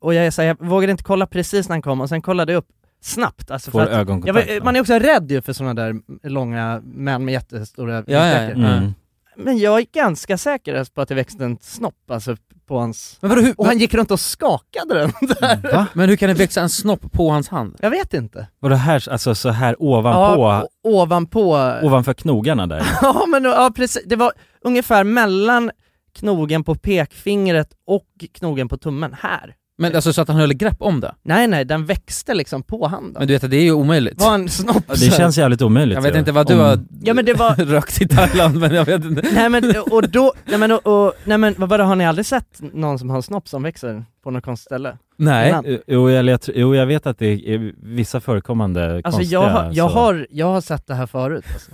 och 0.00 0.14
jag, 0.14 0.26
är 0.26 0.30
så 0.30 0.42
här, 0.42 0.48
jag 0.48 0.68
vågade 0.68 0.90
inte 0.90 1.04
kolla 1.04 1.26
precis 1.26 1.68
när 1.68 1.74
han 1.74 1.82
kom, 1.82 2.00
och 2.00 2.08
sen 2.08 2.22
kollade 2.22 2.52
jag 2.52 2.58
upp 2.58 2.68
snabbt 3.00 3.50
alltså 3.50 3.70
Får 3.70 3.80
ögonkontakt? 3.80 4.48
var- 4.50 4.64
Man 4.64 4.76
är 4.76 4.80
också 4.80 4.94
rädd 4.94 5.30
ju 5.30 5.42
för 5.42 5.52
sådana 5.52 5.74
där 5.74 5.94
långa 6.28 6.80
män 6.84 7.24
med 7.24 7.32
jättestora 7.32 7.94
Ja, 8.06 8.26
ja, 8.26 8.42
ja. 8.42 8.50
Mm. 8.50 8.94
Men 9.36 9.58
jag 9.58 9.78
är 9.78 9.86
ganska 9.92 10.38
säker 10.38 10.84
på 10.94 11.00
att 11.00 11.08
det 11.08 11.14
växte 11.14 11.44
en 11.44 11.58
snopp 11.60 12.10
alltså 12.10 12.36
på 12.66 12.78
hans... 12.78 13.18
Men, 13.20 13.30
vadå, 13.30 13.42
hur, 13.42 13.54
Och 13.60 13.66
han 13.66 13.78
gick 13.78 13.94
runt 13.94 14.10
och 14.10 14.20
skakade 14.20 14.94
den 14.94 15.12
där. 15.40 15.72
Va? 15.72 15.86
Men 15.92 16.08
hur 16.08 16.16
kan 16.16 16.28
det 16.28 16.34
växa 16.34 16.60
en 16.60 16.68
snopp 16.70 17.12
på 17.12 17.30
hans 17.30 17.48
hand? 17.48 17.76
Jag 17.80 17.90
vet 17.90 18.14
inte. 18.14 18.46
Vadå 18.60 18.74
här, 18.74 19.08
alltså 19.10 19.34
så 19.34 19.48
här 19.48 19.76
ovanpå, 19.82 20.42
Ja, 20.42 20.68
ovanpå... 20.84 21.72
ovanför 21.82 22.14
knogarna 22.14 22.66
där? 22.66 22.86
Ja 23.02 23.24
men 23.28 23.44
ja, 23.44 23.72
precis, 23.76 24.02
det 24.06 24.16
var 24.16 24.32
ungefär 24.64 25.04
mellan 25.04 25.70
knogen 26.18 26.64
på 26.64 26.74
pekfingret 26.74 27.68
och 27.86 28.06
knogen 28.34 28.68
på 28.68 28.76
tummen, 28.76 29.16
här. 29.20 29.54
Men 29.78 29.94
alltså 29.94 30.12
så 30.12 30.22
att 30.22 30.28
han 30.28 30.36
höll 30.36 30.52
grepp 30.54 30.76
om 30.78 31.00
det? 31.00 31.14
Nej 31.22 31.46
nej, 31.46 31.64
den 31.64 31.84
växte 31.86 32.34
liksom 32.34 32.62
på 32.62 32.86
handen. 32.88 33.12
Men 33.18 33.28
du 33.28 33.34
vet 33.34 33.44
att 33.44 33.50
det 33.50 33.56
är 33.56 33.62
ju 33.62 33.72
omöjligt. 33.72 34.20
var 34.20 34.34
en 34.34 34.48
snopp 34.48 34.84
Ja, 34.88 34.94
Det 34.94 35.16
känns 35.16 35.38
jävligt 35.38 35.62
omöjligt 35.62 35.94
Jag 35.94 36.02
vet 36.02 36.14
ju. 36.14 36.18
inte 36.18 36.32
vad 36.32 36.46
du 36.46 36.54
Om- 36.54 36.60
har 36.60 36.78
Ja 37.02 37.14
men 37.14 37.24
det 37.24 37.34
var, 37.34 37.54
rökt 37.64 38.00
i 38.02 38.08
Thailand 38.08 38.56
men 38.56 38.74
jag 38.74 38.84
vet 38.84 39.04
inte. 39.04 39.22
nej 39.34 39.48
men 39.48 39.74
och 39.90 40.08
då, 40.10 40.32
nej 40.44 40.58
men 40.58 40.72
och, 40.72 40.86
och 41.06 41.12
nej 41.24 41.38
men 41.38 41.54
vad 41.58 41.80
har 41.80 41.96
ni 41.96 42.06
aldrig 42.06 42.26
sett 42.26 42.60
någon 42.72 42.98
som 42.98 43.10
har 43.10 43.16
en 43.16 43.22
snopp 43.22 43.48
som 43.48 43.62
växer 43.62 44.04
på 44.24 44.30
något 44.30 44.44
konstigt 44.44 44.64
ställe? 44.66 44.98
Nej. 45.16 45.48
Innan? 45.48 45.78
Jo, 45.86 46.10
jag, 46.10 46.24
jag, 46.26 46.40
tror- 46.40 46.56
jo, 46.58 46.74
jag 46.74 46.86
vet 46.86 47.06
att 47.06 47.18
det 47.18 47.54
är 47.54 47.72
vissa 47.82 48.20
förekommande 48.20 48.94
Alltså 48.94 49.10
konstiga, 49.10 49.40
jag, 49.42 49.48
har- 49.48 49.64
jag, 49.72 49.90
så- 49.90 49.96
har, 49.96 50.26
jag 50.30 50.46
har 50.46 50.60
sett 50.60 50.86
det 50.86 50.94
här 50.94 51.06
förut 51.06 51.44
alltså. 51.52 51.70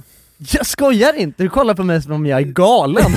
Jag 0.53 0.67
skojar 0.67 1.13
inte, 1.19 1.43
du 1.43 1.49
kollar 1.49 1.75
på 1.75 1.83
mig 1.83 2.03
som 2.03 2.13
om 2.13 2.27
jag 2.27 2.41
är 2.41 2.45
galen! 2.45 3.03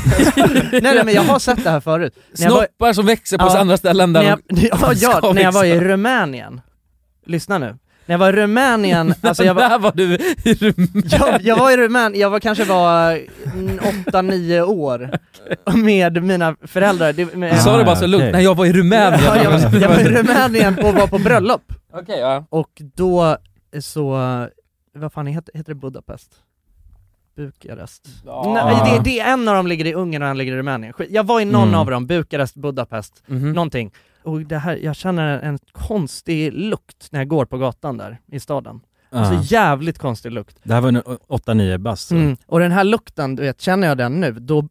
nej 0.71 0.81
nej 0.81 1.01
men 1.05 1.13
jag 1.13 1.21
har 1.23 1.39
sett 1.39 1.63
det 1.63 1.69
här 1.69 1.79
förut. 1.79 2.13
När 2.39 2.45
jag 2.45 2.51
var- 2.53 2.57
Snoppar 2.67 2.93
som 2.93 3.05
växer 3.05 3.38
på 3.38 3.45
Ja, 3.45 3.59
andra 3.59 3.77
ställen 3.77 4.13
där 4.13 4.21
när 4.23 4.29
jag, 4.29 4.39
de 4.49 4.62
ja, 4.71 4.93
ja, 5.21 5.33
när 5.33 5.41
jag 5.41 5.51
var 5.51 5.63
i. 5.65 5.79
Rumänien, 5.79 6.62
lyssna 7.25 7.57
nu. 7.57 7.77
När 8.05 8.13
jag 8.13 8.17
var 8.19 8.29
i 8.29 8.31
Rumänien, 8.31 9.13
alltså 9.21 9.43
jag 9.43 9.53
var, 9.53 9.69
Där 9.69 9.79
var 9.79 9.91
du 9.95 10.13
i 10.45 10.53
Rumänien. 10.53 11.03
jag, 11.12 11.41
jag 11.41 11.57
var 11.57 11.71
i 11.71 11.77
Rumänien, 11.77 12.21
jag 12.21 12.29
var 12.29 12.39
kanske 12.39 12.63
var 12.63 13.19
8-9 14.05 14.62
år 14.62 15.12
med 15.77 16.23
mina 16.23 16.55
föräldrar. 16.62 17.13
Det, 17.13 17.36
med, 17.36 17.53
Du 17.55 17.59
sa 17.59 17.77
det 17.77 17.83
bara 17.83 17.91
Ah, 17.91 17.95
så 17.95 18.07
lugnt, 18.07 18.21
okej. 18.23 18.31
nej 18.31 18.43
jag 18.43 18.55
var 18.55 18.65
i 18.65 18.73
Rumänien. 18.73 19.19
ja, 19.25 19.43
jag, 19.43 19.51
var- 19.51 19.79
jag 19.79 19.89
var 19.89 19.99
i 19.99 20.03
Rumänien 20.03 20.79
och 20.86 20.93
var 20.93 21.07
på 21.07 21.17
bröllop, 21.19 21.63
Okej, 21.93 22.19
ja. 22.19 22.45
och 22.49 22.69
då 22.95 23.38
så, 23.81 24.09
vad 24.95 25.13
fan 25.13 25.27
heter, 25.27 25.57
heter 25.57 25.71
det 25.73 25.79
Budapest? 25.79 26.29
Bukarest? 27.36 28.08
Nej, 28.46 28.76
det, 28.98 29.04
det 29.04 29.19
är 29.19 29.34
en 29.34 29.48
av 29.48 29.56
dem 29.56 29.67
ligger 29.67 29.86
i 29.86 29.93
Ungern 29.93 30.22
och 30.22 30.28
en 30.30 30.38
ligger 30.38 30.54
i 30.54 30.58
Rumänien. 30.58 30.93
Jag 31.10 31.24
var 31.24 31.39
i 31.41 31.46
någon 31.46 31.67
Mm. 31.67 31.80
av 31.80 31.89
dem, 31.91 32.08
Bukarest, 32.08 32.56
Budapest, 32.56 33.24
Mhm. 33.28 33.52
någonting. 33.54 33.91
Och 34.24 34.41
det 34.41 34.58
här, 34.58 34.76
jag 34.76 34.96
känner 34.96 35.39
en 35.39 35.60
konstig 35.72 36.54
lukt 36.54 37.08
när 37.12 37.19
jag 37.19 37.28
går 37.28 37.46
på 37.46 37.58
gatan 37.58 37.98
där 37.98 38.17
i 38.32 38.39
staden. 38.39 38.80
Ja. 39.10 39.17
Alltså 39.19 39.54
jävligt 39.54 39.98
konstig 40.00 40.32
lukt. 40.32 40.58
Det 40.63 40.74
här 40.74 40.82
var 40.82 40.89
en 40.89 41.02
8-9 41.28 41.78
bast. 41.78 42.12
Mm. 42.12 42.38
Och 42.46 42.60
den 42.60 42.72
här 42.72 42.84
lukten, 42.84 43.36
du 43.36 43.43
vet, 43.43 43.62
känner 43.62 43.88
jag 43.88 43.98
den 43.98 44.19
nu, 44.19 44.32
då, 44.32 44.67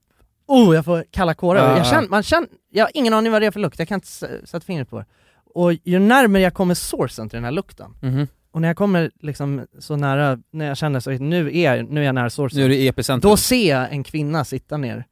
oh 0.46 0.75
jag 0.75 0.85
får 0.85 1.05
kalla 1.11 1.35
kårar. 1.35 1.61
Ja, 1.64 1.68
jag, 1.70 1.79
ja. 1.79 1.85
känner, 1.85 2.09
man 2.09 2.22
känner, 2.22 2.48
jag 2.70 2.85
har 2.85 2.90
ingen 2.94 3.14
aning 3.14 3.33
vad 3.33 3.42
det 3.42 3.46
är 3.46 3.51
för 3.51 3.61
lukt, 3.61 3.79
jag 3.79 3.88
kan 3.88 3.94
inte 3.96 4.07
sätta 4.44 4.61
fingret 4.61 4.90
på 4.90 4.98
det. 4.98 5.07
Och 5.55 5.72
ju 5.72 5.98
närmare 5.98 6.42
jag 6.42 6.55
kommer 6.55 6.75
sourcen 6.75 7.29
till 7.29 7.37
den 7.37 7.44
här 7.44 7.53
lukten, 7.53 7.94
Mhm. 8.03 8.27
Och 8.52 8.60
när 8.60 8.68
jag 8.68 8.76
kommer 8.76 9.10
liksom 9.20 9.66
så 9.78 9.96
nära, 9.96 10.38
när 10.52 10.66
jag 10.66 10.76
känner 10.76 11.00
så 11.00 11.10
att 11.12 11.20
nu 11.20 11.58
är, 11.58 11.82
nu 11.82 12.00
är 12.00 12.04
jag 12.04 12.14
nära 12.14 12.30
sourcen, 12.30 12.58
Nu 12.58 12.64
är 12.64 12.68
det 12.68 12.88
epicentrum. 12.88 13.30
då 13.30 13.36
ser 13.36 13.70
jag 13.70 13.92
en 13.92 14.04
kvinna 14.04 14.44
sitta 14.44 14.76
ner, 14.76 15.04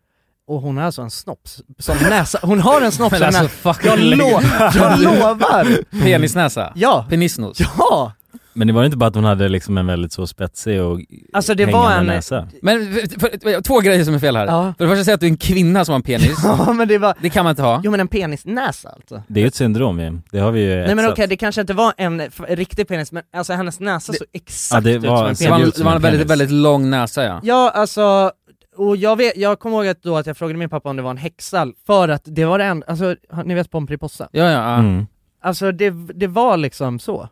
och 0.46 0.60
hon 0.60 0.76
har 0.76 0.84
alltså 0.84 1.02
en 1.02 1.10
snopp 1.10 1.48
som 1.78 1.96
näsa, 2.10 2.38
hon 2.42 2.60
har 2.60 2.80
en 2.80 2.92
snopp 2.92 3.14
som 3.16 3.22
alltså 3.26 3.42
näsa. 3.42 3.74
Jag, 3.84 3.98
lo, 3.98 4.40
jag 4.74 5.00
lovar! 5.02 6.00
Penisnäsa. 6.02 6.72
Ja! 6.74 7.06
Penisnos. 7.10 7.58
Ja! 7.78 8.12
Men 8.60 8.66
det 8.66 8.72
var 8.72 8.84
inte 8.84 8.96
bara 8.96 9.06
att 9.06 9.14
hon 9.14 9.24
hade 9.24 9.48
liksom 9.48 9.78
en 9.78 9.86
väldigt 9.86 10.12
så 10.12 10.26
spetsig 10.26 10.82
och 10.82 11.00
Alltså 11.32 11.54
det 11.54 11.66
var 11.66 11.88
hängande 11.88 12.12
en... 12.12 12.16
näsa? 12.16 12.48
Men 12.62 12.92
för, 12.94 13.40
för, 13.40 13.60
två 13.62 13.80
grejer 13.80 14.04
som 14.04 14.14
är 14.14 14.18
fel 14.18 14.36
här. 14.36 14.46
Ja. 14.46 14.74
För 14.78 14.84
det 14.84 14.90
första 14.90 15.04
säger 15.04 15.14
att 15.14 15.20
du 15.20 15.26
är 15.26 15.30
en 15.30 15.36
kvinna 15.36 15.84
som 15.84 15.92
har 15.92 15.96
en 15.96 16.02
penis. 16.02 16.38
Ja 16.44 16.72
men 16.72 16.88
det 16.88 16.98
var, 16.98 17.14
Det 17.22 17.30
kan 17.30 17.44
man 17.44 17.50
inte 17.50 17.62
ha. 17.62 17.80
jo 17.84 17.90
men 17.90 18.00
en 18.00 18.08
penisnäsa 18.08 18.88
alltså. 18.88 19.22
Det 19.28 19.40
är 19.40 19.42
ju 19.42 19.48
ett 19.48 19.54
syndrom 19.54 20.00
ju, 20.00 20.18
det 20.30 20.38
har 20.38 20.50
vi 20.52 20.60
ju 20.60 20.76
Nej 20.76 20.94
men 20.94 21.08
okej, 21.08 21.26
det 21.26 21.36
kanske 21.36 21.60
inte 21.60 21.74
var 21.74 21.92
en 21.96 22.22
riktig 22.48 22.88
penis, 22.88 23.12
men 23.12 23.22
alltså 23.32 23.52
hennes 23.52 23.80
näsa 23.80 24.12
Det- 24.12 24.18
såg 24.18 24.26
exakt 24.32 24.74
Ja, 24.86 24.90
det 24.90 24.96
ut 24.96 25.02
var- 25.04 25.16
som 25.18 25.26
en 25.26 25.34
Det 25.38 25.50
var, 25.50 25.58
ut 25.58 25.62
penis. 25.62 25.74
det 25.74 25.84
var 25.84 25.96
en 25.96 26.02
väldigt, 26.02 26.26
väldigt 26.30 26.50
lång 26.50 26.90
näsa 26.90 27.24
ja. 27.24 27.40
Ja 27.42 27.70
alltså, 27.74 28.30
och 28.76 28.96
jag, 28.96 29.16
vet, 29.16 29.36
jag 29.36 29.58
kommer 29.58 29.76
ihåg 29.76 29.86
att 29.86 30.02
då 30.02 30.16
att 30.16 30.26
jag 30.26 30.36
frågade 30.36 30.58
min 30.58 30.68
pappa 30.68 30.90
om 30.90 30.96
det 30.96 31.02
var 31.02 31.10
en 31.10 31.16
häxa, 31.16 31.66
för 31.86 32.08
att 32.08 32.22
det 32.24 32.44
var 32.44 32.58
det 32.58 32.64
enda, 32.64 32.86
alltså 32.86 33.16
ni 33.44 33.54
vet 33.54 33.70
Pomperipossa? 33.70 34.28
Ja, 34.32 34.44
ja, 34.44 34.50
ja. 34.50 34.74
Mm. 34.74 35.06
Alltså 35.42 35.72
det, 35.72 35.90
det 36.14 36.26
var 36.26 36.56
liksom 36.56 36.98
så. 36.98 37.28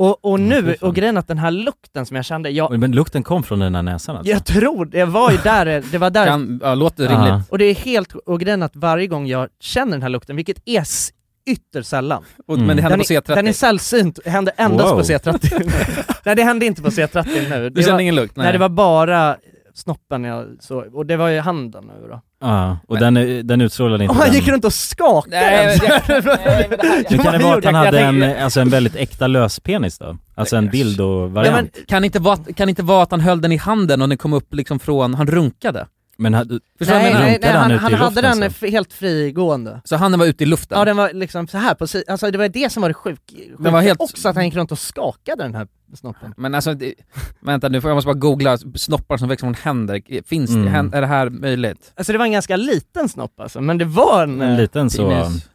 Och, 0.00 0.24
och 0.24 0.40
nu, 0.40 0.76
och 0.80 0.94
grejen 0.94 1.16
att 1.16 1.28
den 1.28 1.38
här 1.38 1.50
lukten 1.50 2.06
som 2.06 2.16
jag 2.16 2.24
kände, 2.24 2.50
jag, 2.50 2.78
Men 2.78 2.92
lukten 2.92 3.22
kom 3.22 3.42
från 3.42 3.58
den 3.58 3.74
här 3.74 3.82
näsan 3.82 4.16
alltså? 4.16 4.32
jag 4.32 4.44
tror, 4.44 4.84
det 4.84 5.04
var 5.04 5.30
ju 5.30 5.36
där, 5.44 5.82
det 5.92 5.98
var 5.98 6.10
där 6.10 6.26
Kan, 6.26 6.60
ja, 6.62 6.74
låter 6.74 7.08
rimligt. 7.08 7.48
Och 7.50 7.58
det 7.58 7.64
är 7.64 7.74
helt, 7.74 8.12
och 8.14 8.40
grejen 8.40 8.62
att 8.62 8.76
varje 8.76 9.06
gång 9.06 9.26
jag 9.26 9.48
känner 9.60 9.92
den 9.92 10.02
här 10.02 10.08
lukten, 10.08 10.36
vilket 10.36 10.56
är 10.64 10.80
s- 10.80 11.10
ytterst 11.50 11.88
sällan, 11.88 12.24
Och, 12.46 12.54
Mm. 12.54 12.66
Men 12.66 12.76
det 12.76 12.82
hände 12.82 12.96
den 12.96 13.04
på 13.06 13.12
är, 13.12 13.20
C30. 13.20 13.34
den 13.34 13.48
är 13.48 13.52
sällsynt, 13.52 14.18
det 14.24 14.30
hände 14.30 14.50
endast 14.56 14.90
Wow. 14.92 14.96
på 14.98 15.02
C30 15.02 15.72
Nej 16.24 16.36
det 16.36 16.42
hände 16.42 16.66
inte 16.66 16.82
på 16.82 16.90
C30 16.90 17.48
nu, 17.50 17.62
Du 17.62 17.70
det 17.70 17.82
kände 17.82 17.92
var, 17.92 18.00
ingen 18.00 18.14
lukt? 18.14 18.36
nej. 18.36 18.52
det 18.52 18.58
var 18.58 18.68
bara 18.68 19.36
snoppen 19.74 20.24
jag 20.24 20.46
så, 20.60 20.84
och 20.92 21.06
det 21.06 21.16
var 21.16 21.28
ju 21.28 21.40
handen 21.40 21.84
nu 21.86 22.08
då 22.08 22.20
Ja, 22.40 22.78
och 22.88 22.98
den, 22.98 23.16
är- 23.16 23.42
den 23.42 23.60
utstrålade 23.60 24.04
inte 24.04 24.10
Och 24.12 24.16
han 24.16 24.26
den. 24.26 24.34
gick 24.34 24.48
runt 24.48 24.64
och 24.64 24.72
skakade 24.72 25.36
Nej, 25.40 25.78
den! 25.80 25.90
men 26.08 26.24
det- 26.24 26.66
men 26.70 27.04
det 27.08 27.18
kan 27.18 27.32
det 27.32 27.38
vara 27.44 27.58
att 27.58 27.64
han 27.64 27.74
hade 27.74 28.00
en, 28.00 28.22
alltså 28.42 28.60
en 28.60 28.68
väldigt 28.70 28.96
äkta 28.96 29.26
löspenis 29.26 29.98
då? 29.98 30.16
Alltså 30.34 30.56
en 30.56 30.64
Ja, 30.64 30.70
dildo-variant? 30.70 31.70
men, 31.76 31.84
Kan 31.86 32.04
inte, 32.04 32.18
vara, 32.18 32.36
kan 32.56 32.68
inte 32.68 32.82
vara 32.82 33.02
att 33.02 33.10
han 33.10 33.20
höll 33.20 33.40
den 33.40 33.52
i 33.52 33.56
handen 33.56 34.02
och 34.02 34.08
den 34.08 34.18
kom 34.18 34.32
upp 34.32 34.54
liksom 34.54 34.78
från, 34.78 35.14
han 35.14 35.26
runkade? 35.26 35.86
Men 36.20 36.34
hade, 36.34 36.60
Förstår 36.78 36.94
nej, 36.94 37.14
nej, 37.14 37.38
nej, 37.42 37.50
han 37.52 37.70
han, 37.70 37.94
hade 37.94 38.20
den 38.20 38.36
så? 38.36 38.44
f- 38.44 38.62
helt 38.62 38.92
frigående 38.92 39.80
Så 39.84 39.96
handen 39.96 40.18
var 40.20 40.26
ute 40.26 40.44
i 40.44 40.46
luften? 40.46 40.78
Ja 40.78 40.84
den 40.84 40.96
var 40.96 41.10
liksom 41.12 41.48
så 41.48 41.58
här 41.58 41.74
på 41.74 41.86
alltså 42.08 42.30
det 42.30 42.38
var 42.38 42.48
det 42.48 42.72
som 42.72 42.80
var 42.80 42.88
det 42.88 42.94
sjuk, 42.94 43.20
sjuka, 43.58 43.70
var 43.70 43.80
helt- 43.80 44.00
också 44.00 44.28
att 44.28 44.34
han 44.36 44.44
gick 44.44 44.54
runt 44.54 44.72
och 44.72 44.78
skakade 44.78 45.42
den 45.42 45.54
här 45.54 45.68
snoppen 45.94 46.34
Men 46.36 46.54
alltså, 46.54 46.74
det, 46.74 46.94
vänta 47.40 47.68
nu 47.68 47.80
får 47.80 47.90
jag 47.90 47.94
måste 47.96 48.06
bara 48.06 48.14
googla 48.14 48.58
snoppar 48.58 49.16
som 49.16 49.28
växer 49.28 49.46
från 49.46 49.54
händer, 49.54 50.22
finns 50.28 50.50
det? 50.50 50.56
Mm. 50.56 50.72
Hän- 50.72 50.94
Är 50.94 51.00
det 51.00 51.06
här 51.06 51.30
möjligt? 51.30 51.92
Alltså 51.94 52.12
det 52.12 52.18
var 52.18 52.26
en 52.26 52.32
ganska 52.32 52.56
liten 52.56 53.08
snopp 53.08 53.40
alltså, 53.40 53.60
men 53.60 53.78
det 53.78 53.84
var 53.84 54.22
en... 54.22 54.40
en 54.42 54.50
eh, 54.52 54.56
liten 54.56 54.90
så... 54.90 55.08
Penis 55.10 55.48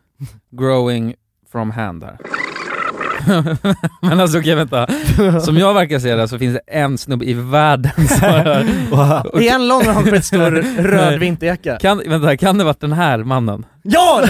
growing 0.51 1.15
from 1.51 1.71
hand 1.71 2.03
här. 2.03 2.17
Men 4.01 4.19
alltså 4.19 4.39
okej 4.39 4.55
vänta, 4.55 4.87
som 5.41 5.57
jag 5.57 5.73
verkar 5.73 5.99
se 5.99 6.15
det 6.15 6.27
så 6.27 6.39
finns 6.39 6.53
det 6.53 6.61
en 6.75 6.97
snubbe 6.97 7.25
i 7.25 7.33
världen 7.33 8.07
som 8.07 8.19
har 8.19 9.37
Det 9.39 9.49
är 9.49 9.55
en 9.55 9.67
lång 9.67 9.89
och 9.89 9.95
skitstor 9.95 10.51
röd 10.83 11.19
vinterjacka. 11.19 11.77
Kan, 11.77 12.01
vänta, 12.07 12.37
kan 12.37 12.57
det 12.57 12.63
varit 12.63 12.79
den 12.81 12.93
här 12.93 13.17
mannen? 13.17 13.65
Ja! 13.83 14.23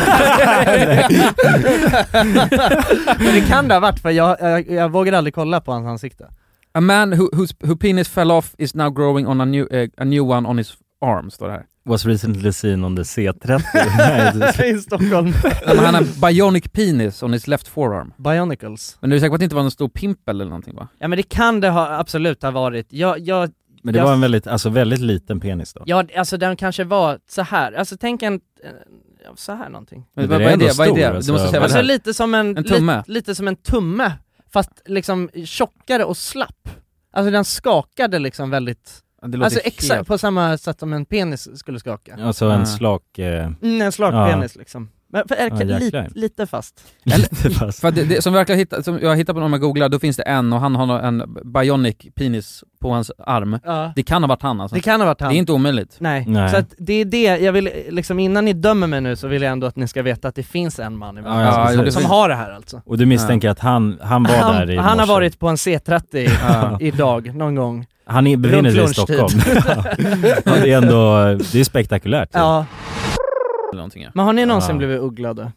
Men 3.19 3.33
det 3.33 3.41
kan 3.47 3.67
det 3.67 3.73
ha 3.73 3.79
varit 3.79 3.99
för 3.99 4.09
jag, 4.09 4.37
jag, 4.41 4.69
jag 4.71 4.91
vågade 4.91 5.17
aldrig 5.17 5.35
kolla 5.35 5.61
på 5.61 5.71
hans 5.71 5.87
ansikte. 5.87 6.27
A 6.73 6.81
man 6.81 7.13
who, 7.13 7.29
whose, 7.33 7.55
who 7.59 7.75
penis 7.75 8.09
fell 8.09 8.31
off 8.31 8.55
is 8.57 8.75
now 8.75 8.89
growing 8.89 9.27
on 9.27 9.41
a 9.41 9.45
new, 9.45 9.67
eh, 9.71 9.89
a 9.97 10.03
new 10.03 10.31
one 10.31 10.49
on 10.49 10.57
his 10.57 10.77
arm, 11.05 11.31
står 11.31 11.47
det 11.47 11.53
här. 11.53 11.65
Was 11.85 12.05
recently 12.05 12.51
seen 12.51 12.83
on 12.85 12.95
the 12.95 13.01
C30 13.01 13.61
Nej, 13.97 14.31
det- 14.57 14.67
i 14.67 14.77
Stockholm 14.79 15.33
men 15.67 15.77
han 15.77 15.95
har 15.95 16.27
bionic 16.31 16.63
penis 16.71 17.23
on 17.23 17.33
his 17.33 17.47
left 17.47 17.67
forearm. 17.67 18.13
Bionicles 18.17 18.97
Men 19.01 19.09
du 19.09 19.15
är 19.15 19.19
säker 19.19 19.29
på 19.29 19.35
att 19.35 19.39
det 19.39 19.43
inte 19.43 19.55
var 19.55 19.61
någon 19.63 19.71
stor 19.71 19.89
pimpel 19.89 20.35
eller 20.41 20.49
någonting 20.49 20.75
va? 20.75 20.87
Ja 20.99 21.07
men 21.07 21.17
det 21.17 21.23
kan 21.23 21.61
det 21.61 21.69
ha, 21.69 21.97
absolut 21.99 22.43
ha 22.43 22.51
varit, 22.51 22.87
jag, 22.93 23.19
jag, 23.19 23.49
Men 23.83 23.93
det 23.93 23.97
Jag- 23.99 24.05
var 24.05 24.13
en 24.13 24.21
väldigt, 24.21 24.47
alltså 24.47 24.69
väldigt 24.69 24.99
liten 24.99 25.39
penis 25.39 25.73
då? 25.73 25.83
ja 25.85 26.03
alltså 26.17 26.37
den 26.37 26.55
kanske 26.55 26.83
var 26.83 27.19
så 27.29 27.41
här. 27.41 27.71
alltså 27.73 27.97
tänk 27.99 28.21
en, 28.23 28.33
eh, 28.33 28.69
ja, 29.25 29.31
så 29.35 29.51
här 29.51 29.69
någonting 29.69 30.05
Men 30.13 30.25
Men 30.27 30.29
vad, 30.29 30.39
det 30.39 30.43
vad 30.45 30.47
är 30.47 30.49
är 30.49 30.53
ändå 30.53 30.65
det? 30.67 30.77
Vad 30.77 30.87
är 30.87 30.91
stor, 30.91 30.97
det? 30.99 31.05
alltså. 31.15 31.31
Du 31.31 31.33
måste 31.33 31.47
säga 31.49 31.59
vad 31.59 31.63
Alltså 31.63 31.77
det 31.77 31.83
är. 31.83 31.97
lite 31.97 32.13
som 32.13 32.33
en, 32.33 32.57
En 32.57 32.63
tumme? 32.63 32.97
Lite, 32.97 33.11
lite 33.11 33.35
som 33.35 33.47
en 33.47 33.55
tumme, 33.55 34.11
fast 34.53 34.71
liksom 34.85 35.29
tjockare 35.45 36.03
och 36.03 36.17
slapp 36.17 36.69
Alltså 37.13 37.31
den 37.31 37.45
skakade 37.45 38.19
liksom 38.19 38.49
väldigt, 38.49 38.91
Ja, 39.21 39.27
Det 39.27 39.37
låter 39.37 39.45
alltså 39.45 39.59
helt... 39.63 39.75
exakt 39.77 40.07
på 40.07 40.17
samma 40.17 40.57
sätt 40.57 40.79
som 40.79 40.93
en 40.93 41.05
penis 41.05 41.59
skulle 41.59 41.79
skaka. 41.79 42.17
Alltså 42.21 42.45
en 42.45 42.67
slak... 42.67 43.19
Eh, 43.19 43.45
mm, 43.61 43.81
En 43.81 43.91
slak 43.91 44.13
Ja. 44.13 44.27
penis 44.27 44.55
liksom 44.55 44.89
Men 45.15 45.27
för, 45.27 45.35
är 45.35 45.49
det 45.49 45.73
Ja, 45.73 45.77
lite, 45.79 46.07
lite 46.15 46.45
fast. 46.47 46.83
Lite 47.03 47.49
fast. 47.49 47.79
För 47.79 47.91
det, 47.91 48.03
det, 48.03 48.21
som, 48.21 48.33
verkar 48.33 48.55
hitta, 48.55 48.83
som 48.83 48.99
jag 49.01 49.15
hittar 49.15 49.33
på 49.33 49.39
när 49.39 49.47
man 49.47 49.59
googlar, 49.59 49.89
då 49.89 49.99
finns 49.99 50.17
det 50.17 50.23
en 50.23 50.53
och 50.53 50.59
han 50.59 50.75
har 50.75 50.99
en 50.99 51.37
bionic 51.43 51.95
penis 52.15 52.63
på 52.81 52.91
hans 52.91 53.11
arm. 53.17 53.59
Ja. 53.63 53.93
Det 53.95 54.03
kan 54.03 54.23
ha 54.23 54.27
varit 54.27 54.41
han 54.41 54.61
alltså. 54.61 54.75
Det 54.75 54.81
kan 54.81 54.99
ha 55.01 55.07
varit 55.07 55.21
han. 55.21 55.29
Det 55.29 55.35
är 55.35 55.37
inte 55.37 55.51
omöjligt. 55.51 55.95
Nej. 55.99 56.25
Nej. 56.27 56.49
så 56.49 56.57
att 56.57 56.73
det 56.77 56.93
är 56.93 57.05
det, 57.05 57.37
jag 57.37 57.51
vill 57.53 57.69
liksom 57.89 58.19
innan 58.19 58.45
ni 58.45 58.53
dömer 58.53 58.87
mig 58.87 59.01
nu 59.01 59.15
så 59.15 59.27
vill 59.27 59.41
jag 59.41 59.51
ändå 59.51 59.67
att 59.67 59.75
ni 59.75 59.87
ska 59.87 60.01
veta 60.01 60.27
att 60.27 60.35
det 60.35 60.43
finns 60.43 60.79
en 60.79 60.97
man 60.97 61.17
i 61.17 61.21
Ja, 61.25 61.41
ja, 61.41 61.83
som, 61.83 61.91
som 61.91 62.05
har 62.05 62.29
det 62.29 62.35
här 62.35 62.51
alltså. 62.51 62.81
Och 62.85 62.97
du 62.97 63.05
misstänker 63.05 63.49
att 63.49 63.59
han, 63.59 63.99
han 64.01 64.23
var 64.23 64.35
Han, 64.35 64.55
där 64.55 64.71
i 64.71 64.77
han 64.77 64.85
har 64.85 64.95
morse. 64.95 65.11
varit 65.11 65.39
på 65.39 65.47
en 65.47 65.55
C30 65.55 66.29
Ja. 66.49 66.77
idag, 66.81 67.35
någon 67.35 67.55
gång. 67.55 67.85
Han 68.05 68.27
är, 68.27 68.37
befinner 68.37 68.71
sig 68.71 68.83
i. 68.83 68.87
Stockholm. 68.87 69.39
ja, 70.45 70.51
det 70.63 70.71
är 70.71 70.77
ändå, 70.77 71.15
det 71.51 71.59
är 71.59 71.63
spektakulärt. 71.63 72.29
Ja, 72.31 72.65
Eller 73.75 73.81
någonting, 73.81 74.03
ja. 74.03 74.09
men 74.13 74.25
har 74.25 74.33
ni 74.33 74.45
någonsin 74.45 74.71
Ja. 74.75 74.77
blivit 74.77 74.99
ugglade? 74.99 75.51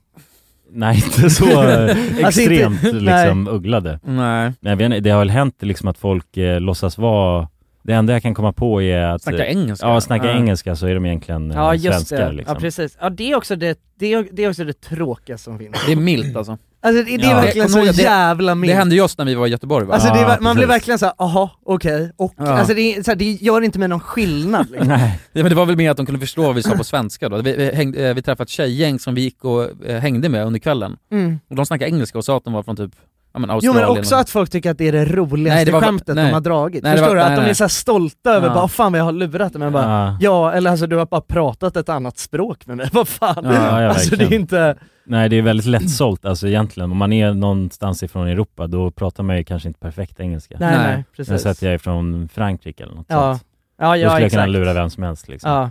Nej, 0.71 0.97
inte 0.97 1.31
så 1.31 1.45
eh, 1.63 1.81
Alltså, 2.25 2.41
inte- 2.41 2.55
extremt 2.55 2.83
liksom 2.83 3.49
ugglade. 3.51 4.01
Nej. 4.05 4.53
Nej, 4.61 4.71
jag 4.71 4.77
vet 4.77 4.85
inte, 4.85 5.01
det 5.01 5.11
har 5.11 5.19
väl 5.19 5.31
hänt 5.31 5.57
liksom 5.63 5.89
att 5.89 5.99
folk 5.99 6.37
eh, 6.37 6.61
låtsas 6.61 6.99
vara 6.99 7.49
det 7.83 7.93
enda 7.93 8.13
jag 8.13 8.23
kan 8.23 8.35
komma 8.35 8.53
på 8.53 8.83
är 8.83 8.99
att... 9.03 9.23
Snacka 9.23 9.47
eh, 9.47 9.53
engelska. 9.53 9.87
Ja, 9.87 10.01
snacka 10.01 10.33
engelska 10.33 10.77
så 10.77 10.87
är 10.87 10.95
de 10.95 11.07
egentligen 11.07 11.51
eh, 11.51 11.57
Ja 11.57 11.75
just 11.75 11.85
svenskar 12.09 12.27
det, 12.31 12.33
liksom. 12.33 12.55
ja 12.55 12.61
precis. 12.61 12.99
Ja 13.01 13.11
det 13.11 13.31
är 13.31 13.37
också 13.37 13.57
det, 13.57 13.79
det 13.99 14.13
är, 14.13 14.27
det 14.33 14.45
är 14.45 14.49
också 14.49 14.65
det 14.65 14.81
tråkiga 14.81 15.39
som 15.39 15.59
finns. 15.59 15.77
Det 15.87 15.93
är 15.93 15.97
milt 15.97 16.37
alltså. 16.37 16.59
Alltså 16.81 17.03
det, 17.05 17.17
det 17.17 17.25
är 17.25 17.31
Ja. 17.31 17.41
verkligen 17.41 17.69
så 17.69 17.79
det- 17.85 18.03
jävla 18.03 18.55
milt. 18.55 18.73
Det 18.73 18.77
hände 18.77 18.95
ju 18.95 19.01
oss 19.01 19.19
när 19.19 19.25
vi 19.25 19.35
var 19.35 19.47
i 19.47 19.51
Göteborg 19.51 19.87
va? 19.87 19.95
Alltså 19.95 20.13
det, 20.15 20.19
är- 20.21 20.23
Ja, 20.29 20.37
man 20.41 20.57
blir 20.57 20.67
precis. 20.67 20.77
verkligen 20.77 20.99
såhär, 20.99 21.15
aha, 21.19 21.51
okej, 21.65 22.13
och, 22.17 22.35
Ja. 22.37 22.45
alltså 22.59 22.75
det, 22.75 22.81
är, 22.97 23.03
så 23.03 23.11
här, 23.11 23.17
det 23.17 23.25
gör 23.33 23.61
inte 23.61 23.79
med 23.79 23.91
någon 23.91 24.01
skillnad 24.01 24.71
liksom. 24.71 24.89
Nej. 24.99 25.21
Ja, 25.33 25.43
men 25.43 25.49
det 25.51 25.55
var 25.57 25.67
väl 25.67 25.77
mer 25.77 25.91
att 25.91 25.97
de 25.97 26.07
kunde 26.07 26.21
förstå 26.21 26.43
vad 26.43 26.55
vi 26.55 26.63
sa 26.63 26.71
på 26.77 26.85
svenska 26.85 27.29
då. 27.29 27.37
Vi, 27.43 27.57
vi, 27.57 27.75
hängde, 27.75 28.09
eh, 28.09 28.15
vi 28.15 28.23
träffade 28.23 28.43
ett 28.43 28.49
tjejgäng 28.49 28.99
som 28.99 29.15
vi 29.15 29.21
gick 29.21 29.45
och 29.45 29.87
eh, 29.87 30.01
hängde 30.01 30.29
med 30.29 30.47
under 30.47 30.61
kvällen. 30.61 30.97
Mm. 31.13 31.39
Och 31.51 31.57
de 31.57 31.67
snackade 31.67 31.91
engelska 31.91 32.19
och 32.19 32.25
sa 32.25 32.37
att 32.37 32.45
de 32.45 32.53
var 32.53 32.63
från 32.63 32.77
typ, 32.77 32.91
ja 33.33 33.39
men 33.39 33.61
Jo 33.63 33.73
men 33.73 33.85
också 33.85 34.17
att 34.17 34.31
folk 34.31 34.51
tycker 34.51 34.71
att 34.71 34.79
det 34.79 34.89
är 34.89 34.93
det 34.93 35.05
roligaste 35.05 35.55
Nej, 35.55 35.65
det 35.65 35.73
var- 35.73 35.81
skämtet 35.81 36.15
nej. 36.15 36.27
de 36.27 36.33
har 36.33 36.41
dragit. 36.41 36.83
Nej, 36.83 36.93
Förstår 36.93 37.09
var- 37.09 37.15
du? 37.15 37.21
nej, 37.21 37.31
att 37.31 37.37
de 37.37 37.41
nej. 37.43 37.51
är 37.51 37.55
så 37.55 37.65
här 37.65 37.69
stolta 37.69 38.31
över 38.33 38.49
bara, 38.49 38.63
"Åh, 38.63 38.69
fan 38.69 38.93
vad 38.93 38.99
jag 38.99 39.05
har 39.05 39.13
lurat 39.13 39.53
dem. 39.53 39.61
Men 39.61 39.73
bara, 39.73 39.85
Ja. 39.85 40.17
ja 40.21 40.53
eller 40.53 40.71
alltså 40.71 40.87
du 40.87 40.97
har 40.97 41.07
bara 41.07 41.21
pratat 41.21 41.77
ett 41.77 41.89
annat 41.89 42.19
språk 42.19 42.67
med 42.67 42.77
mig, 42.77 42.89
vad 42.93 43.09
fan. 43.09 43.45
Ja, 43.45 43.89
alltså 43.89 44.17
det 44.17 44.25
är 44.25 44.33
inte, 44.33 44.77
Nej, 45.05 45.29
det 45.29 45.37
är 45.37 45.43
väldigt 45.43 45.67
lättsålt 45.67 46.25
alltså 46.25 46.49
egentligen. 46.49 46.91
Om 46.93 46.97
man 46.99 47.13
är 47.13 47.35
någonstans 47.35 48.03
ifrån 48.03 48.29
Europa 48.29 48.67
då 48.67 48.91
pratar 48.91 49.23
man 49.23 49.37
ju 49.37 49.45
kanske 49.45 49.69
inte 49.69 49.81
perfekt 49.81 50.21
engelska. 50.21 50.57
nej 50.61 50.69
nej, 50.71 50.79
Nej. 50.87 50.95
Men 50.95 51.05
precis. 51.17 51.43
så 51.43 51.49
att 51.49 51.63
jag 51.63 51.75
är 51.75 51.79
från 51.79 52.29
Frankrike 52.33 52.83
eller 52.85 52.95
något 52.95 53.07
ja. 53.09 53.33
sånt. 53.35 53.45
ja, 53.79 53.89
Då 53.91 53.97
ja 53.97 54.11
skulle 54.11 54.25
jag 54.25 54.31
kunna 54.31 54.47
lura 54.47 54.73
vem 54.73 54.91
som 54.91 55.03
helst 55.03 55.29
liksom. 55.29 55.51
Ja. 55.51 55.71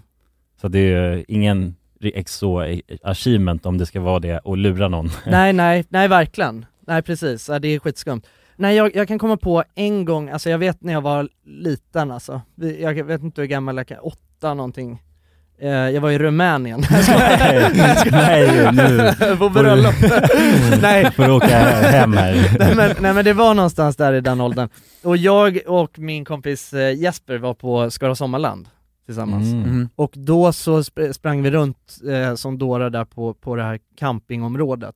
Så 0.62 0.68
det 0.68 0.80
är 0.80 1.14
ju 1.16 1.26
ingen 1.28 1.76
ex 2.02 2.36
så 2.36 2.78
achievement 3.04 3.66
om 3.66 3.78
det 3.78 3.86
ska 3.86 4.00
vara 4.02 4.20
det 4.20 4.38
och 4.40 4.58
lura 4.58 4.88
någon. 4.88 5.10
nej 5.26 5.54
nej, 5.54 5.86
nej 5.90 6.08
verkligen. 6.08 6.66
Nej 6.88 7.02
precis, 7.02 7.50
ja, 7.50 7.60
det 7.60 7.68
är 7.68 7.80
skitskumt. 7.80 8.22
Nej 8.56 8.76
jag, 8.76 8.96
jag 8.96 9.08
kan 9.08 9.20
komma 9.20 9.38
på 9.38 9.64
en 9.76 10.06
gång, 10.06 10.30
alltså 10.30 10.50
jag 10.50 10.58
vet 10.58 10.84
när 10.84 10.94
jag 10.94 11.02
var 11.02 11.30
liten 11.46 12.12
alltså, 12.12 12.42
jag 12.80 13.04
vet 13.04 13.22
inte 13.24 13.42
hur 13.42 13.48
gammal 13.48 13.78
jag 13.78 13.88
kan, 13.88 13.98
åtta 14.00 14.54
någonting. 14.54 15.02
Eh, 15.60 15.70
jag 15.70 16.02
var 16.02 16.12
i 16.12 16.18
Rumänien. 16.20 16.84
Nej, 18.12 18.72
nu 18.74 19.14
på 19.40 19.50
bröllop. 19.50 19.96
nej, 20.82 21.12
får 21.12 21.24
du 21.24 21.32
åka 21.32 21.48
hem 21.58 22.14
här. 22.14 22.56
nej, 22.60 22.76
men, 22.76 22.96
nej 23.00 23.14
men 23.14 23.26
det 23.26 23.34
var 23.34 23.54
någonstans 23.54 23.96
där 23.96 24.14
i 24.14 24.22
den 24.22 24.42
åldern. 24.42 24.70
Och 25.04 25.18
jag 25.18 25.60
och 25.68 26.00
min 26.00 26.26
kompis 26.26 26.74
eh, 26.74 26.96
Jesper 26.96 27.38
var 27.38 27.54
på 27.54 27.92
Skara 27.92 28.16
Sommarland 28.16 28.70
tillsammans. 29.06 29.46
Mm. 29.46 29.60
Mhm. 29.60 29.90
Och 29.96 30.12
då 30.16 30.54
så 30.54 30.80
sp- 30.82 31.14
sprang 31.14 31.44
vi 31.44 31.52
runt 31.52 31.98
eh, 32.12 32.36
som 32.36 32.58
dårar 32.58 32.90
där 32.90 33.06
på, 33.06 33.34
på 33.34 33.56
det 33.56 33.64
här 33.64 33.80
campingområdet 34.00 34.96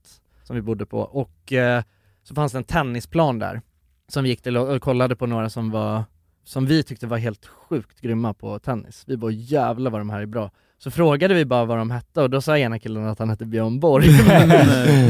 som 0.52 0.56
vi 0.56 0.62
bodde 0.62 0.86
på 0.86 1.00
och 1.00 1.54
eh, 1.54 1.84
så 2.24 2.36
fanns 2.36 2.52
det 2.52 2.58
en 2.58 2.64
tennisplan 2.64 3.40
där 3.40 3.62
som 4.08 4.24
vi 4.24 4.30
gick 4.30 4.42
till 4.42 4.58
och, 4.58 4.76
och 4.76 4.82
kollade 4.82 5.16
på 5.16 5.26
några 5.26 5.50
som 5.50 5.72
var 5.72 6.04
som 6.44 6.66
vi 6.66 6.84
tyckte 6.84 7.08
var 7.08 7.18
helt 7.18 7.46
sjukt 7.46 8.02
grymma 8.02 8.34
på 8.34 8.60
tennis. 8.60 9.04
Vi 9.08 9.18
bara 9.18 9.32
jävlar 9.32 9.92
vad 9.92 10.02
de 10.02 10.10
här 10.10 10.22
är 10.22 10.26
bra. 10.26 10.52
Så 10.78 10.92
frågade 10.92 11.34
vi 11.34 11.46
bara 11.46 11.66
vad 11.66 11.78
de 11.78 11.92
hette 11.92 12.22
och 12.22 12.30
då 12.30 12.42
sa 12.42 12.58
ena 12.58 12.80
killen 12.80 13.08
att 13.08 13.20
han 13.20 13.30
hette 13.30 13.46
Björn 13.46 13.80
Borg. 13.80 14.08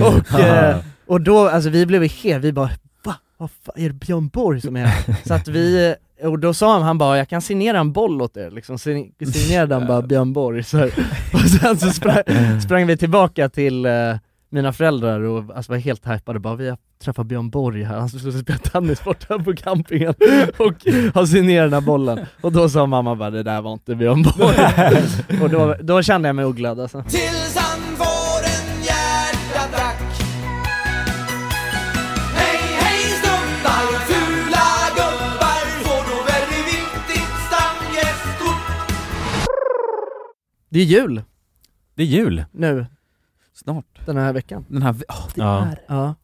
och, 0.03 0.39
eh, 0.39 0.77
och 1.07 1.21
då, 1.21 1.47
alltså 1.49 1.69
vi 1.69 1.85
blev 1.85 2.03
helt, 2.03 2.43
vi 2.43 2.53
bara 2.53 2.69
va? 3.03 3.15
Vad 3.37 3.51
fan, 3.51 3.75
är 3.77 3.89
det 3.89 3.95
Björn 3.95 4.27
Borg 4.27 4.61
som 4.61 4.75
är 4.75 4.85
här? 4.85 5.15
Så 5.27 5.33
att 5.33 5.47
vi, 5.47 5.95
och 6.23 6.39
då 6.39 6.53
sa 6.53 6.73
han, 6.73 6.81
han 6.81 6.97
bara 6.97 7.17
jag 7.17 7.29
kan 7.29 7.41
signera 7.41 7.79
en 7.79 7.91
boll 7.93 8.21
åt 8.21 8.37
er, 8.37 8.51
liksom 8.51 8.75
sign- 8.75 9.31
signerade 9.31 9.75
han 9.75 9.87
bara 9.87 10.01
Björn 10.07 10.33
Borg 10.33 10.63
så 10.63 10.77
här. 10.77 10.91
Och 11.33 11.39
sen 11.49 11.77
så 11.77 11.89
sprang, 11.89 12.23
sprang 12.61 12.87
vi 12.87 12.97
tillbaka 12.97 13.49
till 13.49 13.85
eh, 13.85 14.15
mina 14.51 14.73
föräldrar 14.73 15.19
och 15.21 15.55
alltså, 15.55 15.71
var 15.71 15.79
helt 15.79 16.07
hypade 16.07 16.39
bara 16.39 16.55
vi 16.55 16.69
har 16.69 16.77
träffat 17.03 17.25
Björn 17.27 17.49
Borg 17.49 17.83
här, 17.83 17.99
han 17.99 18.09
skulle 18.09 18.31
spela 18.31 18.57
tennis 18.59 19.03
borta 19.03 19.39
på 19.39 19.53
campingen 19.55 20.13
och 20.57 20.73
har 21.13 21.25
signerat 21.25 21.65
den 21.65 21.73
här 21.73 21.81
bollen. 21.81 22.25
Och 22.41 22.51
då 22.51 22.69
sa 22.69 22.85
mamma 22.85 23.15
bara 23.15 23.29
det 23.29 23.43
där 23.43 23.61
var 23.61 23.73
inte 23.73 23.95
Björn 23.95 24.23
Borg. 24.23 24.57
och 25.43 25.49
då, 25.49 25.75
då 25.81 26.01
kände 26.03 26.29
jag 26.29 26.35
mig 26.35 26.45
ogladd 26.45 26.79
alltså. 26.79 27.03
Tills 27.03 27.55
han 27.57 27.79
får 27.97 28.41
en 28.43 28.83
hjärtattack 28.83 30.01
Hej 32.35 32.59
hej 32.79 33.01
snubbar, 33.21 33.99
fula 34.07 34.67
gubbar 34.95 35.83
Får 35.83 36.03
då 36.11 36.17
väldigt 36.31 36.67
viktigt 36.67 37.31
stamgästkort 37.47 38.67
Det 40.69 40.79
är 40.79 40.85
jul 40.85 41.21
Det 41.95 42.03
är 42.03 42.07
jul. 42.07 42.45
nu. 42.51 42.85
Den 44.05 44.17
här 44.17 44.33
veckan. 44.33 44.65
Den 44.67 44.81
här, 44.81 44.91
oh, 44.93 45.27
Ja, 45.35 45.67
Ja. 45.87 46.15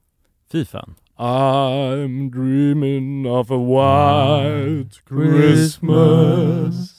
fy 0.52 0.66
fan. 0.66 0.96
I'm 1.18 2.32
dreaming 2.32 3.28
of 3.32 3.52
a 3.52 3.58
white 3.58 4.96
Christmas 5.10 6.94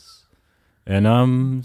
And 0.91 1.07
I'm 1.07 1.63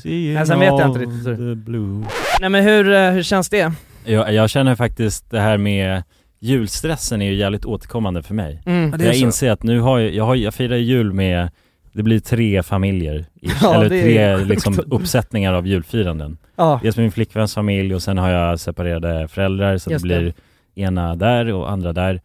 seeing 0.00 0.34
Nej, 0.34 0.46
sen 0.46 0.58
vet 0.58 0.66
jag 0.68 0.74
inte 0.74 0.84
all 0.84 0.98
riktigt 0.98 1.26
hur. 1.26 1.54
the 1.54 1.54
blue. 1.54 2.04
Nej 2.40 2.50
men 2.50 2.64
hur, 2.64 2.92
eh, 2.92 3.10
hur 3.10 3.22
känns 3.22 3.48
det? 3.48 3.72
Jag, 4.04 4.34
jag 4.34 4.50
känner 4.50 4.74
faktiskt 4.74 5.30
det 5.30 5.40
här 5.40 5.58
med 5.58 6.02
julstressen 6.38 7.22
är 7.22 7.26
ju 7.30 7.34
jävligt 7.34 7.64
återkommande 7.64 8.22
för 8.22 8.34
mig. 8.34 8.62
Mm. 8.66 8.90
det 8.90 9.04
är 9.04 9.06
jag 9.06 9.16
så. 9.16 9.24
inser 9.24 9.50
att 9.50 9.62
nu 9.62 9.80
har 9.80 9.98
jag, 9.98 10.14
jag, 10.14 10.24
har, 10.24 10.34
jag 10.34 10.54
firar 10.54 10.76
jul 10.76 11.12
med, 11.12 11.50
det 11.92 12.02
blir 12.02 12.20
tre 12.20 12.62
familjer, 12.62 13.26
Ja, 13.62 13.74
eller 13.74 13.88
tre 13.88 14.36
liksom 14.36 14.74
uppsättningar 14.90 15.52
av 15.54 15.66
julfiranden. 15.66 16.38
Ja, 16.56 16.80
Dels 16.82 16.96
min 16.96 17.12
flickväns 17.12 17.54
familj 17.54 17.94
och 17.94 18.02
sen 18.02 18.18
har 18.18 18.30
jag 18.30 18.60
separerade 18.60 19.28
föräldrar 19.28 19.78
så 19.78 19.90
Just 19.90 20.08
det 20.08 20.14
det. 20.14 20.20
blir 20.20 20.34
ena 20.74 21.16
där 21.16 21.52
och 21.52 21.70
andra 21.70 21.92
där. 21.92 22.20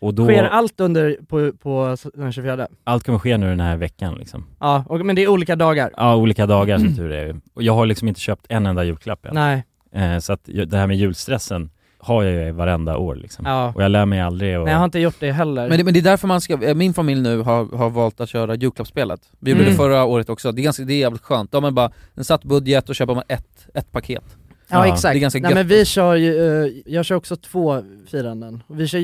Och 0.00 0.14
då, 0.14 0.24
sker 0.24 0.44
allt 0.44 0.80
under 0.80 1.16
på, 1.28 1.52
på 1.52 1.96
den 2.14 2.32
24? 2.32 2.68
allt 2.84 3.04
kommer 3.06 3.18
ske 3.18 3.36
nu 3.36 3.46
den 3.46 3.60
här 3.60 3.76
veckan 3.76 4.14
liksom. 4.14 4.44
Ja, 4.60 4.84
och, 4.88 5.06
men 5.06 5.16
det 5.16 5.22
är 5.22 5.28
olika 5.28 5.56
dagar? 5.56 5.90
Ja, 5.96 6.16
olika 6.16 6.46
dagar 6.46 6.78
som 6.78 6.96
tur 6.96 7.12
är. 7.12 7.36
Och 7.54 7.62
jag 7.62 7.74
har 7.74 7.86
liksom 7.86 8.08
inte 8.08 8.20
köpt 8.20 8.46
en 8.48 8.66
enda 8.66 8.84
julklapp 8.84 9.26
än. 9.26 9.34
Nej, 9.34 9.64
Eh, 9.94 10.18
så 10.18 10.32
att 10.32 10.40
det 10.44 10.76
här 10.76 10.86
med 10.86 10.96
julstressen 10.96 11.70
har 12.04 12.22
jag 12.22 12.46
ju 12.46 12.52
varenda 12.52 12.96
år 12.96 13.14
liksom. 13.14 13.44
ja. 13.46 13.72
Och 13.76 13.82
jag 13.82 13.90
lär 13.90 14.06
mig 14.06 14.20
aldrig 14.20 14.58
och... 14.58 14.64
Nej 14.64 14.72
jag 14.72 14.78
har 14.78 14.84
inte 14.84 14.98
gjort 14.98 15.16
det 15.20 15.32
heller. 15.32 15.68
Men 15.68 15.78
det, 15.78 15.84
men 15.84 15.94
det 15.94 16.00
är 16.00 16.04
därför 16.04 16.28
man 16.28 16.40
ska, 16.40 16.62
eh, 16.64 16.74
min 16.74 16.94
familj 16.94 17.20
nu 17.20 17.38
har, 17.38 17.76
har 17.76 17.90
valt 17.90 18.20
att 18.20 18.28
köra 18.28 18.54
julklappsspelet. 18.54 19.20
Vi 19.40 19.50
gjorde 19.50 19.62
Mm. 19.62 19.72
det 19.72 19.76
förra 19.76 20.04
året 20.04 20.28
också, 20.28 20.52
det 20.52 20.60
är, 20.60 20.64
ganska, 20.64 20.82
det 20.84 20.92
är 20.94 20.98
jävligt 20.98 21.22
skönt. 21.22 21.52
Då 21.52 21.56
har 21.56 21.62
man 21.62 21.74
bara 21.74 21.92
en 22.14 22.24
satt 22.24 22.44
budget 22.44 22.88
och 22.88 22.94
köper 22.94 23.14
man 23.14 23.24
ett, 23.28 23.66
ett 23.74 23.92
paket. 23.92 24.24
ja, 24.68 24.86
Ja, 24.86 24.94
exakt. 24.94 25.12
det 25.14 25.18
är 25.18 25.20
ganska 25.20 25.38
Nej 25.40 25.50
gött. 25.50 25.56
men 25.56 25.66
vi 25.66 25.84
kör 25.84 26.14
ju, 26.14 26.64
eh, 26.64 26.70
jag 26.86 27.04
kör 27.04 27.14
också 27.16 27.36
två 27.36 27.82
firanden. 28.10 28.62
Vi 28.68 28.88
kör 28.88 28.98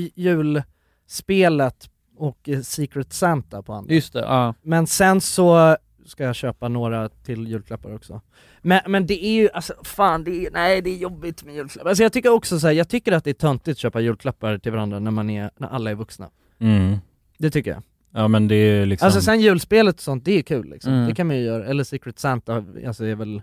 julspelet 1.06 1.88
och 2.18 2.48
eh, 2.48 2.60
Secret 2.60 3.12
Santa 3.12 3.62
på 3.62 3.72
andra. 3.72 3.94
Just 3.94 4.12
det, 4.12 4.20
ja. 4.20 4.54
Men 4.62 4.86
sen 4.86 5.20
så 5.20 5.76
ska 6.08 6.24
jag 6.24 6.34
köpa 6.34 6.68
några 6.68 7.08
till 7.08 7.48
julklappar 7.48 7.94
också. 7.94 8.20
Men, 8.62 8.80
men 8.86 9.06
det 9.06 9.24
är 9.24 9.32
ju, 9.32 9.50
alltså 9.50 9.74
fan, 9.82 10.24
det 10.24 10.46
är, 10.46 10.50
nej 10.50 10.82
det 10.82 10.90
är 10.90 10.96
jobbigt 10.96 11.44
med 11.44 11.54
julklappar. 11.54 11.90
Alltså 11.90 12.02
jag 12.02 12.12
tycker 12.12 12.32
också 12.32 12.60
så 12.60 12.66
här, 12.66 12.74
jag 12.74 12.88
tycker 12.88 13.12
att 13.12 13.24
det 13.24 13.30
är 13.30 13.34
töntigt 13.34 13.76
att 13.76 13.78
köpa 13.78 14.00
julklappar 14.00 14.58
till 14.58 14.72
varandra 14.72 14.98
när 14.98 15.10
man 15.10 15.30
är, 15.30 15.50
när 15.56 15.68
alla 15.68 15.90
är 15.90 15.94
vuxna. 15.94 16.30
Mm. 16.58 16.96
Det 17.38 17.50
tycker 17.50 17.70
jag. 17.70 17.82
Ja 18.14 18.28
men 18.28 18.48
det 18.48 18.54
är 18.54 18.86
liksom... 18.86 19.06
Alltså 19.06 19.20
sen 19.20 19.40
julspelet 19.40 19.94
och 19.94 20.00
sånt, 20.00 20.24
det 20.24 20.38
är 20.38 20.42
kul 20.42 20.70
liksom. 20.70 20.92
Mm. 20.92 21.08
Det 21.08 21.14
kan 21.14 21.26
man 21.26 21.36
ju 21.36 21.42
göra, 21.42 21.64
eller 21.64 21.84
Secret 21.84 22.18
Santa, 22.18 22.64
alltså 22.86 23.04
är 23.04 23.14
väl 23.14 23.42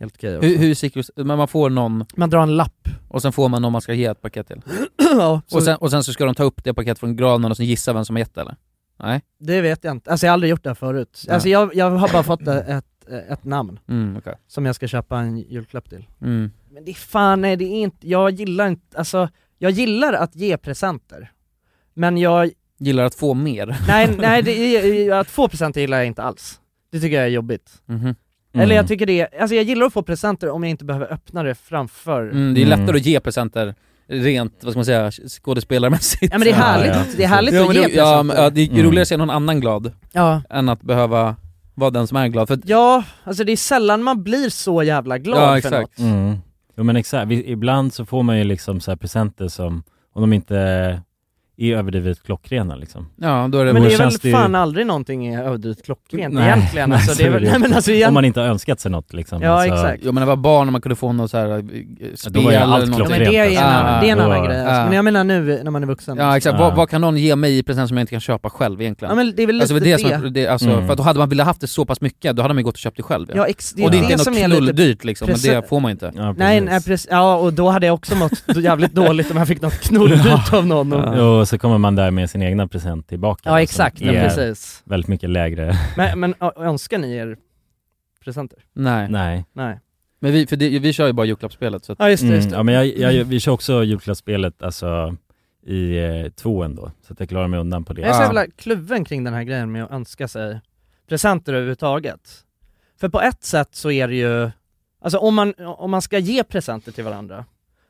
helt 0.00 0.16
okej 0.16 0.36
också. 0.36 0.48
Hur, 0.48 0.58
hur 0.58 0.74
secret, 0.74 1.10
men 1.16 1.26
man 1.38 1.48
får 1.48 1.70
någon, 1.70 2.04
Man 2.16 2.30
drar 2.30 2.42
en 2.42 2.56
lapp. 2.56 2.88
och 3.08 3.22
sen 3.22 3.32
får 3.32 3.48
man 3.48 3.62
någon 3.62 3.72
man 3.72 3.80
ska 3.80 3.94
ge 3.94 4.04
ett 4.04 4.22
paket 4.22 4.46
till. 4.46 4.62
ja, 4.96 5.42
Och 5.52 5.62
sen, 5.62 5.76
och 5.76 5.90
sen 5.90 6.04
så 6.04 6.12
ska 6.12 6.24
de 6.24 6.34
ta 6.34 6.44
upp 6.44 6.64
det 6.64 6.74
paketet 6.74 6.98
från 6.98 7.16
granen 7.16 7.50
och 7.50 7.56
sen 7.56 7.66
gissa 7.66 7.92
vem 7.92 8.04
som 8.04 8.16
har 8.16 8.20
gett 8.20 8.34
det 8.34 8.40
eller? 8.40 8.56
Nej? 8.96 9.20
Det 9.38 9.60
vet 9.60 9.84
jag 9.84 9.90
inte, 9.90 10.10
alltså 10.10 10.26
jag 10.26 10.30
har 10.30 10.34
aldrig 10.34 10.50
gjort 10.50 10.64
det 10.64 10.74
förut. 10.74 11.24
Nej. 11.26 11.34
Alltså 11.34 11.48
jag, 11.48 11.74
jag 11.74 11.90
har 11.90 12.12
bara 12.12 12.22
fått 12.22 12.48
ett, 12.48 13.08
ett 13.28 13.44
namn 13.44 13.78
Mm, 13.88 14.16
okej. 14.16 14.34
som 14.46 14.66
jag 14.66 14.74
ska 14.74 14.86
köpa 14.88 15.18
en 15.18 15.38
julklapp 15.38 15.90
till. 15.90 16.06
Mm. 16.20 16.50
Men 16.70 16.84
det 16.84 16.90
är 16.90 16.94
fan, 16.94 17.40
nej 17.40 17.56
det 17.56 17.64
är 17.64 17.82
inte, 17.82 18.08
jag 18.08 18.30
gillar 18.30 18.68
inte, 18.68 18.98
alltså 18.98 19.28
jag 19.58 19.70
gillar 19.70 20.12
att 20.12 20.36
ge 20.36 20.56
presenter. 20.56 21.32
Men 21.94 22.18
jag, 22.18 22.50
Gillar 22.78 23.04
att 23.04 23.14
få 23.14 23.34
mer. 23.34 23.76
nej 23.88 24.14
nej 24.18 24.42
det 24.42 25.10
att 25.10 25.28
få 25.30 25.48
presenter 25.48 25.80
gillar 25.80 25.96
jag 25.98 26.06
inte 26.06 26.22
alls. 26.22 26.60
Det 26.90 27.00
tycker 27.00 27.16
jag 27.16 27.24
är 27.24 27.28
jobbigt. 27.30 27.82
Mhm. 27.86 28.14
Eller 28.52 28.76
jag 28.76 28.88
tycker 28.88 29.06
det, 29.06 29.20
är- 29.20 29.40
alltså 29.40 29.54
jag 29.54 29.64
gillar 29.64 29.86
att 29.86 29.92
få 29.92 30.02
presenter 30.02 30.50
om 30.50 30.62
jag 30.64 30.70
inte 30.70 30.84
behöver 30.84 31.12
öppna 31.12 31.42
det 31.42 31.54
framför 31.54 32.22
Mm, 32.22 32.54
det 32.54 32.62
är 32.62 32.66
Mm. 32.66 32.80
lättare 32.80 32.96
att 32.96 33.06
ge 33.06 33.20
presenter 33.20 33.74
rent, 34.08 34.58
vad 34.64 34.72
ska 34.72 34.78
man 34.78 34.84
säga, 34.84 35.10
skådespelarmässigt. 35.10 36.32
Ja 36.32 36.38
men 36.38 36.44
det 36.46 36.50
är 36.50 36.54
härligt, 36.54 36.94
ja, 36.96 37.02
det 37.16 37.24
är 37.24 37.28
härligt 37.28 37.54
Ja, 37.54 37.68
att 37.68 37.74
ge 37.74 37.88
ja, 37.96 38.22
men, 38.22 38.36
ja, 38.36 38.50
det 38.50 38.60
är 38.60 38.68
Mm. 38.70 38.82
roligare 38.82 39.02
att 39.02 39.08
se 39.08 39.16
någon 39.16 39.30
annan 39.30 39.60
glad 39.60 39.92
ja. 40.12 40.42
än 40.50 40.68
att 40.68 40.82
behöva 40.82 41.36
vara 41.74 41.90
den 41.90 42.06
som 42.06 42.16
är 42.16 42.28
glad. 42.28 42.48
För 42.48 42.54
att, 42.54 42.60
Ja, 42.64 43.04
alltså 43.24 43.44
det 43.44 43.52
är 43.52 43.56
sällan 43.56 44.02
man 44.02 44.22
blir 44.22 44.48
så 44.50 44.82
jävla 44.82 45.18
glad 45.18 45.42
Ja, 45.42 45.48
för 45.50 45.56
exakt. 45.56 45.98
något. 45.98 45.98
Mm. 45.98 46.36
Jo 46.76 46.84
men 46.84 46.96
exakt, 46.96 47.32
ibland 47.32 47.94
så 47.94 48.04
får 48.06 48.22
man 48.22 48.38
ju 48.38 48.44
liksom 48.44 48.80
så 48.80 48.90
här 48.90 48.96
presenter 48.96 49.48
som, 49.48 49.82
om 50.14 50.20
de 50.20 50.32
inte 50.32 51.00
är 51.56 51.76
överdrivet 51.76 52.22
klockrena 52.22 52.76
liksom. 52.76 53.06
ja, 53.16 53.48
då 53.52 53.58
är 53.58 53.64
det... 53.64 53.72
Men 53.72 53.82
då 53.82 53.88
det 53.88 53.94
är 53.94 53.98
väl 53.98 54.10
känns 54.10 54.20
det 54.20 54.28
ju- 54.28 54.34
fan 54.34 54.54
aldrig 54.54 54.86
någonting 54.86 55.26
är 55.26 55.42
överdrivet 55.44 55.84
klockrent 55.84 56.34
Nej, 56.34 56.44
egentligen 56.48 56.88
nej, 56.90 56.96
alltså, 56.96 57.12
så 57.14 57.18
det 57.18 57.24
är 57.24 57.28
är 57.28 57.32
väl, 57.32 57.42
nej 57.42 57.52
men 57.52 57.62
inte. 57.64 57.76
alltså 57.76 57.90
Om 57.90 57.94
egentligen, 57.94 58.14
man 58.14 58.24
inte 58.24 58.40
har 58.40 58.46
önskat 58.46 58.80
sig 58.80 58.90
något 58.90 59.12
liksom. 59.12 59.42
Ja, 59.42 59.50
alltså, 59.50 59.74
exakt. 59.86 60.02
Jo 60.06 60.12
men 60.12 60.14
när 60.14 60.22
jag 60.22 60.26
var 60.26 60.36
barn 60.36 60.68
och 60.68 60.72
man 60.72 60.80
kunde 60.80 60.96
få 60.96 61.12
något 61.12 61.30
så 61.30 61.36
här 61.38 61.48
eh, 61.50 61.60
spel 62.14 62.44
var 62.44 62.52
allt 62.52 62.82
eller 62.82 62.92
ja, 62.92 62.98
någonting. 62.98 63.06
men 63.08 63.18
det 63.32 63.36
är 63.38 63.50
en, 63.50 63.58
Ah, 63.58 63.60
annan, 63.70 64.00
det 64.02 64.08
är 64.08 64.12
en 64.12 64.20
annan 64.20 64.44
grej 64.44 64.58
alltså. 64.60 64.72
ah. 64.80 64.84
Men 64.84 64.92
jag 64.92 65.04
menar 65.04 65.24
nu 65.24 65.60
när 65.64 65.70
man 65.70 65.82
är 65.82 65.86
vuxen 65.86 66.16
Ja 66.18 66.36
exakt, 66.36 66.54
Ja. 66.58 66.64
vad, 66.64 66.76
vad 66.76 66.88
kan 66.90 67.00
någon 67.00 67.16
ge 67.16 67.36
mig 67.36 67.58
i 67.58 67.62
present 67.62 67.88
som 67.88 67.96
jag 67.96 68.02
inte 68.02 68.10
kan 68.10 68.20
köpa 68.20 68.50
själv 68.50 68.80
egentligen? 68.82 69.10
Ja 69.10 69.24
men 69.24 69.36
det 69.36 69.42
är 69.42 69.46
väl 69.46 69.56
lite 69.56 69.62
alltså, 69.62 69.78
det 69.84 69.92
är 69.92 69.96
det, 69.96 70.02
som, 70.18 70.24
är- 70.26 70.30
det, 70.30 70.46
alltså, 70.46 70.68
Mm. 70.70 70.86
För 70.86 70.92
att 70.92 70.96
då 70.98 71.02
hade 71.02 71.18
man 71.18 71.28
velat 71.28 71.46
haft 71.46 71.60
det 71.60 71.66
så 71.66 71.84
pass 71.84 72.00
mycket, 72.00 72.36
då 72.36 72.42
hade 72.42 72.54
man 72.54 72.60
ju 72.60 72.64
gått 72.64 72.74
och 72.74 72.78
köpt 72.78 72.96
det 72.96 73.02
själv 73.02 73.26
ja, 73.34 73.46
ex, 73.46 73.72
det 73.72 73.82
är 73.82 73.84
Och 73.84 73.90
det 73.90 73.96
är 73.98 74.02
det, 74.06 74.12
inte 74.12 74.24
som 74.24 74.32
något 74.32 74.42
är 74.42 74.48
lite 74.48 74.60
knulldyrt 74.60 75.04
liksom, 75.04 75.28
men 75.28 75.36
det 75.42 75.68
får 75.68 75.80
man 75.80 75.90
inte 75.90 76.12
Ja, 76.16 76.34
Nej, 76.38 76.68
ja 77.10 77.36
och 77.36 77.52
då 77.52 77.68
hade 77.70 77.86
jag 77.86 77.94
också 77.94 78.14
mått 78.14 78.32
jävligt 78.56 78.92
dåligt 78.92 79.30
om 79.30 79.36
jag 79.36 79.48
fick 79.48 79.62
något 79.62 79.80
knulldyrt 79.80 80.52
av 80.52 80.66
någon 80.66 80.92
och, 81.44 81.54
Ja. 81.54 81.56
Så 81.56 81.58
kommer 81.58 81.78
man 81.78 81.94
där 81.94 82.10
med 82.10 82.30
sin 82.30 82.42
egna 82.42 82.68
present 82.68 83.08
tillbaka. 83.08 83.40
Ja 83.44 83.50
som 83.52 83.56
exakt, 83.58 84.00
ja, 84.00 84.12
är 84.12 84.24
precis 84.28 84.82
Väldigt 84.86 85.08
mycket 85.08 85.30
lägre. 85.30 85.72
Men, 85.96 86.20
men 86.20 86.34
ö- 86.40 86.50
önskar 86.56 86.98
ni 86.98 87.12
er 87.16 87.36
presenter? 88.24 88.58
Nej. 88.72 89.08
Nej. 89.10 89.44
Nej 89.52 89.80
Men 90.20 90.32
vi, 90.32 90.46
för 90.46 90.56
det, 90.56 90.78
vi 90.78 90.92
kör 90.92 91.06
ju 91.06 91.12
bara 91.12 91.26
julklappsspelet 91.26 91.84
så 91.84 91.92
att, 91.92 91.98
Ja 91.98 92.10
just 92.10 92.22
det, 92.22 92.28
just 92.28 92.38
Mm, 92.38 92.50
det. 92.50 92.56
ja, 92.56 92.62
men 92.62 92.74
jag, 92.74 93.12
jag, 93.14 93.24
vi 93.24 93.40
kör 93.40 93.52
också 93.52 93.84
julklappsspelet 93.84 94.62
alltså 94.62 95.16
i 95.66 95.96
eh, 95.98 96.28
tvåan 96.28 96.74
då, 96.74 96.90
så 97.06 97.12
att 97.12 97.20
jag 97.20 97.28
klarar 97.28 97.48
mig 97.48 97.60
undan 97.60 97.84
på 97.84 97.92
det. 97.92 98.00
Jag 98.00 98.10
är 98.10 98.14
så 98.14 98.20
Ja. 98.20 98.24
jävla 98.24 98.46
kluven 98.56 99.04
kring 99.04 99.24
den 99.24 99.34
här 99.34 99.42
grejen 99.44 99.72
med 99.72 99.84
att 99.84 99.90
önska 99.90 100.28
sig 100.28 100.60
presenter 101.08 101.52
överhuvudtaget. 101.52 102.44
För 103.00 103.08
på 103.08 103.20
ett 103.20 103.44
sätt 103.44 103.68
så 103.74 103.90
är 103.90 104.08
det 104.08 104.14
ju, 104.14 104.50
alltså 105.00 105.18
om 105.18 105.34
man, 105.34 105.54
om 105.58 105.90
man 105.90 106.02
ska 106.02 106.18
ge 106.18 106.44
presenter 106.44 106.92
till 106.92 107.04
varandra, 107.04 107.44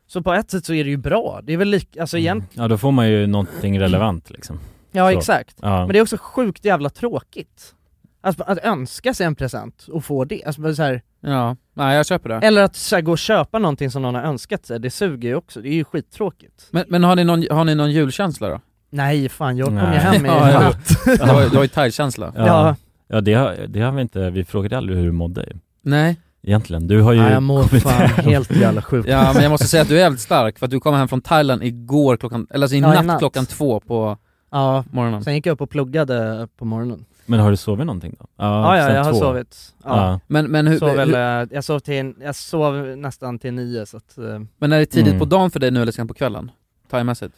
så 0.07 0.23
på 0.23 0.33
ett 0.35 0.51
sätt 0.51 0.65
så 0.65 0.75
är 0.75 0.85
det 0.85 0.91
ju 0.91 0.97
bra. 0.97 1.41
Det 1.43 1.53
är 1.53 1.57
väl 1.57 1.69
lik, 1.69 1.97
alltså 1.97 2.19
igen, 2.19 2.37
Mm. 2.37 2.49
Ja, 2.53 2.69
då 2.69 2.79
får 2.79 2.93
man 2.93 3.09
ju 3.11 3.27
någonting 3.27 3.81
relevant 3.81 4.31
liksom. 4.31 4.59
ja 4.93 5.11
Så. 5.13 5.19
exakt. 5.19 5.57
Ja. 5.63 5.79
Men 5.79 5.89
det 5.89 5.99
är 5.99 6.03
också 6.03 6.17
sjukt 6.21 6.65
jävla 6.65 6.91
tråkigt. 6.91 7.75
Alltså 8.21 8.43
att 8.43 8.59
önska 8.59 9.15
sig 9.15 9.27
en 9.27 9.35
present 9.35 9.87
och 9.93 10.05
få 10.05 10.25
det, 10.25 10.45
alltså 10.45 10.75
så 10.75 10.83
här, 10.83 11.03
ja, 11.21 11.57
nej 11.75 11.97
jag 11.97 12.07
köper 12.07 12.29
det. 12.29 12.35
eller 12.47 12.63
att 12.63 12.77
så 12.77 12.95
här, 12.97 13.03
gå 13.03 13.13
och 13.13 13.19
köpa 13.19 13.59
någonting 13.59 13.91
som 13.91 14.03
någon 14.03 14.15
har 14.15 14.23
önskat 14.23 14.67
sig, 14.67 14.81
det 14.81 14.91
suger 14.91 15.29
ju 15.29 15.35
också, 15.35 15.61
det 15.61 15.69
är 15.69 15.75
ju 15.75 15.85
skittråkigt. 15.85 16.69
Men, 16.71 16.85
men 16.89 17.05
har, 17.05 17.17
ni 17.17 17.25
någon, 17.25 17.45
har 17.51 17.65
ni 17.65 17.75
någon 17.75 17.91
julkänsla 17.93 18.49
då? 18.49 18.61
Nej 18.91 19.29
fan, 19.29 19.57
jag 19.57 19.67
kom 19.69 19.77
ju 19.77 19.83
hem 19.83 20.27
i 20.27 20.29
Ja, 20.29 20.51
ja. 20.51 20.61
natt. 20.61 20.89
Du 21.05 21.25
har, 21.25 21.51
du 21.51 21.57
har 21.57 21.63
ju 21.63 21.69
thai-känsla. 21.69 22.33
Ja. 22.37 22.47
Ja. 22.47 22.77
Ja, 23.09 23.21
det 23.21 23.35
har, 23.35 23.57
det 23.69 23.81
har 23.81 23.93
vi 23.93 24.03
inte, 24.03 24.31
vi 24.31 24.45
frågade 24.45 24.77
aldrig 24.77 24.99
hur 24.99 25.05
du 25.07 25.13
mådde 25.13 25.47
Nej. 25.83 26.17
Egentligen. 26.45 26.87
Du 26.89 27.01
har 27.03 27.13
ju 27.13 27.21
Nej, 27.21 27.33
jag 27.33 27.43
mår 27.43 27.63
kommit 27.63 27.83
fan 27.83 27.93
hem. 27.93 28.25
helt 28.27 28.51
jävla 28.57 28.83
sjukt. 28.83 29.09
Ja 29.09 29.33
men 29.35 29.43
jag 29.43 29.51
måste 29.51 29.67
säga 29.67 29.83
att 29.83 29.89
du 29.89 29.95
är 29.97 30.01
jävligt 30.01 30.21
stark 30.21 30.59
för 30.59 30.67
att 30.67 30.71
du 30.71 30.81
kom 30.81 30.95
hem 30.95 31.09
från 31.09 31.21
Thailand 31.21 31.63
igår 31.63 32.17
klockan, 32.17 32.47
eller 32.51 32.65
alltså 32.65 32.77
i 32.77 32.81
Ja, 32.81 32.93
i 32.93 32.97
natt, 32.97 33.07
natt. 33.07 33.19
klockan 33.19 33.47
två 33.47 33.81
på 33.81 34.19
Ja, 34.51 34.85
morgonen. 34.93 35.25
sen 35.25 35.35
gick 35.35 35.47
jag 35.47 35.53
upp 35.53 35.61
och 35.61 35.71
pluggade 35.71 36.49
på 36.59 36.65
morgonen. 36.65 37.05
Men 37.27 37.41
har 37.41 37.51
du 37.51 37.57
sovit 37.57 37.87
någonting 37.87 38.17
då? 38.19 38.27
Ja, 38.37 38.77
ja, 38.79 38.87
sen 38.87 38.97
jag 38.97 39.05
har 39.05 39.13
två. 39.13 39.19
sovit. 39.21 39.57
Ja. 39.85 40.11
Ja. 40.11 40.21
Men, 40.27 40.47
men, 40.47 40.67
hur, 40.67 40.79
Sov 40.79 40.97
väl, 40.97 41.09
hur, 41.09 41.17
eh, 41.19 41.47
jag, 41.51 41.65
sov 41.65 41.79
till, 41.79 42.15
jag 42.21 42.35
sov 42.37 42.75
nästan 42.97 43.39
till 43.39 43.55
nio 43.55 43.87
så 43.87 43.97
att, 43.97 44.19
eh, 44.19 44.25
men 44.59 44.73
är 44.73 44.79
det 44.79 44.87
tidigt 44.87 45.07
Mm. 45.09 45.19
på 45.19 45.25
dagen 45.25 45.51
för 45.51 45.61
dig 45.61 45.71
nu 45.71 45.83
eller 45.83 45.93
sent 45.93 46.09
på 46.09 46.15
kvällen? 46.15 46.51
Thaimässigt? 46.91 47.35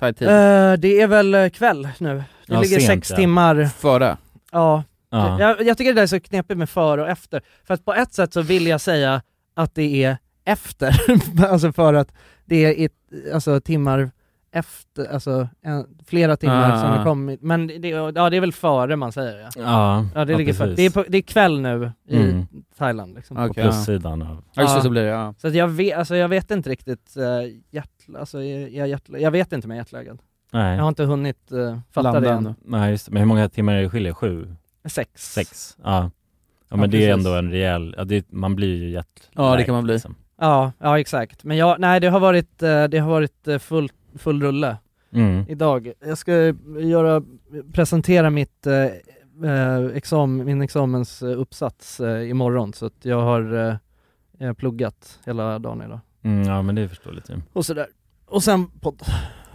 Thai-tid? 0.00 0.28
eh, 0.28 0.32
Det 0.78 1.00
är 1.00 1.06
väl 1.06 1.50
kväll 1.50 1.88
nu. 1.98 2.14
Det 2.14 2.24
Ja, 2.54 2.60
ligger 2.60 2.78
sent, 2.80 2.86
sex 2.86 3.10
ja. 3.10 3.16
timmar, 3.16 3.64
Före? 3.78 4.16
ja. 4.52 4.82
Ja. 5.18 5.40
Jag, 5.40 5.62
jag 5.66 5.78
tycker 5.78 5.90
det 5.90 5.98
där 5.98 6.02
är 6.02 6.06
så 6.06 6.20
knepigt 6.20 6.58
med 6.58 6.70
före 6.70 7.02
och 7.02 7.08
efter. 7.08 7.42
För 7.64 7.74
att 7.74 7.84
på 7.84 7.94
ett 7.94 8.14
sätt 8.14 8.32
så 8.32 8.42
vill 8.42 8.66
jag 8.66 8.80
säga 8.80 9.22
att 9.54 9.74
det 9.74 10.04
är 10.04 10.16
efter, 10.44 10.94
alltså 11.50 11.72
för 11.72 11.94
att 11.94 12.12
det 12.44 12.64
är 12.64 12.84
ett, 12.86 12.92
alltså 13.34 13.60
timmar 13.60 14.10
efter, 14.52 15.12
alltså 15.12 15.48
en, 15.62 15.86
flera 16.06 16.36
timmar 16.36 16.72
Ah, 16.72 16.80
som 16.80 16.90
ah. 16.90 16.96
har 16.96 17.04
kommit, 17.04 17.42
men 17.42 17.66
det, 17.66 17.88
ja 17.88 18.30
det 18.30 18.36
är 18.36 18.40
väl 18.40 18.52
före 18.52 18.96
man 18.96 19.12
säger 19.12 19.38
ja. 19.38 19.50
Ja, 19.56 20.06
Ja 20.14 20.24
det 20.24 20.36
ligger 20.36 20.52
för, 20.52 20.66
det, 20.66 20.82
är 20.82 20.90
på, 20.90 21.04
det 21.08 21.18
är 21.18 21.22
kväll 21.22 21.60
nu 21.60 21.92
i 22.08 22.16
Mm. 22.16 22.46
Thailand 22.78 23.14
liksom. 23.14 23.36
Okej, 23.36 23.54
På 23.54 23.60
ja. 23.60 23.64
plussidan 23.64 24.22
av... 24.22 24.44
Ja 24.52 24.62
just 24.62 24.74
det, 24.74 24.78
Ja. 24.78 24.82
så 24.82 24.90
blir 24.90 25.02
det 25.02 25.08
ja. 25.08 25.34
Så 25.38 25.48
att 25.48 25.54
jag, 25.54 25.68
vet, 25.68 25.98
alltså 25.98 26.16
jag 26.16 26.28
vet 26.28 26.50
inte 26.50 26.70
riktigt, 26.70 27.16
uh, 27.16 27.24
hjärt, 27.70 27.90
alltså, 28.18 28.42
jag, 28.42 28.70
jag, 28.70 28.88
hjärt, 28.88 29.02
jag 29.08 29.30
vet 29.30 29.52
inte 29.52 29.68
med. 29.68 29.86
Nej. 30.52 30.76
Jag 30.76 30.82
har 30.82 30.88
inte 30.88 31.04
hunnit 31.04 31.52
uh, 31.52 31.78
fatta 31.92 32.12
Landa 32.12 32.20
det 32.20 32.30
än. 32.30 32.54
Nej 32.64 32.90
just 32.90 33.06
det. 33.06 33.12
men 33.12 33.20
hur 33.20 33.26
många 33.26 33.48
timmar 33.48 33.74
är 33.74 33.82
det 33.82 33.88
skiljer? 33.90 34.12
Sju? 34.12 34.54
Sex. 34.88 35.32
Sex? 35.32 35.76
Ja. 35.82 35.90
Ja 35.92 36.10
Ja, 36.68 36.76
men 36.76 36.90
det 36.90 37.04
är 37.06 37.12
ändå 37.12 37.34
en 37.34 37.50
rejäl, 37.50 37.94
ja, 37.98 38.04
det, 38.04 38.32
man 38.32 38.56
blir 38.56 38.76
ju 38.76 38.90
jätte 38.90 39.22
Ja, 39.32 39.56
det 39.56 39.64
kan 39.64 39.74
man 39.74 39.84
bli. 39.84 39.92
Liksom. 39.92 40.14
Ja, 40.40 40.72
ja 40.78 40.98
exakt. 40.98 41.44
Men 41.44 41.56
jag, 41.56 41.80
nej 41.80 42.00
det 42.00 42.08
har 42.08 42.20
varit, 42.20 42.62
eh, 42.62 42.84
det 42.84 42.98
har 42.98 43.10
varit 43.10 43.48
eh, 43.48 43.58
full, 43.58 43.88
full 44.18 44.42
rulle 44.42 44.76
Mm. 45.12 45.44
idag. 45.48 45.92
Jag 46.06 46.18
ska 46.18 46.32
göra, 46.80 47.22
presentera 47.72 48.30
mitt 48.30 48.66
eh, 48.66 49.50
eh, 49.50 49.84
exam, 49.94 50.36
min 50.36 50.62
examensuppsats 50.62 52.00
eh, 52.00 52.30
imorgon 52.30 52.72
så 52.72 52.86
att 52.86 53.04
jag 53.04 53.20
har 53.20 53.68
eh, 53.68 53.76
jag 54.38 54.56
pluggat 54.58 55.18
hela 55.26 55.58
dagen 55.58 55.82
idag. 55.82 56.00
Mm, 56.22 56.48
ja 56.48 56.62
men 56.62 56.74
det 56.74 56.82
är 56.82 56.88
förståeligt 56.88 57.30
ju. 57.30 57.34
Och 57.52 57.66
sådär. 57.66 57.86
Och 58.26 58.42
sen 58.42 58.66
podd. 58.66 59.02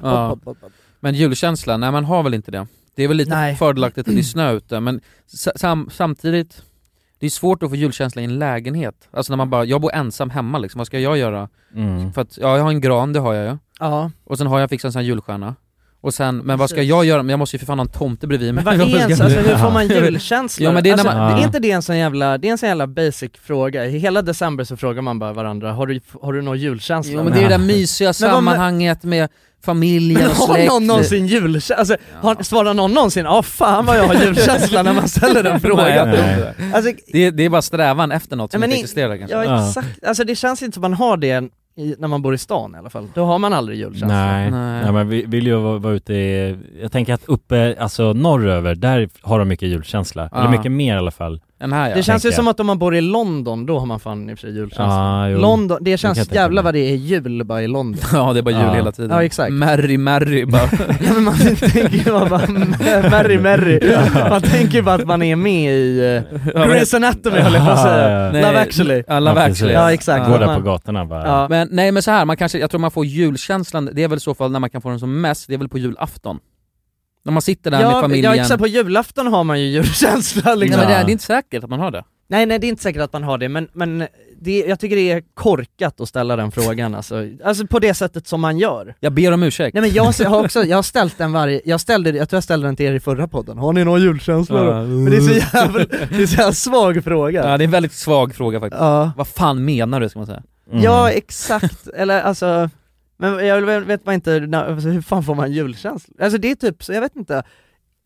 ja. 0.01 0.29
podd, 0.29 0.43
podd, 0.43 0.61
podd. 0.61 0.71
Men 0.99 1.13
julkänsla, 1.15 1.77
nej 1.77 1.91
man 1.91 2.05
har 2.05 2.23
väl 2.23 2.33
inte 2.33 2.51
det. 2.51 2.67
Det 2.95 3.03
är 3.03 3.07
väl 3.07 3.17
lite 3.17 3.29
Nej. 3.35 3.55
fördelaktigt 3.55 4.07
att 4.07 4.13
det 4.13 4.21
är 4.21 4.23
snö 4.23 4.51
ute, 4.51 4.79
men 4.79 5.01
sa- 5.25 5.51
sam, 5.55 5.89
samtidigt, 5.91 6.63
det 7.19 7.25
är 7.25 7.29
svårt 7.29 7.63
att 7.63 7.69
få 7.69 7.75
julkänsla 7.75 8.21
i 8.21 8.25
en 8.25 8.39
lägenhet. 8.39 9.07
Alltså 9.11 9.31
när 9.33 9.37
man 9.37 9.49
bara, 9.49 9.65
jag 9.65 9.81
bor 9.81 9.93
ensam 9.93 10.29
hemma 10.29 10.57
liksom, 10.57 10.79
vad 10.79 10.87
ska 10.87 10.99
jag 10.99 11.17
göra? 11.17 11.49
Mm. 11.75 12.13
För 12.13 12.21
att, 12.21 12.37
ja 12.37 12.55
jag 12.57 12.63
har 12.63 12.69
en 12.69 12.81
gran, 12.81 13.13
det 13.13 13.19
har 13.19 13.33
jag 13.33 13.51
ju. 13.51 13.57
Ja, 13.79 14.11
Och 14.23 14.37
sen 14.37 14.47
har 14.47 14.59
jag 14.59 14.69
fixat 14.69 14.89
en 14.89 14.93
sån 14.93 14.99
här 14.99 15.07
julstjärna. 15.07 15.55
Och 16.01 16.13
sen, 16.13 16.37
men 16.37 16.57
vad 16.59 16.69
ska 16.69 16.81
jag 16.83 17.05
göra? 17.05 17.23
Men 17.23 17.29
jag 17.29 17.39
måste 17.39 17.55
ju 17.55 17.59
för 17.59 17.65
fan 17.65 17.79
ha 17.79 17.85
en 17.85 17.91
tomte 17.91 18.27
bredvid 18.27 18.53
mig. 18.53 18.63
men 18.63 18.79
vad 18.79 18.87
är 18.87 18.97
ens, 18.99 19.21
alltså 19.21 19.39
hur 19.39 19.57
får 19.57 19.71
man 19.71 19.87
julkänsla? 19.87 20.63
Ja, 20.65 20.71
men 20.71 20.83
det 20.83 20.89
är 20.89 20.95
när 20.97 21.03
alltså, 21.03 21.17
man- 21.17 21.39
är 21.39 21.43
inte 21.43 21.59
det 21.59 21.71
en 21.71 21.81
sån 21.81 21.97
jävla, 21.97 22.37
det 22.37 22.47
är 22.47 22.51
en 22.51 22.57
sån 22.57 22.69
jävla 22.69 22.87
basic 22.87 23.31
fråga? 23.43 23.85
I 23.85 23.97
hela 23.99 24.21
december 24.21 24.63
så 24.63 24.77
frågar 24.77 25.01
man 25.01 25.19
bara 25.19 25.33
varandra, 25.33 25.71
har 25.71 25.87
du, 25.87 26.01
har 26.21 26.33
du 26.33 26.41
någon 26.41 26.57
julkänsla? 26.59 27.13
Jo 27.15 27.23
men 27.23 27.33
det 27.33 27.39
är 27.39 27.43
det 27.43 27.49
där 27.49 27.57
mysiga 27.65 28.07
Men 28.07 28.13
sammanhanget 28.13 29.03
med 29.03 29.29
familjen 29.65 30.21
Men 30.21 30.29
och 30.31 30.35
har 30.35 30.53
släkt. 30.55 30.67
någon 30.71 30.87
någonsin 30.87 31.27
julkänsla? 31.27 31.75
Alltså, 31.75 31.95
har, 32.21 32.43
svarar 32.43 32.73
någon 32.73 32.93
någonsin 32.93 33.25
ja 33.25 33.43
fan 33.43 33.85
vad 33.85 33.97
jag 33.97 34.03
har 34.07 34.13
julkänsla 34.15 34.83
när 34.83 34.93
man 34.93 35.09
ställer 35.09 35.43
den 35.43 35.59
frågan? 35.59 36.09
Alltså, 36.73 36.91
Det, 37.07 37.19
är, 37.25 37.31
det 37.31 37.43
är 37.45 37.49
bara 37.49 37.61
strävan 37.61 38.11
efter 38.11 38.35
något 38.35 38.51
som 38.51 38.57
Ja, 38.61 38.67
men 38.67 38.69
inte 38.75 38.79
existerar 38.83 39.17
kanske. 39.17 39.35
ja 39.37 39.43
Ja. 39.43 39.67
exakt, 39.67 40.03
alltså 40.03 40.23
det 40.23 40.35
känns 40.35 40.61
inte 40.63 40.73
som 40.75 40.81
man 40.81 40.93
har 40.93 41.17
det 41.17 41.43
i, 41.79 41.95
när 41.99 42.07
man 42.07 42.21
bor 42.21 42.33
i 42.33 42.37
stan 42.37 42.75
i 42.75 42.77
alla 42.77 42.89
fall. 42.89 43.07
Då 43.13 43.25
har 43.25 43.39
man 43.39 43.53
aldrig 43.53 43.79
julkänsla. 43.79 44.07
Nej. 44.07 44.51
Nej. 44.51 44.83
Nej, 44.83 44.91
men 44.91 45.09
vi 45.09 45.25
vill 45.25 45.47
ju 45.47 45.55
vara, 45.55 45.77
vara 45.77 45.93
ute 45.93 46.13
i, 46.13 46.55
jag 46.81 46.91
tänker 46.91 47.13
att 47.13 47.25
uppe, 47.25 47.75
alltså 47.79 48.13
norröver, 48.13 48.75
där 48.75 49.09
har 49.21 49.39
de 49.39 49.47
mycket 49.47 49.69
julkänsla. 49.69 50.29
Eller 50.35 50.49
mycket 50.49 50.71
mer 50.71 50.95
i 50.95 50.97
alla 50.97 51.11
fall. 51.11 51.41
Den 51.59 51.73
här 51.73 51.89
ja. 51.89 51.95
Det 51.95 52.03
känns 52.03 52.25
ju 52.25 52.31
som 52.31 52.47
att 52.47 52.59
om 52.59 52.67
man 52.67 52.79
bor 52.79 52.95
i 52.95 53.01
London, 53.01 53.65
då 53.65 53.79
har 53.79 53.85
man 53.85 53.99
fan 53.99 54.29
i 54.29 54.33
och 54.33 54.39
för 54.39 54.47
sig 54.47 54.55
julkänsla. 54.55 55.29
Jo. 55.29 55.39
London, 55.39 55.77
det 55.81 55.97
känns 55.97 56.31
jävla 56.31 56.61
vad 56.61 56.73
det 56.73 56.79
är 56.79 56.95
jul 56.95 57.43
bara 57.45 57.61
i 57.61 57.67
London. 57.67 58.01
Ja 58.13 58.33
det 58.33 58.39
är 58.39 58.43
bara 58.43 58.51
jul 58.51 58.61
Ja. 58.63 58.73
hela 58.73 58.91
tiden. 58.91 59.11
Ja, 59.11 59.23
exakt. 59.23 59.51
Merry 59.53 59.97
Merry 59.97 60.45
bara. 60.45 60.61
ja 61.07 61.13
men 61.13 61.23
man 61.23 61.35
tänker 61.37 61.89
ju 61.89 62.03
bara 62.03 62.47
Merry 63.09 63.39
Merry, 63.39 63.79
man 64.29 64.41
tänker 64.41 64.81
bara 64.81 64.95
att 64.95 65.05
man 65.07 65.23
är 65.23 65.35
med 65.35 65.73
i 65.73 66.01
uh, 66.01 66.39
Grey's 66.51 66.95
Anatomy 66.95 67.39
höll 67.39 67.53
jag 67.53 67.65
på 67.65 67.71
att 67.71 67.81
säga. 67.83 68.09
Ja, 68.25 68.31
Love 68.47 68.59
actually. 68.59 69.03
Ja, 69.07 69.19
Love 69.19 69.39
Ja, 69.39 69.45
actually. 69.47 69.73
Ja, 69.73 69.93
exakt. 69.93 70.25
Gå 70.27 70.31
Ja. 70.31 70.37
där 70.37 70.55
på 70.55 70.61
gatorna 70.61 71.05
bara. 71.05 71.27
Ja. 71.27 71.47
Men 71.49 71.67
nej 71.71 71.91
men 71.91 72.03
så 72.03 72.11
här, 72.11 72.25
man 72.25 72.37
kanske, 72.37 72.59
jag 72.59 72.69
tror 72.69 72.81
man 72.81 72.91
får 72.91 73.05
julkänslan, 73.05 73.89
det 73.93 74.03
är 74.03 74.07
väl 74.07 74.17
i 74.17 74.19
så 74.21 74.33
fall 74.33 74.51
när 74.51 74.59
man 74.59 74.69
kan 74.69 74.81
få 74.81 74.89
den 74.89 74.99
som 74.99 75.21
mest, 75.21 75.47
det 75.47 75.53
är 75.53 75.57
väl 75.57 75.69
på 75.69 75.77
julafton. 75.77 76.39
När 77.29 77.33
man 77.33 77.41
sitter 77.41 77.71
där 77.71 77.77
med 77.77 77.87
Ja, 77.91 78.01
familjen. 78.01 78.35
ja 78.35 78.41
exakt, 78.41 78.59
på 78.59 78.67
julafton 78.67 79.27
har 79.27 79.43
man 79.43 79.59
ju 79.61 79.67
julkänsla 79.67 80.41
Nej 80.45 80.57
liksom. 80.57 80.79
men 80.79 80.89
det 80.89 81.03
det 81.03 81.09
är 81.09 81.11
inte 81.11 81.23
säkert 81.23 81.63
att 81.63 81.69
man 81.69 81.79
har 81.79 81.91
det. 81.91 82.03
Nej 82.29 82.45
nej 82.45 82.59
det 82.59 82.67
är 82.67 82.69
inte 82.69 82.83
säkert 82.83 83.01
att 83.01 83.13
man 83.13 83.23
har 83.23 83.37
det, 83.37 83.49
men, 83.49 83.67
men 83.73 84.07
det, 84.41 84.59
jag 84.67 84.79
tycker 84.79 84.95
det 84.95 85.11
är 85.11 85.23
korkat 85.33 86.01
att 86.01 86.09
ställa 86.09 86.35
den 86.35 86.51
frågan 86.51 86.95
alltså. 86.95 87.15
alltså 87.43 87.67
på 87.67 87.79
det 87.79 87.93
sättet 87.93 88.27
som 88.27 88.41
man 88.41 88.57
gör. 88.57 88.95
Jag 88.99 89.13
ber 89.13 89.31
om 89.31 89.43
ursäkt. 89.43 89.73
Nej 89.73 89.81
men 89.81 89.91
jag 89.93 90.03
har 90.03 90.43
också, 90.43 90.63
jag 90.63 90.77
har 90.77 90.83
ställt 90.83 91.17
den 91.17 91.31
varje, 91.31 91.61
jag 91.65 91.81
ställde, 91.81 92.09
jag 92.09 92.29
tror 92.29 92.37
jag 92.37 92.43
ställde 92.43 92.67
den 92.67 92.75
till 92.75 92.85
er 92.85 92.93
i 92.93 92.99
förra 92.99 93.27
podden, 93.27 93.57
har 93.57 93.73
ni 93.73 93.83
någon 93.83 94.01
julkänsla 94.01 94.63
då? 94.63 94.73
Men 94.73 95.05
det 95.05 95.17
är 95.17 95.21
så 95.21 95.57
jävla, 95.57 95.79
det 96.09 96.23
är 96.23 96.25
så 96.27 96.35
jävla 96.35 96.53
svag 96.53 97.03
fråga. 97.03 97.49
Ja 97.49 97.57
det 97.57 97.63
är 97.63 97.65
en 97.65 97.71
väldigt 97.71 97.93
svag 97.93 98.35
fråga 98.35 98.59
faktiskt. 98.59 98.81
Ja, 98.81 99.11
Vad 99.17 99.27
fan 99.27 99.65
menar 99.65 99.99
du 99.99 100.09
ska 100.09 100.19
man 100.19 100.25
säga? 100.25 100.43
Mm. 100.71 100.83
ja 100.83 101.09
exakt, 101.11 101.87
eller 101.87 102.21
alltså, 102.21 102.69
men 103.19 103.47
jag 103.47 103.61
vet 103.61 103.83
vet 103.83 104.03
bara 104.03 104.13
inte, 104.15 104.49
alltså, 104.53 104.89
hur 104.89 105.01
fan 105.01 105.23
får 105.23 105.35
man 105.35 105.51
julkänsla? 105.51 106.13
Alltså 106.21 106.37
det 106.37 106.51
är 106.51 106.55
typ 106.55 106.83
så, 106.83 106.93
jag 106.93 107.01
vet 107.01 107.15
inte, 107.15 107.43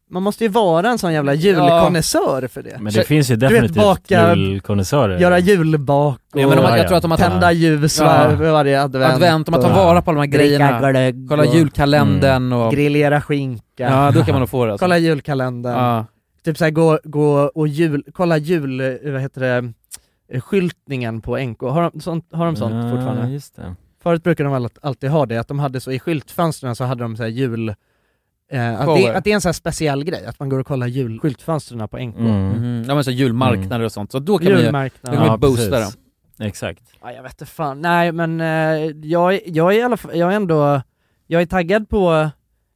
man 0.09 0.23
måste 0.23 0.43
ju 0.43 0.49
vara 0.49 0.89
en 0.89 0.97
sån 0.97 1.13
jävla 1.13 1.33
julkonnässör 1.33 2.47
för 2.47 2.63
det. 2.63 2.77
Men 2.79 2.93
det 2.93 3.03
finns 3.03 3.31
ju 3.31 3.35
definitivt 3.35 3.75
baka- 3.75 4.35
julkonnässörer. 4.35 5.19
Göra 5.19 5.39
julbak 5.39 6.19
och 6.33 6.39
Ja, 6.41 6.47
men 6.47 6.57
de, 6.57 6.63
Ja, 6.63 6.69
jag 6.69 6.79
ja. 6.79 6.87
tror 6.87 6.97
att 6.97 7.01
de 7.01 7.11
har 7.11 7.17
tända 7.17 7.51
ljus 7.51 7.99
Ja. 7.99 8.05
var, 8.05 8.51
varje 8.51 8.81
advent. 8.81 9.13
advent, 9.13 9.47
om 9.47 9.51
man 9.51 9.61
tar 9.61 9.73
vara 9.73 10.01
på 10.01 10.11
alla 10.11 10.21
de 10.21 10.27
här 10.31 10.37
grejerna. 10.37 10.91
glögg 10.91 11.25
Kolla 11.29 11.45
julkalendern 11.45 12.53
och... 12.53 12.71
grillera 12.71 13.21
skinka. 13.21 13.63
Ja, 13.77 14.11
då 14.13 14.23
kan 14.23 14.33
man 14.33 14.39
nog 14.39 14.49
få 14.49 14.65
det 14.65 14.71
alltså. 14.71 14.83
Kolla 14.85 14.97
julkalendern. 14.97 15.73
Ja. 15.73 16.05
Typ 16.45 16.57
såhär 16.57 16.71
gå, 16.71 16.99
gå 17.03 17.51
och 17.55 17.67
jul, 17.67 18.03
kolla 18.13 18.37
jul, 18.37 18.79
eh, 18.81 19.11
vad 19.11 19.21
heter 19.21 19.41
det, 19.41 19.71
eh, 20.33 20.41
skyltningen 20.41 21.21
på 21.21 21.37
NK. 21.37 21.61
Har 21.61 21.91
de 21.91 21.99
sånt, 22.01 22.25
har 22.33 22.45
de 22.45 22.55
sånt 22.55 22.75
Ja, 22.75 22.89
fortfarande? 22.91 23.27
just 23.33 23.55
det. 23.55 23.75
Förut 24.03 24.23
brukade 24.23 24.49
de 24.49 24.61
väl 24.61 24.69
alltid 24.81 25.09
ha 25.09 25.25
det, 25.25 25.37
att 25.37 25.47
de 25.47 25.59
hade 25.59 25.79
så 25.79 25.91
i 25.91 25.99
skyltfönstren 25.99 26.75
så 26.75 26.83
hade 26.83 27.03
de 27.03 27.17
så 27.17 27.23
här 27.23 27.29
jul 27.29 27.75
Eh, 28.51 28.81
att, 28.81 28.97
det, 28.97 29.15
att 29.15 29.23
det 29.23 29.31
är 29.31 29.35
en 29.35 29.41
sån 29.41 29.49
här 29.49 29.53
speciell 29.53 30.03
grej, 30.03 30.25
att 30.25 30.39
man 30.39 30.49
går 30.49 30.59
och 30.59 30.67
kollar 30.67 30.87
jul, 30.87 31.19
skyltfönstren 31.19 31.87
på 31.87 31.97
NK. 31.97 32.15
Mm. 32.17 32.49
Mhm. 32.49 32.85
Ja 32.87 32.95
men 32.95 33.03
så 33.03 33.11
julmarknader 33.11 33.85
och 33.85 33.91
sånt, 33.91 34.11
så 34.11 34.19
då 34.19 34.37
kan 34.37 34.45
man 34.45 34.51
ju, 34.51 34.57
då 34.57 34.63
Julmarknader. 34.63 35.17
kan 35.17 35.27
man 35.27 35.35
ju 35.35 35.39
boosta 35.39 35.79
dem. 35.79 35.91
Exakt. 36.39 36.83
Ja, 37.01 37.11
jag 37.11 37.23
vet 37.23 37.31
inte 37.31 37.45
fan, 37.45 37.81
nej 37.81 38.11
men 38.11 38.41
eh, 38.41 38.47
jag, 39.03 39.39
jag 39.47 39.73
är 39.73 39.79
i 39.79 39.81
alla 39.81 39.97
fall, 39.97 40.17
jag 40.17 40.31
är 40.31 40.35
ändå, 40.35 40.81
jag 41.27 41.41
är 41.41 41.45
taggad 41.45 41.89
på 41.89 42.29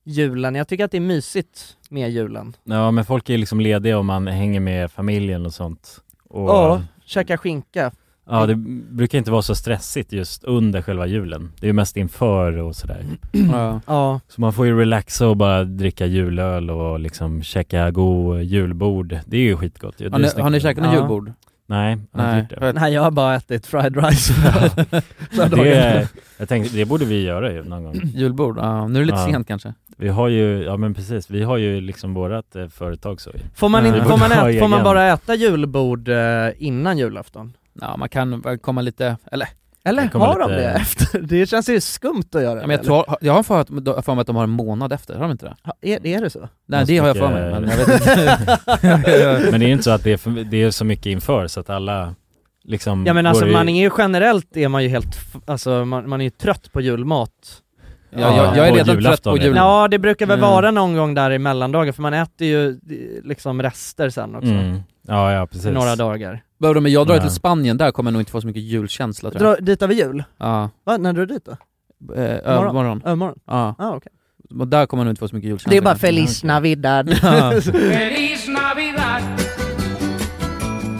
julen, 0.03 0.55
jag 0.55 0.67
tycker 0.67 0.86
att 0.86 0.91
det 0.91 0.97
är 0.97 1.01
mysigt 1.01 1.78
med 1.89 2.11
julen. 2.11 2.55
Ja 2.63 2.91
men 2.91 3.05
folk 3.05 3.30
är 3.30 3.38
liksom 3.38 3.59
lediga 3.59 3.97
och 3.97 4.05
man 4.05 4.28
hänger 4.28 4.59
med 4.59 4.91
familjen 4.91 5.45
och 5.45 5.53
sånt. 5.53 5.97
Och, 6.30 6.49
Ja, 6.49 6.82
käka 7.05 7.38
skinka. 7.38 7.91
Ja, 8.30 8.45
det 8.45 8.55
brukar 8.91 9.17
inte 9.17 9.32
vara 9.32 9.41
så 9.41 9.55
stressigt 9.55 10.13
just 10.13 10.43
under 10.43 10.82
själva 10.82 11.05
julen. 11.07 11.51
Det 11.59 11.65
är 11.65 11.67
ju 11.67 11.73
mest 11.73 11.97
inför 11.97 12.57
och 12.57 12.75
sådär. 12.75 13.05
Ja. 13.32 13.82
Ja, 13.88 14.19
Så 14.28 14.41
man 14.41 14.53
får 14.53 14.65
ju 14.65 14.80
relaxa 14.80 15.28
och 15.28 15.38
bara 15.38 15.63
dricka 15.63 16.05
julöl 16.05 16.69
och 16.69 16.99
liksom 16.99 17.43
käka 17.43 17.91
god 17.91 18.41
julbord. 18.43 19.17
Det 19.25 19.38
är 19.38 19.41
ju 19.41 19.57
skitgott 19.57 19.95
ju. 20.01 20.09
Har 20.09 20.19
ni, 20.19 20.28
har 20.41 20.49
ni 20.49 20.59
käkat 20.59 20.84
något 20.84 20.93
Ja. 20.93 20.99
julbord? 20.99 21.32
Nej, 21.69 21.97
jag 22.11 22.19
har 22.21 22.28
Nej. 22.32 22.39
inte 22.39 22.55
gjort 22.55 22.61
det. 22.61 22.73
nej 22.73 22.93
jag 22.93 23.01
har 23.01 23.11
bara 23.11 23.36
ätit 23.36 23.67
fried 23.67 23.97
rice. 24.05 24.34
det 25.55 25.75
är, 25.75 26.07
jag 26.38 26.49
tänkte, 26.49 26.75
det 26.78 26.86
borde 26.86 27.05
vi 27.05 27.21
göra 27.23 27.51
ju 27.53 27.63
någon 27.63 27.84
gång. 27.84 28.01
Julbord? 28.15 28.57
Ja, 28.57 28.88
nu 28.88 28.95
är 28.95 28.99
det 28.99 29.05
lite 29.05 29.17
Ja. 29.19 29.25
sent 29.25 29.47
kanske. 29.47 29.73
Vi 29.97 30.07
har 30.09 30.28
ju, 30.28 30.63
ja 30.63 30.78
men 30.78 30.93
precis, 30.93 31.30
vi 31.30 31.43
har 31.43 31.57
ju 31.57 31.82
liksom 31.82 32.13
vårat 32.13 32.55
eh, 32.55 32.67
företag 32.67 33.21
så. 33.21 33.32
Får 33.55 33.69
man, 33.69 33.84
Vi 33.84 33.91
får, 34.01 34.17
man 34.17 34.32
äta, 34.32 34.59
får 34.59 34.67
man 34.67 34.84
bara 34.84 35.07
äta 35.13 35.36
julbord 35.36 36.09
eh, 36.09 36.17
innan 36.57 36.97
julafton? 36.97 37.53
Ja 37.82 37.97
man 37.97 38.09
kan 38.09 38.57
komma 38.61 38.82
lite, 38.82 39.17
eller? 39.32 39.47
Eller 39.84 40.01
har 40.13 40.39
de 40.39 40.49
lite- 40.51 40.61
det 40.61 40.69
efter? 40.71 41.19
Det 41.30 41.49
känns 41.49 41.69
ju 41.69 41.82
skumt 41.82 42.23
att 42.36 42.41
göra 42.41 42.59
Ja, 42.61 42.67
men 42.67 42.75
jag, 42.75 42.84
tror, 42.86 43.05
jag 43.21 43.34
har 43.34 43.43
för, 43.43 44.13
mig 44.15 44.21
att 44.21 44.28
de 44.28 44.36
har 44.36 44.43
en 44.43 44.49
månad 44.49 44.93
efter, 44.93 45.13
har 45.13 45.21
de 45.21 45.32
inte 45.32 45.45
det? 45.45 45.55
Ha, 45.63 45.73
är, 45.82 46.05
är 46.07 46.21
det 46.21 46.30
så? 46.30 46.49
Nej 46.67 46.86
det 46.86 46.97
har 46.97 47.07
jag 47.07 47.17
för 47.17 47.30
mig, 47.30 47.51
men 47.61 47.69
jag 47.69 47.78
vet 47.78 47.89
inte. 47.89 48.59
Men 49.51 49.59
det 49.59 49.65
är 49.65 49.67
ju 49.67 49.71
inte 49.71 49.84
så 49.84 49.91
att 49.91 50.03
det 50.03 50.13
är, 50.13 50.17
för, 50.17 50.30
det 50.32 50.63
är 50.63 50.71
så 50.71 50.86
mycket 50.86 51.05
inför 51.05 51.47
så 51.47 51.59
att 51.59 51.69
alla 51.69 52.15
liksom 52.63 53.05
Ja 53.05 53.13
men 53.13 53.25
alltså 53.25 53.47
i- 53.47 53.51
man 53.51 53.69
är 53.69 53.82
ju 53.84 53.91
generellt 53.97 54.57
är 54.57 54.67
man 54.67 54.84
ju 54.84 54.89
helt, 54.89 55.17
alltså 55.45 55.86
man, 55.86 56.09
man 56.09 56.21
är 56.21 56.25
ju 56.25 56.30
trött 56.30 56.71
på 56.71 56.82
julmat 56.82 57.32
Ja, 58.09 58.19
jag, 58.19 58.57
jag 58.57 58.67
är 58.67 58.73
redan 58.73 59.03
trött 59.03 59.23
på 59.23 59.38
jul. 59.38 59.55
Ja 59.55 59.88
det 59.91 59.99
brukar 59.99 60.25
väl 60.25 60.38
Mm. 60.39 60.49
vara 60.49 60.71
någon 60.71 60.95
gång 60.95 61.13
där 61.13 61.32
i 61.32 61.39
mellandagar 61.39 61.91
för 61.91 62.01
man 62.01 62.13
äter 62.13 62.47
ju 62.47 62.69
eh, 62.69 62.75
liksom 63.23 63.61
rester 63.61 64.09
sen 64.09 64.36
också, 64.36 64.47
mm. 64.49 64.80
Ja 65.08 65.32
ja 65.34 65.47
precis. 65.47 65.66
några 65.66 65.95
dagar 65.95 66.43
Behöver 66.60 66.82
Men 66.82 66.91
jag 66.91 67.08
drar 67.08 67.16
Ja. 67.16 67.22
till 67.22 67.30
Spanien, 67.32 67.78
där 67.78 67.91
kommer 67.91 68.08
jag 68.10 68.14
nog 68.14 68.22
inte 68.22 68.32
få 68.32 68.41
så 68.41 68.47
mycket 68.47 68.64
julkänsla 68.64 69.32
tror 69.32 69.43
jag. 69.45 69.58
Dra 69.58 69.62
dit 69.66 69.82
över 69.82 69.93
jul? 69.93 70.24
Ja, 70.38 70.70
Va? 70.86 70.97
När 70.97 71.14
drar 71.14 71.26
du 71.26 71.34
dit 71.34 71.45
då? 71.45 71.51
eh, 72.14 72.22
övermorgon. 72.24 73.01
Övermorgon? 73.05 73.39
Ja, 73.47 73.76
Ah, 73.78 73.95
okej 73.95 74.12
och 74.60 74.68
där 74.68 74.86
kommer 74.86 75.01
jag 75.01 75.05
nog 75.05 75.12
inte 75.12 75.20
få 75.20 75.28
så 75.28 75.36
mycket 75.36 75.47
julkänsla. 75.49 75.70
Det 75.70 75.78
är 75.78 75.82
bara. 75.82 75.95
Feliz 75.95 76.43
Navidad 76.43 77.10
Ja. 77.22 77.53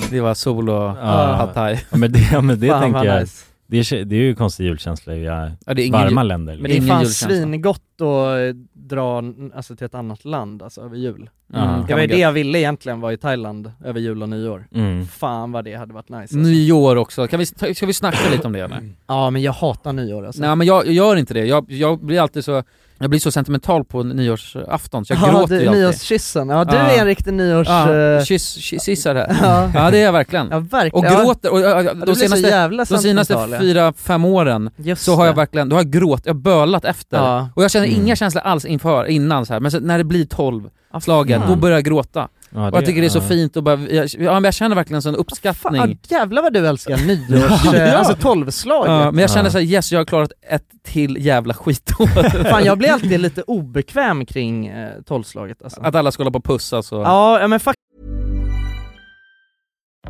Det 0.10 0.22
var 0.22 0.34
sol 0.34 0.70
och 0.70 0.76
Ja. 0.76 1.36
pad 1.40 1.54
thai. 1.54 1.80
Ja, 1.92 1.98
men 1.98 2.12
det, 2.12 2.20
ja, 2.32 2.42
men 2.42 2.60
det 2.60 2.80
tänker 2.82 3.04
jag, 3.04 3.22
nice. 3.22 3.46
det 3.68 3.78
är, 3.78 4.06
det 4.06 4.16
är 4.16 4.20
ju 4.20 4.36
konstig 4.36 4.64
julkänsla 4.66 5.16
i 5.16 5.24
ja, 5.24 5.50
varma 5.92 6.22
jul- 6.22 6.28
länder 6.28 6.54
Men 6.58 6.64
liksom. 6.64 6.64
det 6.64 6.74
är 6.74 6.76
Ingen 6.76 6.88
fan 6.88 7.00
julkänsla. 7.02 7.30
svingott 7.30 7.82
att 7.96 8.02
eh, 8.02 8.56
dra 8.90 9.24
alltså, 9.56 9.76
till 9.76 9.86
ett 9.86 9.96
annat 9.96 10.26
land 10.26 10.64
alltså 10.64 10.82
över 10.82 10.98
jul. 10.98 11.30
Mm, 11.54 11.86
Det 11.88 11.94
var 11.94 12.02
ju 12.02 12.08
det 12.08 12.18
jag 12.18 12.32
ville 12.32 12.60
egentligen, 12.60 13.02
var 13.02 13.12
i 13.12 13.18
Thailand 13.18 13.72
över 13.86 14.00
jul 14.00 14.22
och 14.24 14.30
nyår 14.30 14.68
mm. 14.76 15.06
Fan 15.08 15.52
vad 15.52 15.66
det 15.66 15.76
hade 15.76 15.94
varit 15.94 16.10
nice 16.10 16.22
alltså. 16.22 16.38
Nyår 16.38 16.96
också, 16.96 17.28
kan 17.28 17.40
vi, 17.40 17.46
ska 17.76 17.86
vi 17.86 17.94
snacka 17.94 18.30
lite 18.32 18.48
om 18.48 18.54
det 18.54 18.60
eller? 18.60 18.90
Ja 19.08 19.30
men 19.30 19.42
jag 19.42 19.52
hatar 19.52 19.94
nyår 19.94 20.26
alltså 20.26 20.42
Nej 20.42 20.56
men 20.56 20.68
jag, 20.68 20.86
jag 20.86 20.94
gör 20.94 21.16
inte 21.16 21.34
det, 21.34 21.46
jag, 21.46 21.66
jag 21.72 22.00
blir 22.06 22.20
alltid 22.22 22.46
så, 22.46 22.64
jag 23.00 23.10
blir 23.10 23.20
så 23.20 23.32
sentimental 23.32 23.84
på 23.86 24.04
nyårsafton 24.04 25.06
så 25.06 25.14
jag 25.14 25.20
Ja, 25.22 25.32
gråter 25.32 25.56
du, 25.56 25.62
ju 25.62 25.68
alltid 25.68 25.82
nyårskyssen, 25.82 26.50
ja 26.50 26.64
du 26.66 26.76
Ja. 26.76 26.82
är 26.82 27.00
en 27.00 27.06
riktig 27.06 27.34
nyårs... 27.34 27.68
Ja, 27.68 27.96
eh, 27.96 28.24
kyss, 28.24 28.54
kyss, 28.54 28.84
kyssar 28.86 29.14
det. 29.14 29.38
ja. 29.42 29.72
Ja 29.76 29.92
det 29.92 29.98
är 29.98 30.04
jag 30.06 30.12
verkligen. 30.12 30.48
ja 30.52 30.58
Och 30.58 30.74
verkligen 30.74 31.14
Ja, 31.14 31.24
gråter, 31.24 31.52
och, 31.54 31.60
ja, 31.60 31.94
du 31.94 32.00
de 32.06 32.16
senaste, 32.16 32.48
jävla 32.48 32.86
de 32.86 32.98
senaste 32.98 33.58
fyra, 33.60 33.94
fem 33.94 34.26
åren 34.26 34.70
Just 34.76 35.04
så 35.04 35.16
har 35.16 35.26
jag 35.26 35.34
verkligen, 35.36 35.70
då 35.70 35.76
har 35.76 35.82
jag 35.84 35.92
gråt, 35.92 36.22
jag 36.26 36.34
har 36.34 36.40
bölat 36.40 36.86
efter. 36.86 37.18
Ja. 37.18 37.50
Och 37.56 37.64
jag 37.64 37.72
känner 37.72 37.88
Mm. 37.88 38.02
inga 38.02 38.16
känslor 38.16 38.42
alls 38.44 38.66
inför, 38.78 39.06
innan 39.06 39.46
så 39.46 39.54
här. 39.54 39.60
men 39.60 39.72
så, 39.72 39.80
när 39.80 39.98
det 39.98 40.04
blir 40.04 40.26
12 40.26 40.70
Ah, 40.92 41.00
slagen, 41.00 41.42
fan. 41.42 41.50
då 41.50 41.56
börjar 41.56 41.78
jag 41.78 41.84
gråta. 41.86 42.28
Ja, 42.50 42.72
och 42.72 42.78
jag 42.78 42.86
tycker 42.86 43.02
det 43.02 43.08
är 43.08 43.10
så 43.10 43.18
ja. 43.18 43.22
fint 43.22 43.58
och 43.58 43.64
bara, 43.64 43.80
jag, 43.80 44.08
ja, 44.20 44.34
men 44.34 44.44
jag 44.44 44.54
känner 44.54 44.76
verkligen 44.76 45.02
sån 45.02 45.16
uppskattning. 45.16 45.82
Fan, 45.82 45.98
jävlar 46.08 46.42
vad 46.42 46.54
du 46.54 46.68
älskar 46.68 46.98
nyårs, 46.98 47.62
Ja. 47.66 47.76
eh, 47.76 48.00
alltså 48.00 48.16
tolvslag 48.16 48.88
Ja, 48.88 49.12
men 49.12 49.22
jag 49.22 49.30
känner 49.30 49.46
Ja. 49.46 49.52
såhär, 49.52 49.66
yes 49.66 49.92
jag 49.92 50.00
har 50.00 50.06
klarat 50.06 50.32
ett 50.50 50.64
till 50.84 51.26
jävla 51.26 51.54
skitår. 51.54 52.44
Fan 52.50 52.64
jag 52.64 52.78
blir 52.78 52.90
alltid 52.92 53.20
lite 53.20 53.42
obekväm 53.42 54.26
kring 54.26 54.68
eh, 54.68 55.02
tolvslaget 55.06 55.64
alltså. 55.64 55.82
Att 55.82 55.96
alla 55.96 56.12
ska 56.12 56.24
hålla 56.24 56.32
på 56.32 56.38
och 56.38 56.46
pussas 56.46 56.92
och... 56.92 57.02
Ja, 57.02 57.40
ja 57.40 57.48
men 57.48 57.60
fuck 57.60 57.76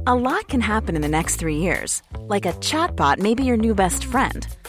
A 0.06 0.16
lot 0.16 0.48
can 0.48 0.62
happen 0.62 0.96
in 0.96 1.02
the 1.02 1.08
next 1.08 1.40
three 1.40 1.58
years. 1.58 2.04
Like 2.36 2.50
a 2.50 2.54
chatbot 2.62 3.20
may 3.20 3.36
be 3.36 3.44
your 3.44 3.58
new 3.58 3.76
best 3.76 4.04
friend. 4.04 4.46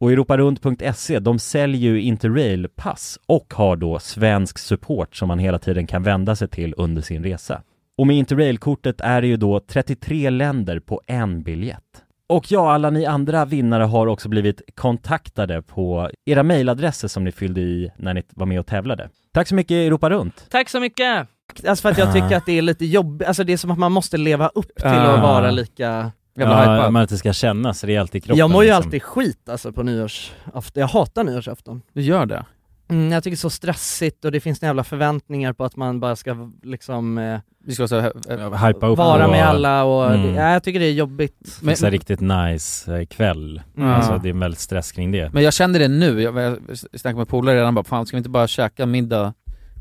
Och 0.00 0.12
europarunt.se, 0.12 1.18
de 1.18 1.38
säljer 1.38 1.80
ju 1.92 2.00
Interrail-pass 2.00 3.18
och 3.26 3.54
har 3.56 3.76
då 3.76 3.98
svensk 3.98 4.58
support 4.58 5.16
som 5.16 5.28
man 5.28 5.38
hela 5.38 5.58
tiden 5.58 5.86
kan 5.86 6.02
vända 6.02 6.36
sig 6.36 6.48
till 6.48 6.74
under 6.76 7.02
sin 7.02 7.22
resa. 7.24 7.62
Och 7.98 8.06
med 8.06 8.16
Interrail-kortet 8.16 9.00
är 9.00 9.20
det 9.20 9.26
ju 9.26 9.36
då 9.36 9.60
33 9.60 10.30
länder 10.30 10.80
på 10.80 11.00
en 11.06 11.42
biljett. 11.42 11.82
Och 12.28 12.52
ja, 12.52 12.72
alla 12.72 12.90
ni 12.90 13.06
andra 13.06 13.44
vinnare 13.44 13.82
har 13.84 14.06
också 14.06 14.28
blivit 14.28 14.62
kontaktade 14.74 15.62
på 15.62 16.10
era 16.26 16.42
mejladresser 16.42 17.08
som 17.08 17.24
ni 17.24 17.32
fyllde 17.32 17.60
i 17.60 17.90
när 17.96 18.14
ni 18.14 18.22
var 18.30 18.46
med 18.46 18.60
och 18.60 18.66
tävlade. 18.66 19.08
Tack 19.32 19.48
så 19.48 19.54
mycket 19.54 19.74
Europa 19.74 20.10
Runt! 20.10 20.46
Tack 20.50 20.68
så 20.68 20.80
mycket! 20.80 21.28
Alltså 21.66 21.82
för 21.82 21.90
att 21.90 21.98
jag 21.98 22.12
tycker 22.12 22.36
att 22.36 22.46
det 22.46 22.58
är 22.58 22.62
lite 22.62 22.86
jobbigt, 22.86 23.28
alltså 23.28 23.44
det 23.44 23.52
är 23.52 23.56
som 23.56 23.70
att 23.70 23.78
man 23.78 23.92
måste 23.92 24.16
leva 24.16 24.48
upp 24.48 24.76
till 24.76 24.86
Ah. 24.86 25.14
att 25.14 25.22
vara 25.22 25.50
lika 25.50 26.12
Ja, 26.38 26.90
man 26.90 27.02
inte 27.02 27.18
ska 27.18 27.32
kännas 27.32 27.84
rejält 27.84 28.14
i 28.14 28.20
kroppen 28.20 28.38
Jag 28.38 28.50
mår 28.50 28.64
ju 28.64 28.68
liksom. 28.70 28.84
alltid 28.84 29.02
skit 29.02 29.48
alltså 29.48 29.72
på 29.72 29.82
nyårsafton, 29.82 30.80
jag 30.80 30.86
hatar 30.88 31.24
nyårsafton 31.24 31.82
Du 31.92 32.02
gör 32.02 32.26
det? 32.26 32.44
mm, 32.90 33.12
Jag 33.12 33.22
tycker 33.24 33.30
det 33.30 33.38
är 33.38 33.38
så 33.38 33.50
stressigt 33.50 34.24
och 34.24 34.32
det 34.32 34.40
finns 34.40 34.62
jävla 34.62 34.84
förväntningar 34.84 35.52
på 35.52 35.64
att 35.64 35.76
man 35.76 36.00
bara 36.00 36.16
ska 36.16 36.50
liksom 36.62 37.18
eh, 37.18 37.38
Vi 37.64 37.74
ska 37.74 37.88
så, 37.88 37.94
Ja, 38.28 38.56
hypa 38.66 38.86
upp 38.86 38.98
vara 38.98 39.24
och- 39.24 39.30
med 39.30 39.46
alla 39.48 39.84
och 39.84 40.06
Mm. 40.14 40.22
det, 40.22 40.40
ja, 40.40 40.52
jag 40.52 40.62
tycker 40.62 40.80
det 40.80 40.86
är 40.86 40.92
jobbigt 40.92 41.58
Fixa 41.64 41.90
riktigt 41.90 42.20
nice 42.20 42.96
eh, 42.98 43.06
kväll. 43.06 43.62
Mm. 43.76 43.88
Alltså 43.90 44.18
det 44.22 44.28
är 44.28 44.30
en 44.30 44.40
väldigt 44.40 44.60
stress 44.60 44.92
kring 44.92 45.12
det. 45.12 45.32
Men 45.32 45.42
jag 45.42 45.52
kände 45.54 45.78
det 45.78 45.88
nu, 45.88 46.22
jag, 46.22 46.38
jag 46.68 46.78
snackade 46.78 47.14
med 47.16 47.28
polare 47.28 47.56
redan 47.56 47.74
bara, 47.74 47.84
fan 47.84 48.06
ska 48.06 48.16
vi 48.16 48.18
inte 48.18 48.30
bara 48.30 48.46
käka 48.46 48.86
middag, 48.86 49.34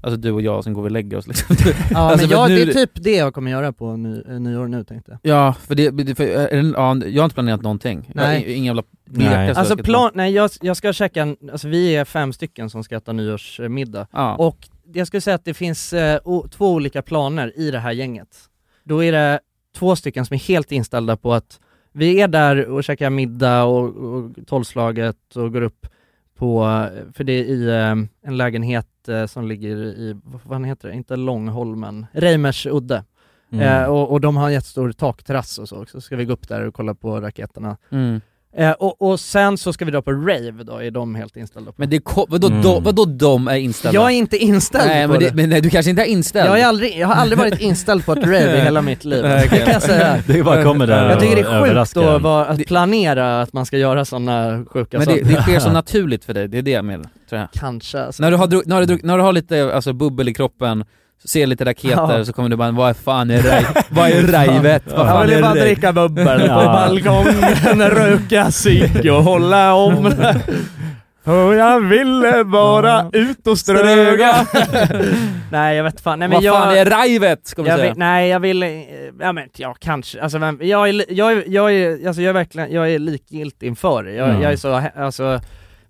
alltså 0.08 0.22
du 0.22 0.32
och 0.32 0.41
jag, 0.41 0.64
sen 0.64 0.74
går 0.74 0.82
vi 0.82 0.88
och 0.88 0.91
lägger 0.91 1.18
oss 1.18 1.28
liksom 1.28 1.55
Ja 1.91 1.97
Alltså, 1.99 2.28
men 2.28 2.38
jag, 2.38 2.49
nu- 2.49 2.66
det 2.66 2.72
är 2.72 2.74
typ 2.74 2.91
det 2.93 3.16
jag 3.16 3.34
kommer 3.34 3.51
göra 3.51 3.74
på 3.74 3.97
ny, 3.97 4.22
eh, 4.30 4.39
nyår 4.39 4.68
nu 4.68 4.84
tänkte 4.84 5.12
jag 5.22 5.36
Ja, 5.36 5.53
för 5.53 5.76
det, 5.76 6.16
för, 6.16 6.24
är 6.24 6.64
det, 6.64 6.70
ja, 6.70 6.95
jag 7.05 7.22
har 7.22 7.26
inte 7.26 7.34
planerat 7.34 7.62
någonting, 7.62 8.12
Nej. 8.16 8.41
jag, 8.41 8.51
ingen 8.51 8.66
jävla 8.66 8.84
Nej. 9.05 9.47
Alltså 9.47 9.62
jag 9.62 9.68
ska 9.68 9.84
plan, 9.84 10.12
nej 10.14 10.34
jag, 10.34 10.51
jag 10.62 10.78
ska 10.78 10.93
käka, 10.93 11.36
alltså 11.51 11.68
vi 11.68 11.95
är 11.95 12.05
fem 12.05 12.34
stycken 12.34 12.70
som 12.70 12.84
ska 12.84 12.95
äta 12.97 13.14
nyårsmiddag 13.14 14.08
Ja. 14.12 14.36
Och 14.36 14.68
jag 14.93 15.08
skulle 15.08 15.22
säga 15.22 15.36
att 15.36 15.45
det 15.45 15.53
finns 15.53 15.93
eh, 15.93 16.20
o, 16.24 16.47
två 16.51 16.72
olika 16.72 17.01
planer 17.01 17.53
i 17.60 17.72
det 17.72 17.80
här 17.80 17.91
gänget 17.91 18.28
Då 18.84 19.03
är 19.03 19.12
det 19.12 19.39
två 19.76 19.95
stycken 19.95 20.26
som 20.26 20.34
är 20.34 20.39
helt 20.39 20.72
inställda 20.72 21.18
på 21.18 21.34
att 21.34 21.60
vi 21.93 22.22
är 22.22 22.28
där 22.28 22.66
och 22.66 22.84
käkar 22.84 23.10
middag 23.10 23.64
och, 23.64 23.95
och 23.95 24.32
tolvslaget 24.47 25.36
och 25.36 25.53
går 25.53 25.62
upp 25.62 25.88
på, 26.38 26.64
eh, 26.66 27.14
för 27.14 27.24
det 27.24 27.34
är 27.34 27.43
i 27.43 27.68
eh, 27.70 28.30
en 28.30 28.38
lägenhet 28.38 28.88
eh, 28.88 28.97
som 29.28 29.47
ligger 29.47 29.76
i, 29.78 30.16
vad 30.24 30.66
heter 30.66 30.88
det, 30.89 30.93
inte 30.95 31.16
Långholmen, 31.16 32.05
Reimers 32.12 32.66
udde 32.66 33.03
Mm. 33.51 33.84
eh, 33.84 33.89
och, 33.89 34.12
och 34.12 34.22
de 34.22 34.38
har 34.38 34.47
en 34.47 34.53
jättestor 34.53 34.91
takterrass 34.91 35.58
och 35.58 35.70
så 35.70 35.82
också, 35.82 35.97
så 35.97 36.01
ska 36.01 36.16
vi 36.16 36.26
gå 36.26 36.34
upp 36.34 36.47
där 36.47 36.62
och 36.68 36.74
kolla 36.74 36.93
på 36.93 37.22
raketerna 37.22 37.78
Mm. 37.89 38.22
Eh, 38.58 38.72
och, 38.72 39.02
och 39.02 39.20
sen 39.20 39.58
så 39.58 39.74
ska 39.74 39.86
vi 39.86 39.91
dra 39.91 40.02
på 40.02 40.12
rave 40.12 40.64
då, 40.64 40.78
är 40.78 40.91
de 40.91 41.16
helt 41.16 41.38
inställda 41.38 41.72
på. 41.72 41.76
Men 41.78 41.89
det 41.89 42.00
ko- 42.00 42.26
vadå, 42.30 42.48
Mm. 42.48 42.62
de, 42.62 42.84
vadå 42.84 43.06
de 43.06 43.48
är 43.48 43.56
inställda? 43.56 44.00
Jag 44.00 44.06
är 44.12 44.16
inte 44.16 44.38
inställd 44.38 44.88
nej, 44.88 45.06
på 45.08 45.12
men, 45.12 45.22
det. 45.22 45.34
men 45.34 45.50
nej, 45.50 45.62
du 45.62 45.70
kanske 45.70 45.89
inte 45.89 46.02
är 46.02 46.06
inställd? 46.06 46.50
Jag, 46.50 46.60
är 46.60 46.66
aldrig, 46.66 46.98
jag 47.00 47.08
har 47.08 47.16
aldrig 47.16 47.39
varit 47.39 47.62
inställd 47.62 48.06
på 48.06 48.12
ett 48.14 48.24
rave 48.24 48.58
i 48.58 48.62
hela 48.62 48.82
mitt 48.82 49.06
liv, 49.06 49.24
Nej, 49.24 49.48
det 49.52 49.58
kan 49.58 49.74
jag 49.74 49.82
säga. 49.82 50.24
Det 50.28 50.43
bara 50.43 50.64
kommer 50.64 50.88
där 50.88 51.10
Jag 51.10 51.20
tycker 51.20 51.36
det 51.36 51.41
är 51.41 51.64
sjukt 51.86 51.98
att, 52.26 52.50
att 52.60 52.66
planera 52.68 53.41
att 53.41 53.54
man 53.54 53.66
ska 53.66 53.78
göra 53.78 54.06
sådana 54.06 54.66
sjuka 54.70 54.98
Men 54.98 55.06
saker. 55.06 55.24
det, 55.24 55.30
det 55.36 55.41
sker 55.41 55.60
så 55.60 55.72
naturligt 55.72 56.26
för 56.26 56.34
dig, 56.34 56.48
det 56.48 56.58
är 56.58 56.62
det 56.62 56.72
jag 56.72 56.86
menar, 56.86 57.06
tror 57.30 57.39
jag. 57.41 57.48
Kanske 57.54 58.04
alltså. 58.04 58.24
När 58.24 58.32
du 58.32 58.38
har, 58.38 58.48
druck, 58.48 58.66
när 58.66 58.80
du, 58.80 58.86
druck, 58.86 59.04
när 59.04 59.18
du 59.18 59.24
har 59.24 59.34
lite 59.34 59.76
alltså, 59.76 59.93
bubbel 59.93 60.30
i 60.30 60.34
kroppen, 60.34 60.86
ser 61.26 61.47
lite 61.47 61.65
raketer 61.65 62.18
Ja. 62.18 62.26
så 62.26 62.34
kommer 62.34 62.49
du 62.49 62.55
bara 62.55 62.72
'Vad 62.72 62.97
fan 62.97 63.30
är 63.32 63.41
raj, 63.41 63.65
vad 63.89 64.09
är 64.09 64.22
rajvet? 64.28 64.84
Vad 64.86 64.99
Jag 64.99 65.07
fan 65.07 65.28
vill 65.28 65.36
är 65.38 65.41
bara 65.41 65.51
raj?" 65.55 65.59
dricka 65.61 65.93
bubbel 65.93 66.39
på 66.41 66.55
balkongen, 66.55 67.82
röka 67.89 68.51
cigg 68.51 69.11
och 69.13 69.24
hålla 69.24 69.74
om 69.74 70.11
För 71.24 71.53
jag 71.53 71.80
ville 71.80 72.43
bara 72.43 73.09
ut 73.13 73.47
och 73.47 73.57
ströga 73.59 74.47
Nej 75.51 75.78
jag 75.78 75.84
vet 75.84 76.01
fan, 76.01 76.20
nej 76.20 76.28
men 76.28 76.36
Vad 76.36 76.43
jag... 76.43 76.55
fan 76.55 76.78
är 76.78 76.86
rajvet? 76.86 77.47
Ska 77.47 77.61
man 77.61 77.70
jag 77.70 77.80
säga. 77.80 77.89
vill, 77.91 77.99
nej 77.99 78.30
jag 78.30 78.39
vill, 78.39 78.84
ja 79.20 79.32
men 79.32 79.49
ja 79.57 79.76
kanske, 79.80 80.22
alltså 80.22 80.38
vem, 80.38 80.59
jag 80.61 80.89
är, 80.89 81.05
jag 81.09 81.32
är, 81.32 81.43
jag 81.47 81.74
är, 81.74 82.07
alltså 82.07 82.22
jag 82.22 82.30
är 82.30 82.34
verkligen, 82.34 82.72
jag 82.72 82.91
är 82.91 82.99
likgiltig 82.99 83.68
inför 83.68 84.03
det. 84.03 84.13
Jag, 84.13 84.30
Mm. 84.30 84.41
jag 84.41 84.51
är 84.51 84.57
så, 84.57 84.82
alltså, 84.97 85.41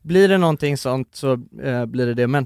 blir 0.01 0.29
det 0.29 0.37
någonting 0.37 0.77
sånt 0.77 1.09
så 1.13 1.31
eh, 1.63 1.85
blir 1.85 2.05
det 2.05 2.13
det, 2.13 2.27
men 2.27 2.45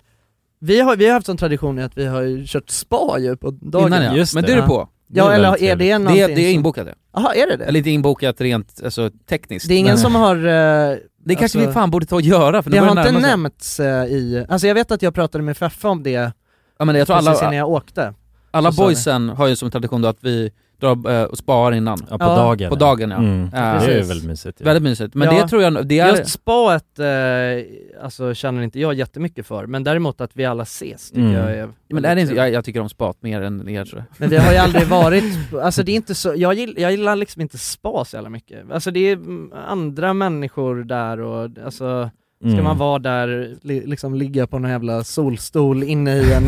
vi 0.62 0.82
har, 0.82 0.96
vi 0.96 1.06
har 1.08 1.14
haft 1.14 1.26
sån 1.26 1.38
tradition 1.38 1.80
i 1.80 1.84
att 1.84 1.98
vi 1.98 2.06
har 2.06 2.22
ju 2.22 2.44
kört 2.48 2.70
spa 2.70 3.18
ju 3.20 3.38
på 3.38 3.52
dagen. 3.52 3.88
Innan 3.88 4.04
ja, 4.04 4.16
Just 4.16 4.34
men 4.36 4.44
det. 4.44 4.48
det 4.52 4.58
är 4.58 4.62
du 4.62 4.68
på? 4.68 4.90
Ja 5.14 5.32
är 5.32 5.36
eller 5.36 5.64
är 5.64 5.76
det 5.76 5.86
Det 5.86 5.98
någonting 5.98 6.24
är, 6.24 6.28
det 6.36 6.42
är 6.42 6.54
inbokat 6.54 6.86
det. 6.86 6.96
Jaha, 7.14 7.36
är 7.36 7.48
det 7.48 7.58
det? 7.58 7.66
Eller 7.66 7.78
inte 7.78 7.90
inbokat 7.90 8.42
rent 8.42 8.82
alltså, 8.84 9.10
tekniskt. 9.30 9.68
det 9.68 9.74
är 9.74 9.78
ingen 9.78 9.92
men 9.92 9.98
som 9.98 10.16
har... 10.16 10.36
eh, 10.36 10.42
Det 11.26 11.36
kanske 11.36 11.44
alltså- 11.44 11.60
vi 11.60 11.68
fan 11.74 11.92
borde 11.92 12.06
ta 12.06 12.16
och 12.16 12.22
göra 12.22 12.64
för 12.64 12.70
Det 12.70 12.82
nu 12.82 12.88
har 12.88 13.08
inte 13.08 13.22
nämnts 13.22 13.80
eh, 13.80 14.06
i, 14.06 14.46
alltså 14.50 14.68
jag 14.68 14.76
vet 14.76 14.92
att 14.92 15.02
jag 15.02 15.14
pratade 15.14 15.44
med 15.44 15.58
Feffe 15.58 15.88
om 15.88 16.04
det 16.04 16.32
Ja 16.80 16.86
men 16.86 16.96
jag 16.96 17.08
tror 17.08 17.16
precis 17.18 17.30
innan 17.42 17.48
alla, 17.48 17.56
jag 17.56 17.70
åkte. 17.70 18.14
alla 18.52 18.72
boysen 18.72 19.30
har 19.30 19.48
ju 19.48 19.56
som 19.56 19.72
tradition 19.72 20.02
då 20.02 20.08
att 20.08 20.18
vi 20.24 20.52
drar 20.82 21.12
eh, 21.12 21.24
och 21.24 21.38
sparar 21.38 21.76
innan. 21.76 21.98
Ja, 22.10 22.18
på 22.18 22.24
Ja, 22.24 22.36
dagen. 22.36 22.70
på 22.70 22.76
dagen, 22.76 23.12
ja. 23.12 23.18
Mm. 23.18 23.50
Ja, 23.54 23.60
det 23.60 23.94
är 24.00 24.04
väldigt 24.04 24.24
mysigt. 24.28 24.62
ju. 24.62 24.66
Väldigt 24.66 24.84
mysigt. 24.84 25.16
Men 25.16 25.36
Ja. 25.36 25.42
det 25.42 25.48
tror 25.48 25.62
jag, 25.62 25.88
det 25.88 26.00
är... 26.00 26.10
Just 26.18 26.30
spaet, 26.32 27.00
eh, 27.00 28.04
alltså 28.04 28.34
känner 28.34 28.62
inte 28.62 28.80
jag 28.80 28.94
jättemycket 28.94 29.46
för, 29.48 29.66
men 29.66 29.84
däremot 29.84 30.22
att 30.22 30.32
vi 30.34 30.46
alla 30.46 30.64
ses 30.64 31.10
tycker 31.10 31.22
Mm. 31.22 31.34
jag 31.34 31.52
är 31.58 31.70
men 31.90 32.04
det 32.04 32.10
är 32.10 32.16
inte, 32.16 32.34
jag, 32.34 32.52
jag 32.52 32.66
tycker 32.66 32.80
om 32.80 32.90
spat 32.90 33.18
mer 33.22 33.42
än 33.42 33.70
er 33.70 33.86
tror 33.86 34.00
jag. 34.00 34.06
Men 34.20 34.30
vi 34.30 34.38
har 34.38 34.52
ju 34.52 34.58
aldrig 34.58 34.88
varit, 34.88 35.24
alltså 35.62 35.84
det 35.84 35.92
är 35.92 35.96
inte 35.96 36.16
så, 36.16 36.34
jag 36.36 36.54
gillar, 36.54 36.82
jag 36.82 36.92
gillar 36.92 37.16
liksom 37.16 37.42
inte 37.42 37.58
spa 37.58 38.06
så 38.06 38.16
jävla 38.18 38.30
mycket. 38.30 38.72
Alltså 38.72 38.92
det 38.92 39.00
är 39.00 39.20
andra 39.68 40.14
människor 40.14 40.84
där 40.84 41.20
och 41.22 41.50
alltså 41.66 42.10
Ska 42.42 42.50
Mm. 42.50 42.64
man 42.64 42.78
vara 42.78 43.00
där, 43.00 43.56
li, 43.62 43.86
liksom 43.86 44.16
ligga 44.16 44.48
på 44.48 44.60
någon 44.60 44.72
jävla 44.72 45.04
solstol 45.04 45.84
inne 45.84 46.16
i 46.18 46.34
en, 46.34 46.44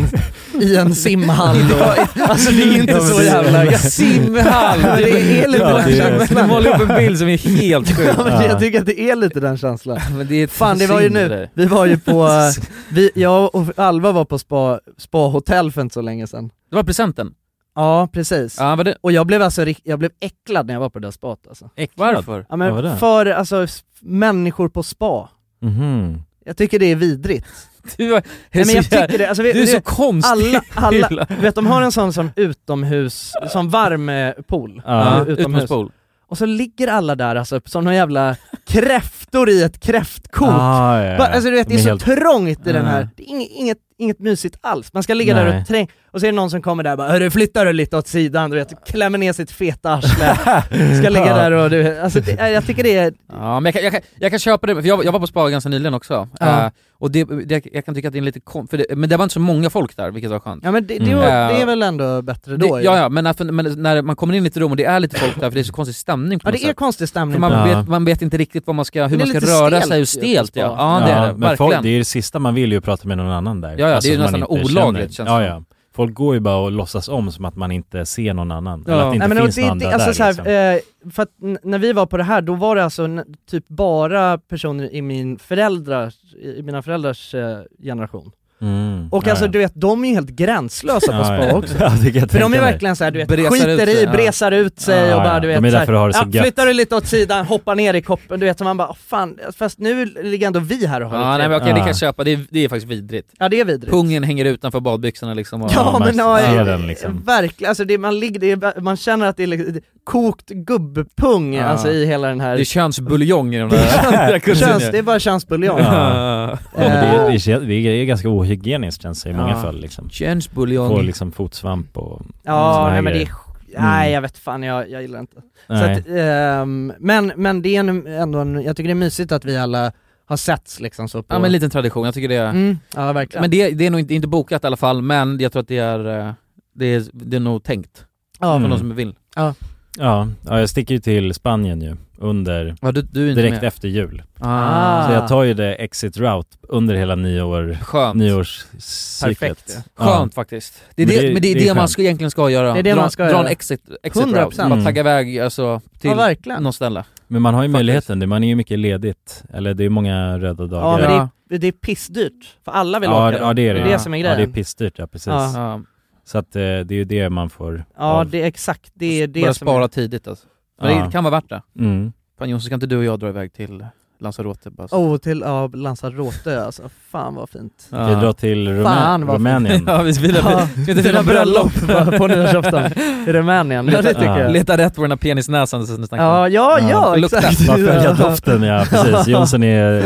i 0.61 0.75
en 0.75 0.95
simhall 1.05 1.57
och, 1.71 2.19
Alltså 2.29 2.51
det 2.51 2.63
är 2.63 2.77
inte 2.77 2.99
så 2.99 3.23
jävla... 3.23 3.71
Simhall! 3.77 4.81
Det 4.81 5.41
är 5.41 5.47
lite 5.47 5.63
Ja, 5.63 5.77
den 5.77 5.95
känslan. 5.97 6.41
Du 6.43 6.53
målar 6.53 6.81
upp 6.81 6.89
en 6.89 6.97
bild 6.97 7.17
som 7.17 7.27
är 7.27 7.37
helt 7.37 7.97
sjuk. 7.97 8.09
Ja, 8.17 8.23
men 8.23 8.45
jag 8.45 8.59
tycker 8.59 8.79
att 8.79 8.85
det 8.85 8.99
är 9.01 9.15
lite 9.15 9.39
den 9.39 9.57
känslan. 9.57 9.99
Men 10.17 10.27
det 10.27 10.35
är 10.35 10.47
Fan 10.47 10.77
det 10.77 10.87
var 10.87 11.01
ju 11.01 11.09
nu, 11.09 11.49
vi 11.53 11.65
var 11.65 11.85
ju 11.85 11.97
på, 11.99 12.29
vi, 12.91 13.11
jag 13.15 13.55
och 13.55 13.79
Alva 13.79 14.11
var 14.11 14.25
på 14.25 14.39
spa, 14.39 14.79
spa-hotell 14.97 15.71
för 15.71 15.81
inte 15.81 15.93
så 15.93 16.01
länge 16.01 16.27
sedan. 16.27 16.49
Det 16.69 16.75
var 16.75 16.83
presenten. 16.83 17.33
Ja 17.75 18.09
precis. 18.13 18.55
Ja, 18.59 18.75
det, 18.75 18.95
Och 19.01 19.11
jag 19.11 19.27
blev 19.27 19.41
alltså, 19.41 19.65
jag 19.83 19.99
blev 19.99 20.11
äcklad 20.19 20.67
när 20.67 20.73
jag 20.73 20.81
var 20.81 20.89
på 20.89 20.99
det 20.99 21.07
där 21.07 21.11
spat 21.11 21.39
alltså. 21.47 21.69
varför? 21.95 22.45
Ja 22.49 22.55
men 22.55 22.97
för 22.99 23.25
alltså, 23.25 23.67
människor 24.01 24.69
på 24.69 24.83
spa. 24.83 25.29
Mhm. 25.63 26.21
Jag 26.45 26.57
tycker 26.57 26.79
det 26.79 26.85
är 26.91 26.95
vidrigt. 26.95 27.45
Du, 27.97 28.07
var, 28.11 28.23
Nej, 28.51 28.65
men 28.65 28.75
jag 28.75 28.83
tycker 28.89 29.17
det, 29.17 29.25
alltså, 29.27 29.43
vi, 29.43 29.53
du 29.53 29.61
är 29.61 29.65
så 29.65 29.81
konstig. 29.81 30.55
alla, 30.75 30.97
alla, 31.05 31.27
vet 31.41 31.55
de 31.55 31.67
har 31.67 31.81
en 31.81 31.91
sån 31.91 32.13
som 32.13 32.29
utomhus, 32.35 33.31
som 33.51 33.69
värmepool, 33.69 34.81
Ja, 34.85 34.99
uh, 35.01 35.05
utomhus. 35.05 35.27
utomhus. 35.27 35.39
Utomhuspool. 35.39 35.91
Och 36.27 36.37
så 36.37 36.45
ligger 36.45 36.87
alla 36.87 37.15
där 37.15 37.35
alltså 37.35 37.61
som 37.65 37.83
några 37.83 37.95
jävla 37.95 38.35
kräftor 38.67 39.49
i 39.49 39.63
ett 39.63 39.79
kräftkok. 39.79 40.47
Ah, 40.51 40.97
ja, 41.03 41.05
ja. 41.11 41.17
Bara, 41.17 41.27
alltså 41.27 41.49
du 41.49 41.55
vet, 41.55 41.67
det 41.69 41.75
är 41.75 41.79
så 41.79 41.89
helt- 41.89 42.03
trångt 42.05 42.67
i 42.67 42.71
den 42.71 42.85
Ja. 42.85 42.91
här, 42.91 43.09
det 43.15 43.23
är 43.23 43.27
inget, 43.27 43.49
inget, 43.51 43.77
inget 43.97 44.19
mysigt 44.19 44.57
alls. 44.61 44.93
Man 44.93 45.03
ska 45.03 45.13
ligga 45.13 45.33
där 45.35 45.45
Nej. 45.45 45.61
och 45.61 45.67
träng, 45.67 45.87
och 46.11 46.19
så 46.19 46.25
är 46.25 46.31
det 46.31 46.35
någon 46.35 46.49
som 46.49 46.61
kommer 46.61 46.83
där 46.83 46.91
och 46.91 46.97
bara 46.97 47.07
Hörru 47.11 47.29
flytta 47.29 47.63
dig 47.63 47.73
lite 47.73 47.97
åt 47.97 48.07
sidan, 48.07 48.49
du 48.49 48.57
vet, 48.57 48.85
klämmer 48.87 49.17
ner 49.17 49.33
sitt 49.33 49.51
feta 49.51 49.93
arsle, 49.93 50.35
ska 50.99 51.09
ligga 51.09 51.27
Ja. 51.27 51.35
där 51.35 51.51
och 51.51 51.69
du, 51.69 51.99
alltså 51.99 52.19
det, 52.19 52.49
jag 52.49 52.65
tycker 52.65 52.83
det 52.83 52.95
är, 52.95 53.13
Ja 53.31 53.59
men 53.59 53.65
jag 53.65 53.73
kan, 53.73 53.83
jag 53.83 53.91
kan, 53.93 54.01
jag 54.19 54.29
kan 54.31 54.39
köpa 54.39 54.67
det, 54.67 54.75
för 54.81 54.87
jag, 54.87 55.05
jag 55.05 55.11
var 55.11 55.19
på 55.19 55.27
spa 55.27 55.49
ganska 55.49 55.69
nyligen 55.69 55.93
också. 55.93 56.27
Ja. 56.39 56.65
Eh, 56.65 56.71
och 56.99 57.11
det, 57.11 57.23
det, 57.45 57.65
jag 57.73 57.85
kan 57.85 57.95
tycka 57.95 58.07
att 58.07 58.13
det 58.13 58.19
är 58.19 58.23
lite 58.23 58.39
kon- 58.39 58.67
för 58.67 58.77
det, 58.77 58.85
men 58.95 59.09
det 59.09 59.17
var 59.17 59.23
inte 59.23 59.33
så 59.33 59.39
många 59.39 59.69
folk 59.69 59.97
där, 59.97 60.11
vilket 60.11 60.31
var 60.31 60.39
skönt. 60.39 60.63
ja 60.63 60.71
men 60.71 60.87
det, 60.87 60.97
det, 60.99 61.05
Mm. 61.05 61.17
var- 61.17 61.25
Ja. 61.25 61.47
det 61.47 61.61
är 61.61 61.65
väl 61.65 61.83
ändå 61.83 62.21
bättre 62.21 62.57
då 62.57 62.81
ja 62.83 62.97
ja, 62.97 63.09
men, 63.09 63.23
när, 63.23 63.51
men 63.51 63.65
när 63.83 64.01
man 64.01 64.15
kommer 64.15 64.33
in 64.33 64.43
i 64.43 64.47
ett 64.47 64.57
rum 64.57 64.71
och 64.71 64.77
det 64.77 64.85
är 64.85 64.99
lite 64.99 65.19
folk 65.19 65.39
där, 65.39 65.49
för 65.49 65.55
det 65.55 65.59
är 65.59 65.63
så 65.63 65.73
konstig 65.73 65.95
stämning 65.95 66.39
på 66.39 66.47
Ja 66.47 66.51
det 66.51 66.63
är 66.63 66.67
sätt. 66.67 66.75
konstig 66.75 67.03
För 67.03 67.07
stämning. 67.07 67.39
man, 67.39 67.51
Ja. 67.69 67.77
vet, 67.79 67.87
man 67.87 68.05
vet 68.05 68.21
inte 68.21 68.37
riktigt 68.37 68.67
vad 68.67 68.75
man 68.75 68.85
ska, 68.85 69.05
hur 69.07 69.15
är 69.21 69.25
man 69.25 69.27
ska 69.27 69.39
röra 69.39 69.81
stelt 69.81 69.87
sig 69.87 70.01
på 70.01 70.05
stelt 70.05 70.55
ja. 70.55 70.75
Ja, 70.77 71.07
det 71.07 71.11
är 71.13 71.21
det, 71.21 71.27
men 71.31 71.39
verkligen. 71.41 71.57
folk, 71.57 71.83
det 71.83 71.89
är 71.89 71.97
det 71.97 72.05
sista 72.05 72.39
man 72.39 72.55
vill 72.55 72.71
ju 72.71 72.81
prata 72.81 73.07
med 73.07 73.17
någon 73.17 73.29
annan 73.31 73.61
där. 73.61 73.75
Ja, 73.83 73.89
ja, 73.89 73.95
Alltså, 73.95 74.09
det 74.09 74.15
är 74.15 74.19
nästan 74.19 74.43
olagligt, 74.43 74.73
känner. 74.73 74.99
känns 75.07 75.17
det 75.17 75.23
ja, 75.23 75.43
ja. 75.43 75.63
Folk 75.95 76.13
går 76.13 76.33
ju 76.33 76.39
bara 76.39 76.55
och 76.55 76.71
låtsas 76.71 77.07
om 77.09 77.31
som 77.31 77.45
att 77.45 77.55
man 77.55 77.71
inte 77.71 78.05
ser 78.05 78.33
någon 78.33 78.51
annan, 78.51 78.83
Ja. 78.87 78.93
eller 78.93 79.03
att 79.03 79.11
det 79.11 79.15
inte 79.15 79.27
Nej, 79.27 79.35
men 79.35 79.43
finns 79.43 79.55
det, 79.55 79.67
någon 79.67 79.79
det, 79.79 79.85
andra 79.85 79.95
alltså, 80.05 80.23
där 80.23 80.33
så 80.33 80.41
här, 80.41 80.79
liksom. 80.79 81.07
eh, 81.07 81.11
för 81.11 81.23
att 81.23 81.29
när 81.63 81.77
vi 81.79 81.93
var 81.93 82.05
på 82.05 82.17
det 82.17 82.23
här, 82.23 82.41
då 82.41 82.53
var 82.53 82.75
det 82.75 82.83
alltså 82.83 83.07
typ 83.49 83.67
bara 83.67 84.37
personer 84.37 84.93
i 84.93 85.01
min 85.01 85.39
föräldrars, 85.39 86.13
i 86.57 86.61
mina 86.63 86.81
föräldrars 86.81 87.35
eh, 87.35 87.59
generation. 87.83 88.31
Mm. 88.61 89.07
Och 89.11 89.23
ja, 89.27 89.31
alltså 89.31 89.47
du 89.47 89.59
vet, 89.59 89.71
de 89.75 90.03
är 90.03 90.09
ju 90.09 90.13
helt 90.15 90.29
gränslösa 90.29 91.17
på 91.17 91.23
spa 91.23 91.45
ja. 91.47 91.53
också. 91.53 91.73
Ja, 91.79 91.89
För 92.27 92.39
de 92.39 92.53
är 92.53 92.61
verkligen 92.61 92.95
såhär, 92.95 93.11
du 93.11 93.19
vet, 93.19 93.27
Bresar 93.27 93.49
skiter 93.51 93.89
i, 93.89 94.03
ja. 94.03 94.11
bresar 94.11 94.51
ut 94.51 94.79
sig 94.79 95.07
Ja, 95.09 95.15
och 95.15 95.23
bara 95.23 95.39
du 95.39 95.47
De 95.47 95.53
vet 95.53 95.57
är 95.57 95.61
där 95.63 95.71
såhär, 95.71 95.85
för 95.85 95.93
att 95.93 95.99
ha 95.99 96.07
det 96.07 96.13
så 96.13 96.19
ja, 96.19 96.27
gött." 96.31 96.43
flyttar 96.43 96.65
du 96.65 96.73
lite 96.73 96.95
åt 96.95 97.07
sidan, 97.07 97.45
hoppar 97.45 97.75
ner 97.75 97.93
i 97.93 98.01
koppen, 98.01 98.39
du 98.39 98.45
vet 98.45 98.57
så 98.57 98.63
man 98.63 98.77
bara, 98.77 98.87
"Åh, 98.89 98.95
fan, 99.07 99.37
fast 99.57 99.79
nu 99.79 100.05
ligger 100.05 100.47
ändå 100.47 100.59
vi 100.59 100.85
här 100.87 101.01
och 101.03 101.09
har 101.09 101.17
Ja, 101.17 101.23
det 101.23 101.29
nej 101.37 101.37
men 101.37 101.59
trevligt." 101.59 101.61
okej, 101.61 101.73
det 101.73 101.79
kan 101.79 101.87
Ja. 101.87 101.89
jag 101.89 101.97
köpa, 101.97 102.23
det 102.23 102.31
är, 102.31 102.39
det 102.49 102.59
är 102.65 102.69
faktiskt 102.69 102.91
vidrigt. 102.91 103.29
Ja 103.39 103.49
det 103.49 103.59
är 103.59 103.65
vidrigt. 103.65 103.91
Pungen 103.91 104.23
hänger 104.23 104.45
utanför 104.45 104.79
badbyxorna 104.79 105.33
liksom. 105.33 105.61
Och, 105.61 105.71
Ja, 105.75 105.91
man 105.91 106.01
men 106.01 106.17
ja, 106.17 106.41
ja, 106.55 106.77
liksom. 106.77 107.23
verkligen, 107.25 107.69
alltså 107.69 107.85
det, 107.85 107.97
man, 107.97 108.19
ligger, 108.19 108.39
det 108.39 108.51
är, 108.51 108.81
man 108.81 108.97
känner 108.97 109.25
att 109.27 109.37
det 109.37 109.43
är 109.43 109.47
liksom, 109.47 109.79
kokt 110.03 110.49
gubbpung 110.49 111.53
Ja. 111.53 111.63
alltså 111.63 111.91
i 111.91 112.05
hela 112.05 112.27
den 112.27 112.39
här 112.41 112.55
Det 112.55 112.61
är 112.61 112.65
könsbuljong 112.65 113.55
i 113.55 113.59
de 113.59 113.69
där 113.69 114.39
Köns, 114.55 114.91
det 114.91 114.97
är 114.97 115.01
bara 115.03 115.19
könsbuljong. 115.19 115.79
Ja. 115.79 115.85
Ja. 115.85 116.57
Det, 116.77 116.83
Eh, 116.83 117.59
det 117.59 117.73
är 117.73 118.05
ganska 118.05 118.29
ohygieniskt 118.43 119.01
känns 119.01 119.23
det 119.23 119.29
i 119.29 119.33
många 119.33 119.49
Ja. 119.49 119.61
fall 119.61 119.79
liksom. 119.79 120.09
Könsbuljong. 120.09 120.89
Får 120.89 121.03
liksom 121.03 121.31
fotsvamp 121.31 121.97
och 121.97 122.21
Ja, 122.43 122.87
nej 122.91 123.01
men 123.01 123.13
det 123.13 123.19
är, 123.19 123.23
grejer. 123.25 123.33
nej 123.77 124.01
Mm. 124.07 124.13
jag 124.13 124.21
vet 124.21 124.37
fan, 124.37 124.63
jag, 124.63 124.89
jag 124.89 125.01
gillar 125.01 125.19
inte. 125.19 125.35
Så 125.67 125.73
att, 125.73 126.07
ehm, 126.07 126.93
men, 126.99 127.31
men 127.35 127.61
det 127.61 127.75
är 127.75 127.79
en- 127.79 128.07
ändå 128.07 128.39
en, 128.39 128.63
jag 128.63 128.77
tycker 128.77 128.87
det 128.87 128.93
är 128.93 128.95
mysigt 128.95 129.31
att 129.31 129.45
vi 129.45 129.57
alla 129.57 129.91
har 130.25 130.37
setts 130.37 130.79
liksom 130.79 131.09
så 131.09 131.23
på... 131.23 131.33
Ja 131.35 131.39
men 131.39 131.45
en 131.45 131.51
liten 131.51 131.69
tradition, 131.69 132.05
jag 132.05 132.13
tycker 132.13 132.29
det 132.29 132.35
är... 132.35 132.49
mm, 132.49 132.77
ja 132.95 133.13
verkligen. 133.13 133.41
Men 133.41 133.51
det, 133.51 133.69
det 133.71 133.85
är 133.85 133.91
nog 133.91 133.99
inte, 133.99 134.13
inte 134.13 134.27
bokat 134.27 134.63
i 134.63 134.67
alla 134.67 134.77
fall, 134.77 135.01
men 135.01 135.39
jag 135.39 135.51
tror 135.51 135.61
att 135.61 135.67
det 135.67 135.77
är, 135.77 136.19
eh, 136.27 136.33
det 136.75 136.85
är, 136.85 137.03
det 137.13 137.35
är 137.35 137.39
nog 137.39 137.63
tänkt. 137.63 138.05
ja, 138.39 138.45
För 138.47 138.55
Mm. 138.57 138.69
någon 138.69 138.79
som 138.79 138.95
vill. 138.95 139.15
Ja, 139.35 139.53
ja, 139.97 140.27
jag 140.45 140.69
sticker 140.69 140.93
ju 140.93 140.99
till 140.99 141.33
Spanien 141.33 141.81
ju 141.81 141.95
under, 142.17 142.75
Ja, 142.81 142.91
du, 142.91 143.01
du 143.01 143.33
direkt 143.33 143.55
med. 143.55 143.63
efter 143.63 143.87
jul. 143.87 144.23
Ah. 144.39 145.07
Så 145.07 145.13
jag 145.13 145.27
tar 145.27 145.43
ju 145.43 145.53
det 145.53 145.75
exit 145.75 146.17
route 146.17 146.57
under 146.61 146.95
hela 146.95 147.15
nyår, 147.15 147.77
Skönt. 147.81 148.15
nyårscyklet. 148.15 149.39
Perfekt, 149.39 149.79
Skönt 149.95 150.33
faktiskt. 150.33 150.73
Det 150.95 151.03
är 151.03 151.07
Men 151.07 151.15
det, 151.15 151.21
det- 151.27 151.33
men 151.33 151.41
det 151.41 151.47
är 151.47 151.55
det 151.55 151.61
är 151.63 151.67
det 151.67 151.73
man 151.75 151.87
ska, 151.87 152.01
egentligen 152.01 152.31
ska 152.31 152.49
göra. 152.49 152.73
Det 152.73 152.79
är 152.79 152.83
det 152.83 152.93
dra, 152.93 153.01
man 153.01 153.11
ska 153.11 153.23
dra 153.23 153.31
göra. 153.31 153.39
en 153.41 153.47
exit, 153.47 153.81
exit 154.03 154.23
100%. 154.23 154.35
route, 154.45 154.57
bara 154.57 154.65
Mm. 154.65 154.83
tagga 154.85 154.99
iväg 154.99 155.39
alltså, 155.39 155.81
till 155.99 156.09
ja 156.09 156.15
verkligen. 156.15 156.63
något 156.63 156.75
ställe. 156.75 157.03
Men 157.27 157.41
man 157.41 157.53
har 157.53 157.63
ju 157.63 157.67
Faktiskt. 157.67 157.73
möjligheten, 157.73 158.19
det- 158.19 158.27
man 158.27 158.43
är 158.43 158.47
ju 158.47 158.55
mycket 158.55 158.79
ledigt, 158.79 159.43
eller 159.53 159.73
det 159.73 159.83
är 159.85 159.89
många 159.89 160.37
röda 160.39 160.67
dagar. 160.67 160.99
Ja 161.01 161.07
men 161.07 161.15
Ja. 161.17 161.29
det 161.49 161.55
är, 161.55 161.59
det 161.59 161.67
är 161.67 161.71
pissdyrt, 161.71 162.55
för 162.65 162.71
alla 162.71 162.99
vill 162.99 163.09
ja, 163.09 163.27
åka 163.27 163.37
det- 163.37 163.43
ja 163.43 163.53
det 163.53 163.61
är 163.61 163.73
det. 163.73 163.79
det 163.79 163.79
är 163.79 163.85
det 163.85 163.91
ja. 163.91 163.99
som 163.99 164.13
är 164.13 164.17
Ja 164.17 164.21
grejen. 164.23 164.37
det 164.37 164.43
är 164.43 164.53
pissdyrt, 164.53 164.93
ja 164.97 165.07
precis. 165.07 165.27
Ja. 165.27 165.81
Så 166.23 166.37
att 166.37 166.55
eh, 166.55 166.59
det 166.61 166.91
är 166.91 166.93
ju 166.93 167.05
det 167.05 167.29
man 167.29 167.49
får 167.49 167.85
Ja 167.97 168.03
av. 168.19 168.29
det 168.29 168.41
är 168.41 168.45
exakt, 168.45 168.91
det 168.93 169.21
är 169.21 169.27
det 169.27 169.41
Börja 169.41 169.53
som 169.53 169.65
spara 169.65 169.83
är... 169.83 169.87
tidigt 169.87 170.27
alltså. 170.27 170.47
Men 170.81 170.97
Ja. 170.97 171.05
det 171.05 171.11
kan 171.11 171.23
vara 171.23 171.31
värt 171.31 171.49
det. 171.49 171.61
Mm. 171.79 172.13
Fan 172.39 172.49
Jonsson, 172.49 172.65
ska 172.65 172.75
inte 172.75 172.87
du 172.87 172.97
och 172.97 173.03
jag 173.03 173.19
dra 173.19 173.29
iväg 173.29 173.53
till 173.53 173.85
Lanzarote 174.21 174.69
bara 174.69 174.87
så. 174.87 174.95
Oh, 174.95 175.17
till 175.17 175.41
ja, 175.45 175.67
Lanzarote 175.73 176.65
alltså, 176.65 176.81
fan 177.11 177.35
vad 177.35 177.49
fint. 177.49 177.87
Ja. 177.89 178.05
Vi 178.07 178.15
drar 178.15 178.33
till 178.33 178.67
Rumä- 178.67 178.83
Fan, 178.83 179.25
vad 179.25 179.35
Rumänien. 179.35 179.83
Ja, 179.87 180.01
vi 180.01 180.13
firar, 180.13 180.51
Ja, 180.51 180.67
ska 180.83 180.91
inte 180.91 181.03
fira 181.03 181.23
bröllop? 181.23 181.71
på, 182.17 182.27
nyårsafton 182.27 182.83
i 183.27 183.31
Rumänien, 183.33 183.87
ja 183.87 184.01
det 184.01 184.07
tycker 184.13 184.25
Ja. 184.25 184.39
jag. 184.39 184.51
Leta 184.51 184.77
rätt 184.77 184.95
på 184.95 185.01
den 185.01 185.11
här 185.11 185.17
penisnäsan 185.17 185.87
som 185.87 186.01
du 186.01 186.07
snackade 186.07 186.29
Ja, 186.29 186.45
om. 186.45 186.51
ja, 186.53 186.79
ja, 186.81 186.87
Ja, 186.89 187.15
lukta. 187.15 187.37
exakt. 187.37 187.67
Bara 187.67 187.77
följa 187.77 188.03
Ja. 188.03 188.13
doften 188.13 188.63
ja, 188.63 188.85
precis. 188.89 189.27
Jonsson 189.27 189.63
är 189.63 189.97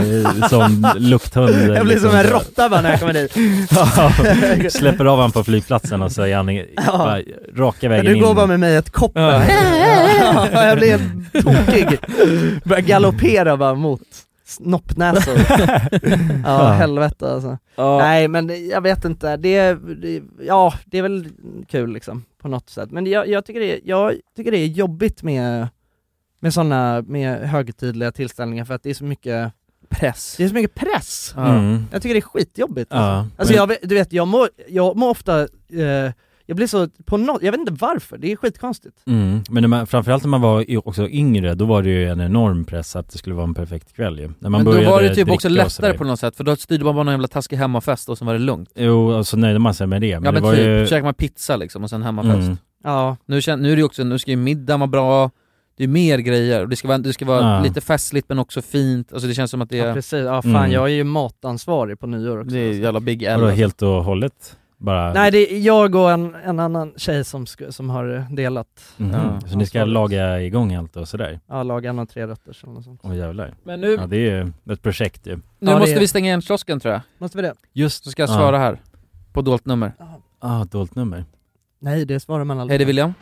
eh, 0.42 0.48
som 0.48 0.88
lukthund. 0.98 1.50
Jag 1.56 1.86
blir 1.86 1.96
liksom. 1.96 2.10
som 2.12 2.20
en 2.20 2.26
råtta 2.26 2.70
bara 2.70 2.82
när 2.82 2.90
jag 2.92 3.00
kommer 3.00 3.14
dit. 3.14 3.36
Ja, 3.72 4.70
Släpper 4.70 5.06
av 5.06 5.20
han 5.20 5.32
på 5.32 5.44
flygplatsen 5.44 6.02
och 6.02 6.12
så 6.12 6.22
är 6.22 6.36
han 6.36 6.50
i- 6.50 6.66
Ja. 6.88 7.18
raka 7.56 7.78
Ja, 7.82 7.90
vägen 7.90 8.06
du 8.06 8.16
in. 8.16 8.22
går 8.24 8.34
bara 8.34 8.46
med 8.48 8.60
mig 8.60 8.76
ett 8.76 8.90
kopp 8.92 9.12
Ja. 9.16 9.42
ja. 10.54 10.66
Jag 10.66 10.78
blir 10.78 10.90
helt 10.90 11.34
tokig. 11.44 12.00
Börjar 12.64 12.82
galoppera 12.82 13.58
bara 13.58 13.76
mot 13.76 14.02
snoppnäsor. 14.48 15.34
ja, 16.02 16.40
Ja. 16.44 16.68
helvete 16.72 17.32
alltså. 17.34 17.58
Ja. 17.76 17.98
Nej 17.98 18.28
men 18.28 18.68
jag 18.68 18.82
vet 18.82 19.06
inte, 19.06 19.38
det, 19.38 19.74
det, 19.74 20.24
ja 20.42 20.74
det 20.86 20.98
är 20.98 21.02
väl 21.02 21.28
kul 21.68 21.94
liksom 21.94 22.24
på 22.42 22.48
något 22.48 22.70
sätt. 22.70 22.92
Men 22.92 23.06
jag, 23.08 23.28
jag, 23.28 23.46
tycker, 23.46 23.60
det, 23.60 23.74
är- 23.74 23.80
jag 23.84 24.14
tycker 24.36 24.52
det 24.52 24.58
är 24.58 24.68
jobbigt 24.68 25.24
med, 25.24 25.68
med 26.40 26.54
sådana, 26.54 27.04
med 27.08 27.50
högtidliga 27.50 28.12
tillställningar 28.12 28.66
för 28.66 28.74
att 28.74 28.84
det 28.84 28.90
är 28.90 28.94
så 28.94 29.04
mycket 29.04 29.52
Press. 29.90 30.36
det 30.38 30.44
är 30.44 30.48
så 30.48 30.54
mycket 30.54 30.76
press. 30.76 31.34
Ja. 31.36 31.48
Mm. 31.48 31.86
Jag 31.92 32.02
tycker 32.02 32.14
det 32.14 32.20
är 32.20 32.22
skitjobbigt. 32.22 32.92
Ja, 32.94 32.98
Alltså, 32.98 33.32
alltså 33.38 33.54
men- 33.68 33.78
jag, 33.82 33.90
du 33.90 33.96
vet, 33.96 34.14
jag 34.14 34.28
mår, 34.28 34.50
jag 34.68 34.96
mår 34.98 35.10
ofta, 35.10 35.42
eh, 35.42 36.12
jag 36.50 36.58
blir 36.58 36.68
så, 36.68 36.88
på 37.06 37.18
något, 37.18 37.44
jag 37.44 37.52
vet 37.52 37.60
inte 37.60 37.74
varför, 37.80 38.18
det 38.18 38.32
är 38.32 38.36
skitkonstigt. 38.36 38.98
Mm. 39.08 39.42
Men 39.50 39.62
när 39.64 39.68
man, 39.68 39.88
framförallt 39.88 40.24
när 40.24 40.30
man 40.30 40.42
var 40.42 40.66
också 40.88 41.10
yngre, 41.10 41.54
då 41.56 41.66
var 41.66 41.84
det 41.84 41.90
ju 41.90 42.10
en 42.10 42.22
enorm 42.22 42.66
press 42.66 42.96
att 42.96 43.10
det 43.12 43.18
skulle 43.18 43.36
vara 43.36 43.44
en 43.48 43.54
perfekt 43.54 43.96
kväll 43.96 44.20
ju. 44.20 44.30
När 44.40 44.50
man 44.50 44.64
Men 44.64 44.66
då 44.84 44.90
var 44.92 45.02
det 45.02 45.16
typ 45.16 45.30
också 45.32 45.50
lättare 45.50 45.94
på 45.94 46.04
något 46.04 46.20
sätt, 46.20 46.36
för 46.36 46.44
då 46.44 46.56
styrde 46.56 46.84
man 46.86 46.96
bara 46.96 47.04
någon 47.04 47.14
jävla 47.14 47.28
taskig 47.28 47.58
hemmafest 47.58 48.10
och 48.10 48.18
så 48.18 48.26
var 48.26 48.34
det 48.34 48.40
lugnt. 48.40 48.70
Jo, 48.76 49.12
och 49.14 49.28
så 49.28 49.38
nöjde 49.38 49.60
man 49.60 49.74
sig 49.74 49.88
med 49.88 50.02
det. 50.02 50.20
Men 50.20 50.24
ja 50.24 50.32
det 50.32 50.34
men 50.42 50.44
var 50.44 50.56
typ, 50.56 50.66
ju... 50.66 50.88
käkar 50.88 51.04
man 51.04 51.14
pizza 51.14 51.56
liksom 51.56 51.84
och 51.84 51.90
sen 51.90 52.02
hemmafest. 52.04 52.36
Mm. 52.48 52.58
Ja, 52.84 53.18
Nu, 53.26 53.36
nu 53.58 53.72
är 53.72 53.76
det 53.76 53.80
ju 53.80 53.84
också, 53.84 54.04
nu 54.04 54.20
ska 54.20 54.32
ju 54.32 54.38
middagen 54.38 54.80
vara 54.80 54.88
bra, 54.88 55.32
det 55.78 55.84
är 55.84 55.88
mer 55.88 56.18
grejer, 56.18 56.62
och 56.62 56.70
det 56.70 56.76
ska 56.76 56.88
vara, 56.88 56.98
det 56.98 57.14
ska 57.14 57.26
vara 57.26 57.42
Ja. 57.42 57.64
lite 57.64 57.82
festligt 57.82 58.30
men 58.30 58.40
också 58.40 58.62
fint, 58.62 59.14
alltså 59.14 59.28
det 59.28 59.34
känns 59.34 59.52
som 59.52 59.62
att 59.62 59.70
det 59.70 59.78
ja 59.78 59.86
är, 59.86 59.94
precis, 59.94 60.26
ja 60.26 60.42
fan 60.42 60.56
Mm. 60.56 60.72
jag 60.72 60.84
är 60.84 60.94
ju 60.94 61.04
matansvarig 61.04 62.00
på 62.00 62.08
nyår 62.08 62.40
också. 62.42 62.50
det 62.56 62.60
är 62.60 62.74
jävla 62.74 63.00
big 63.00 63.24
L 63.24 63.32
alltså. 63.34 63.48
helt 63.56 63.82
och 63.82 64.04
hållet? 64.04 64.58
Bara... 64.80 65.14
Nej 65.14 65.32
det 65.32 65.54
är 65.54 65.60
jag 65.60 65.96
och 65.96 66.12
en, 66.12 66.36
en 66.46 66.60
annan 66.60 66.94
tjej 66.98 67.24
som, 67.24 67.46
som 67.70 67.90
har 67.90 68.26
delat, 68.36 68.94
Mhm. 68.98 69.12
Ja. 69.12 69.42
Så 69.50 69.58
ni 69.58 69.66
ska 69.66 69.86
laga 69.86 70.42
igång 70.42 70.76
allt 70.76 70.96
och 70.98 71.08
sådär? 71.08 71.40
ja 71.48 71.64
laga 71.64 71.90
en 71.90 72.00
och 72.00 72.10
tre 72.10 72.28
rätter 72.28 72.58
eller 72.70 72.82
sånt. 72.82 73.02
Åh 73.04 73.18
jävlar. 73.18 73.54
Men 73.64 73.82
nu, 73.82 73.94
Ja 73.96 74.08
det 74.08 74.18
är 74.18 74.20
ju 74.46 74.52
ett 74.74 74.82
projekt 74.82 75.28
ju. 75.28 75.36
nu 75.36 75.42
Ja, 75.72 75.80
måste 75.80 75.96
är- 75.96 76.00
vi 76.00 76.08
stänga 76.08 76.26
igen 76.28 76.42
kiosken 76.42 76.80
tror 76.80 76.94
jag, 76.94 77.02
Måste 77.18 77.38
vi 77.38 77.42
det? 77.42 77.54
Just 77.74 78.04
så 78.04 78.12
ska 78.12 78.22
jag 78.22 78.30
Ja. 78.30 78.34
svara 78.34 78.58
här, 78.58 78.82
på 79.34 79.42
dolt 79.42 79.66
nummer. 79.66 79.92
Ah, 80.40 80.64
dolt 80.66 80.96
nummer. 80.96 81.26
Nej 81.80 82.06
det 82.06 82.20
svarar 82.20 82.44
man 82.44 82.60
aldrig 82.60 82.72
Hej 82.74 82.78
det 82.78 82.84
är 82.84 82.88
William. 82.88 83.14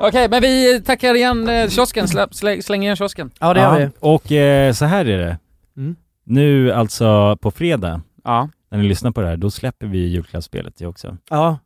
Okej, 0.00 0.28
men 0.28 0.42
vi 0.42 0.82
tackar 0.86 1.14
igen 1.14 1.48
eh, 1.48 1.68
kiosken, 1.68 2.08
Slä, 2.08 2.26
slä, 2.30 2.62
släng 2.62 2.82
igen 2.82 2.96
kiosken. 2.96 3.30
Ja 3.40 3.54
det 3.54 3.60
gör 3.60 3.78
vi. 3.78 3.88
Och 4.00 4.32
eh, 4.32 4.72
så 4.72 4.84
här 4.84 5.04
är 5.08 5.18
det. 5.18 5.38
Mm. 5.76 5.96
Nu 6.24 6.72
alltså 6.72 7.36
på 7.40 7.50
fredag, 7.50 8.00
Ja, 8.24 8.48
när 8.70 8.78
ni 8.78 8.88
lyssnar 8.88 9.10
på 9.10 9.20
det 9.20 9.26
här, 9.26 9.36
då 9.36 9.50
släpper 9.50 9.86
vi 9.86 9.98
julklappsspelet 10.06 10.80
ju 10.80 10.86
också. 10.86 11.16
Ja. 11.30 11.58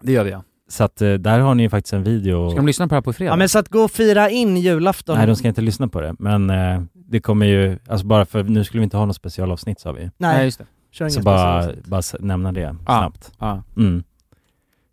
det 0.00 0.12
gör 0.12 0.24
vi 0.24 0.30
ja. 0.30 0.42
Så 0.68 0.84
att 0.84 1.02
eh, 1.02 1.12
där 1.14 1.38
har 1.40 1.54
ni 1.54 1.68
faktiskt 1.68 1.92
en 1.92 2.02
video. 2.02 2.50
Ska 2.50 2.56
de 2.56 2.66
lyssna 2.66 2.86
på 2.88 2.88
det 2.88 2.96
här 2.96 3.02
på 3.02 3.12
fredag? 3.12 3.32
ja 3.32 3.36
men 3.36 3.48
så 3.48 3.58
att 3.58 3.68
gå 3.68 3.80
och 3.80 3.90
fira 3.90 4.30
in 4.30 4.56
julafton. 4.56 5.16
Nej 5.18 5.26
de 5.26 5.36
ska 5.36 5.48
inte 5.48 5.60
lyssna 5.60 5.88
på 5.88 6.00
det, 6.00 6.14
men 6.18 6.50
eh, 6.50 6.82
det 6.92 7.20
kommer 7.20 7.46
ju, 7.46 7.78
alltså 7.88 8.06
bara 8.06 8.26
för 8.26 8.42
nu 8.44 8.64
skulle 8.64 8.80
vi 8.80 8.84
inte 8.84 8.96
ha 8.96 9.04
något 9.06 9.16
specialavsnitt 9.16 9.80
sa 9.80 9.92
vi. 9.92 10.00
Nej 10.00 10.10
Nej, 10.18 10.44
just 10.44 10.58
det. 10.58 10.66
kör 10.92 11.08
Så 11.08 11.14
ingen 11.14 11.24
bara, 11.24 11.68
bara 11.84 11.98
s- 11.98 12.14
nämna 12.20 12.52
det 12.52 12.60
Ja. 12.60 12.74
snabbt. 12.86 13.32
Ja. 13.38 13.62
Mm. 13.76 14.04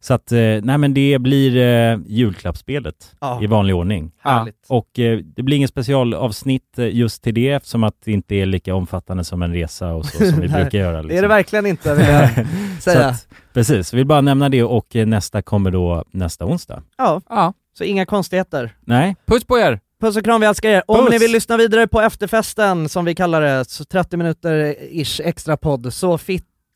Så 0.03 0.13
att, 0.13 0.31
eh, 0.31 0.37
nej 0.39 0.77
men 0.77 0.93
det 0.93 1.19
blir 1.19 1.57
eh, 1.57 1.97
julklappsspelet 2.07 3.15
Ja. 3.21 3.43
i 3.43 3.47
vanlig 3.47 3.75
ordning. 3.75 4.11
Härligt. 4.19 4.65
Och 4.69 4.99
eh, 4.99 5.19
det 5.35 5.43
blir 5.43 5.57
ingen 5.57 5.67
specialavsnitt 5.69 6.77
just 6.77 7.23
till 7.23 7.33
det 7.33 7.49
eftersom 7.49 7.83
att 7.83 7.95
det 8.05 8.11
inte 8.11 8.35
är 8.35 8.45
lika 8.45 8.75
omfattande 8.75 9.23
som 9.23 9.41
en 9.41 9.53
resa 9.53 9.93
och 9.93 10.05
så 10.05 10.17
som 10.25 10.41
vi 10.41 10.47
brukar 10.47 10.77
göra. 10.79 10.91
Det 10.91 10.97
är 10.99 11.03
liksom. 11.03 11.21
det 11.21 11.27
verkligen 11.27 11.65
inte 11.65 11.95
vill 11.95 12.07
jag 12.07 12.29
säga. 12.79 13.07
att, 13.07 13.27
precis, 13.53 13.93
vill 13.93 14.05
bara 14.05 14.21
nämna 14.21 14.49
det 14.49 14.63
och 14.63 14.95
nästa 14.95 15.41
kommer 15.41 15.71
då 15.71 16.03
nästa 16.11 16.45
onsdag. 16.45 16.83
Ja, 16.97 17.21
Ja, 17.29 17.53
så 17.77 17.83
inga 17.83 18.05
konstigheter. 18.05 18.75
Nej? 18.85 19.15
puss 19.25 19.43
på 19.45 19.59
er! 19.59 19.79
Puss 20.01 20.17
och 20.17 20.23
kram, 20.23 20.41
vi 20.41 20.47
älskar 20.47 20.69
er. 20.69 20.83
Om 20.87 20.97
Puss. 20.99 21.09
ni 21.11 21.17
vill 21.17 21.31
lyssna 21.31 21.57
vidare 21.57 21.87
på 21.87 22.01
efterfesten, 22.01 22.89
som 22.89 23.05
vi 23.05 23.15
kallar 23.15 23.41
det, 23.41 23.69
så 23.69 23.85
30 23.85 24.17
minuter 24.17 24.75
ish 24.91 25.21
extra 25.23 25.57
podd, 25.57 25.93
så 25.93 26.17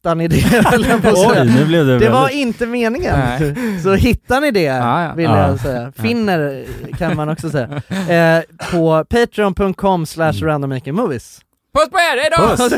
fittar 0.08 0.16
ni 0.16 0.28
det. 0.28 0.36
Oj, 1.16 1.56
nu 1.60 1.66
blev 1.66 1.86
det, 1.86 2.00
Det 2.00 2.10
var 2.10 2.22
väldigt... 2.22 2.38
inte 2.40 2.66
meningen. 2.66 3.20
Nej. 3.20 3.80
Så 3.84 3.94
hittar 3.94 4.42
ni 4.42 4.52
det, 4.52 4.62
Ja, 4.62 5.04
ja. 5.04 5.14
vill 5.14 5.26
Ja. 5.26 5.48
jag 5.48 5.60
säga. 5.60 5.92
Finner 5.96 6.66
kan 6.98 7.16
man 7.16 7.30
också 7.30 7.50
säga. 7.50 7.70
Eh, 8.38 8.44
på 8.72 9.06
patreon.com 9.10 10.06
slash 10.06 10.34
randommakingmovies. 10.34 11.40
Puss 11.78 11.90
på 11.90 11.98
er, 11.98 12.22
hejdå! 12.22 12.48
Puss 12.50 12.60
och 12.60 12.78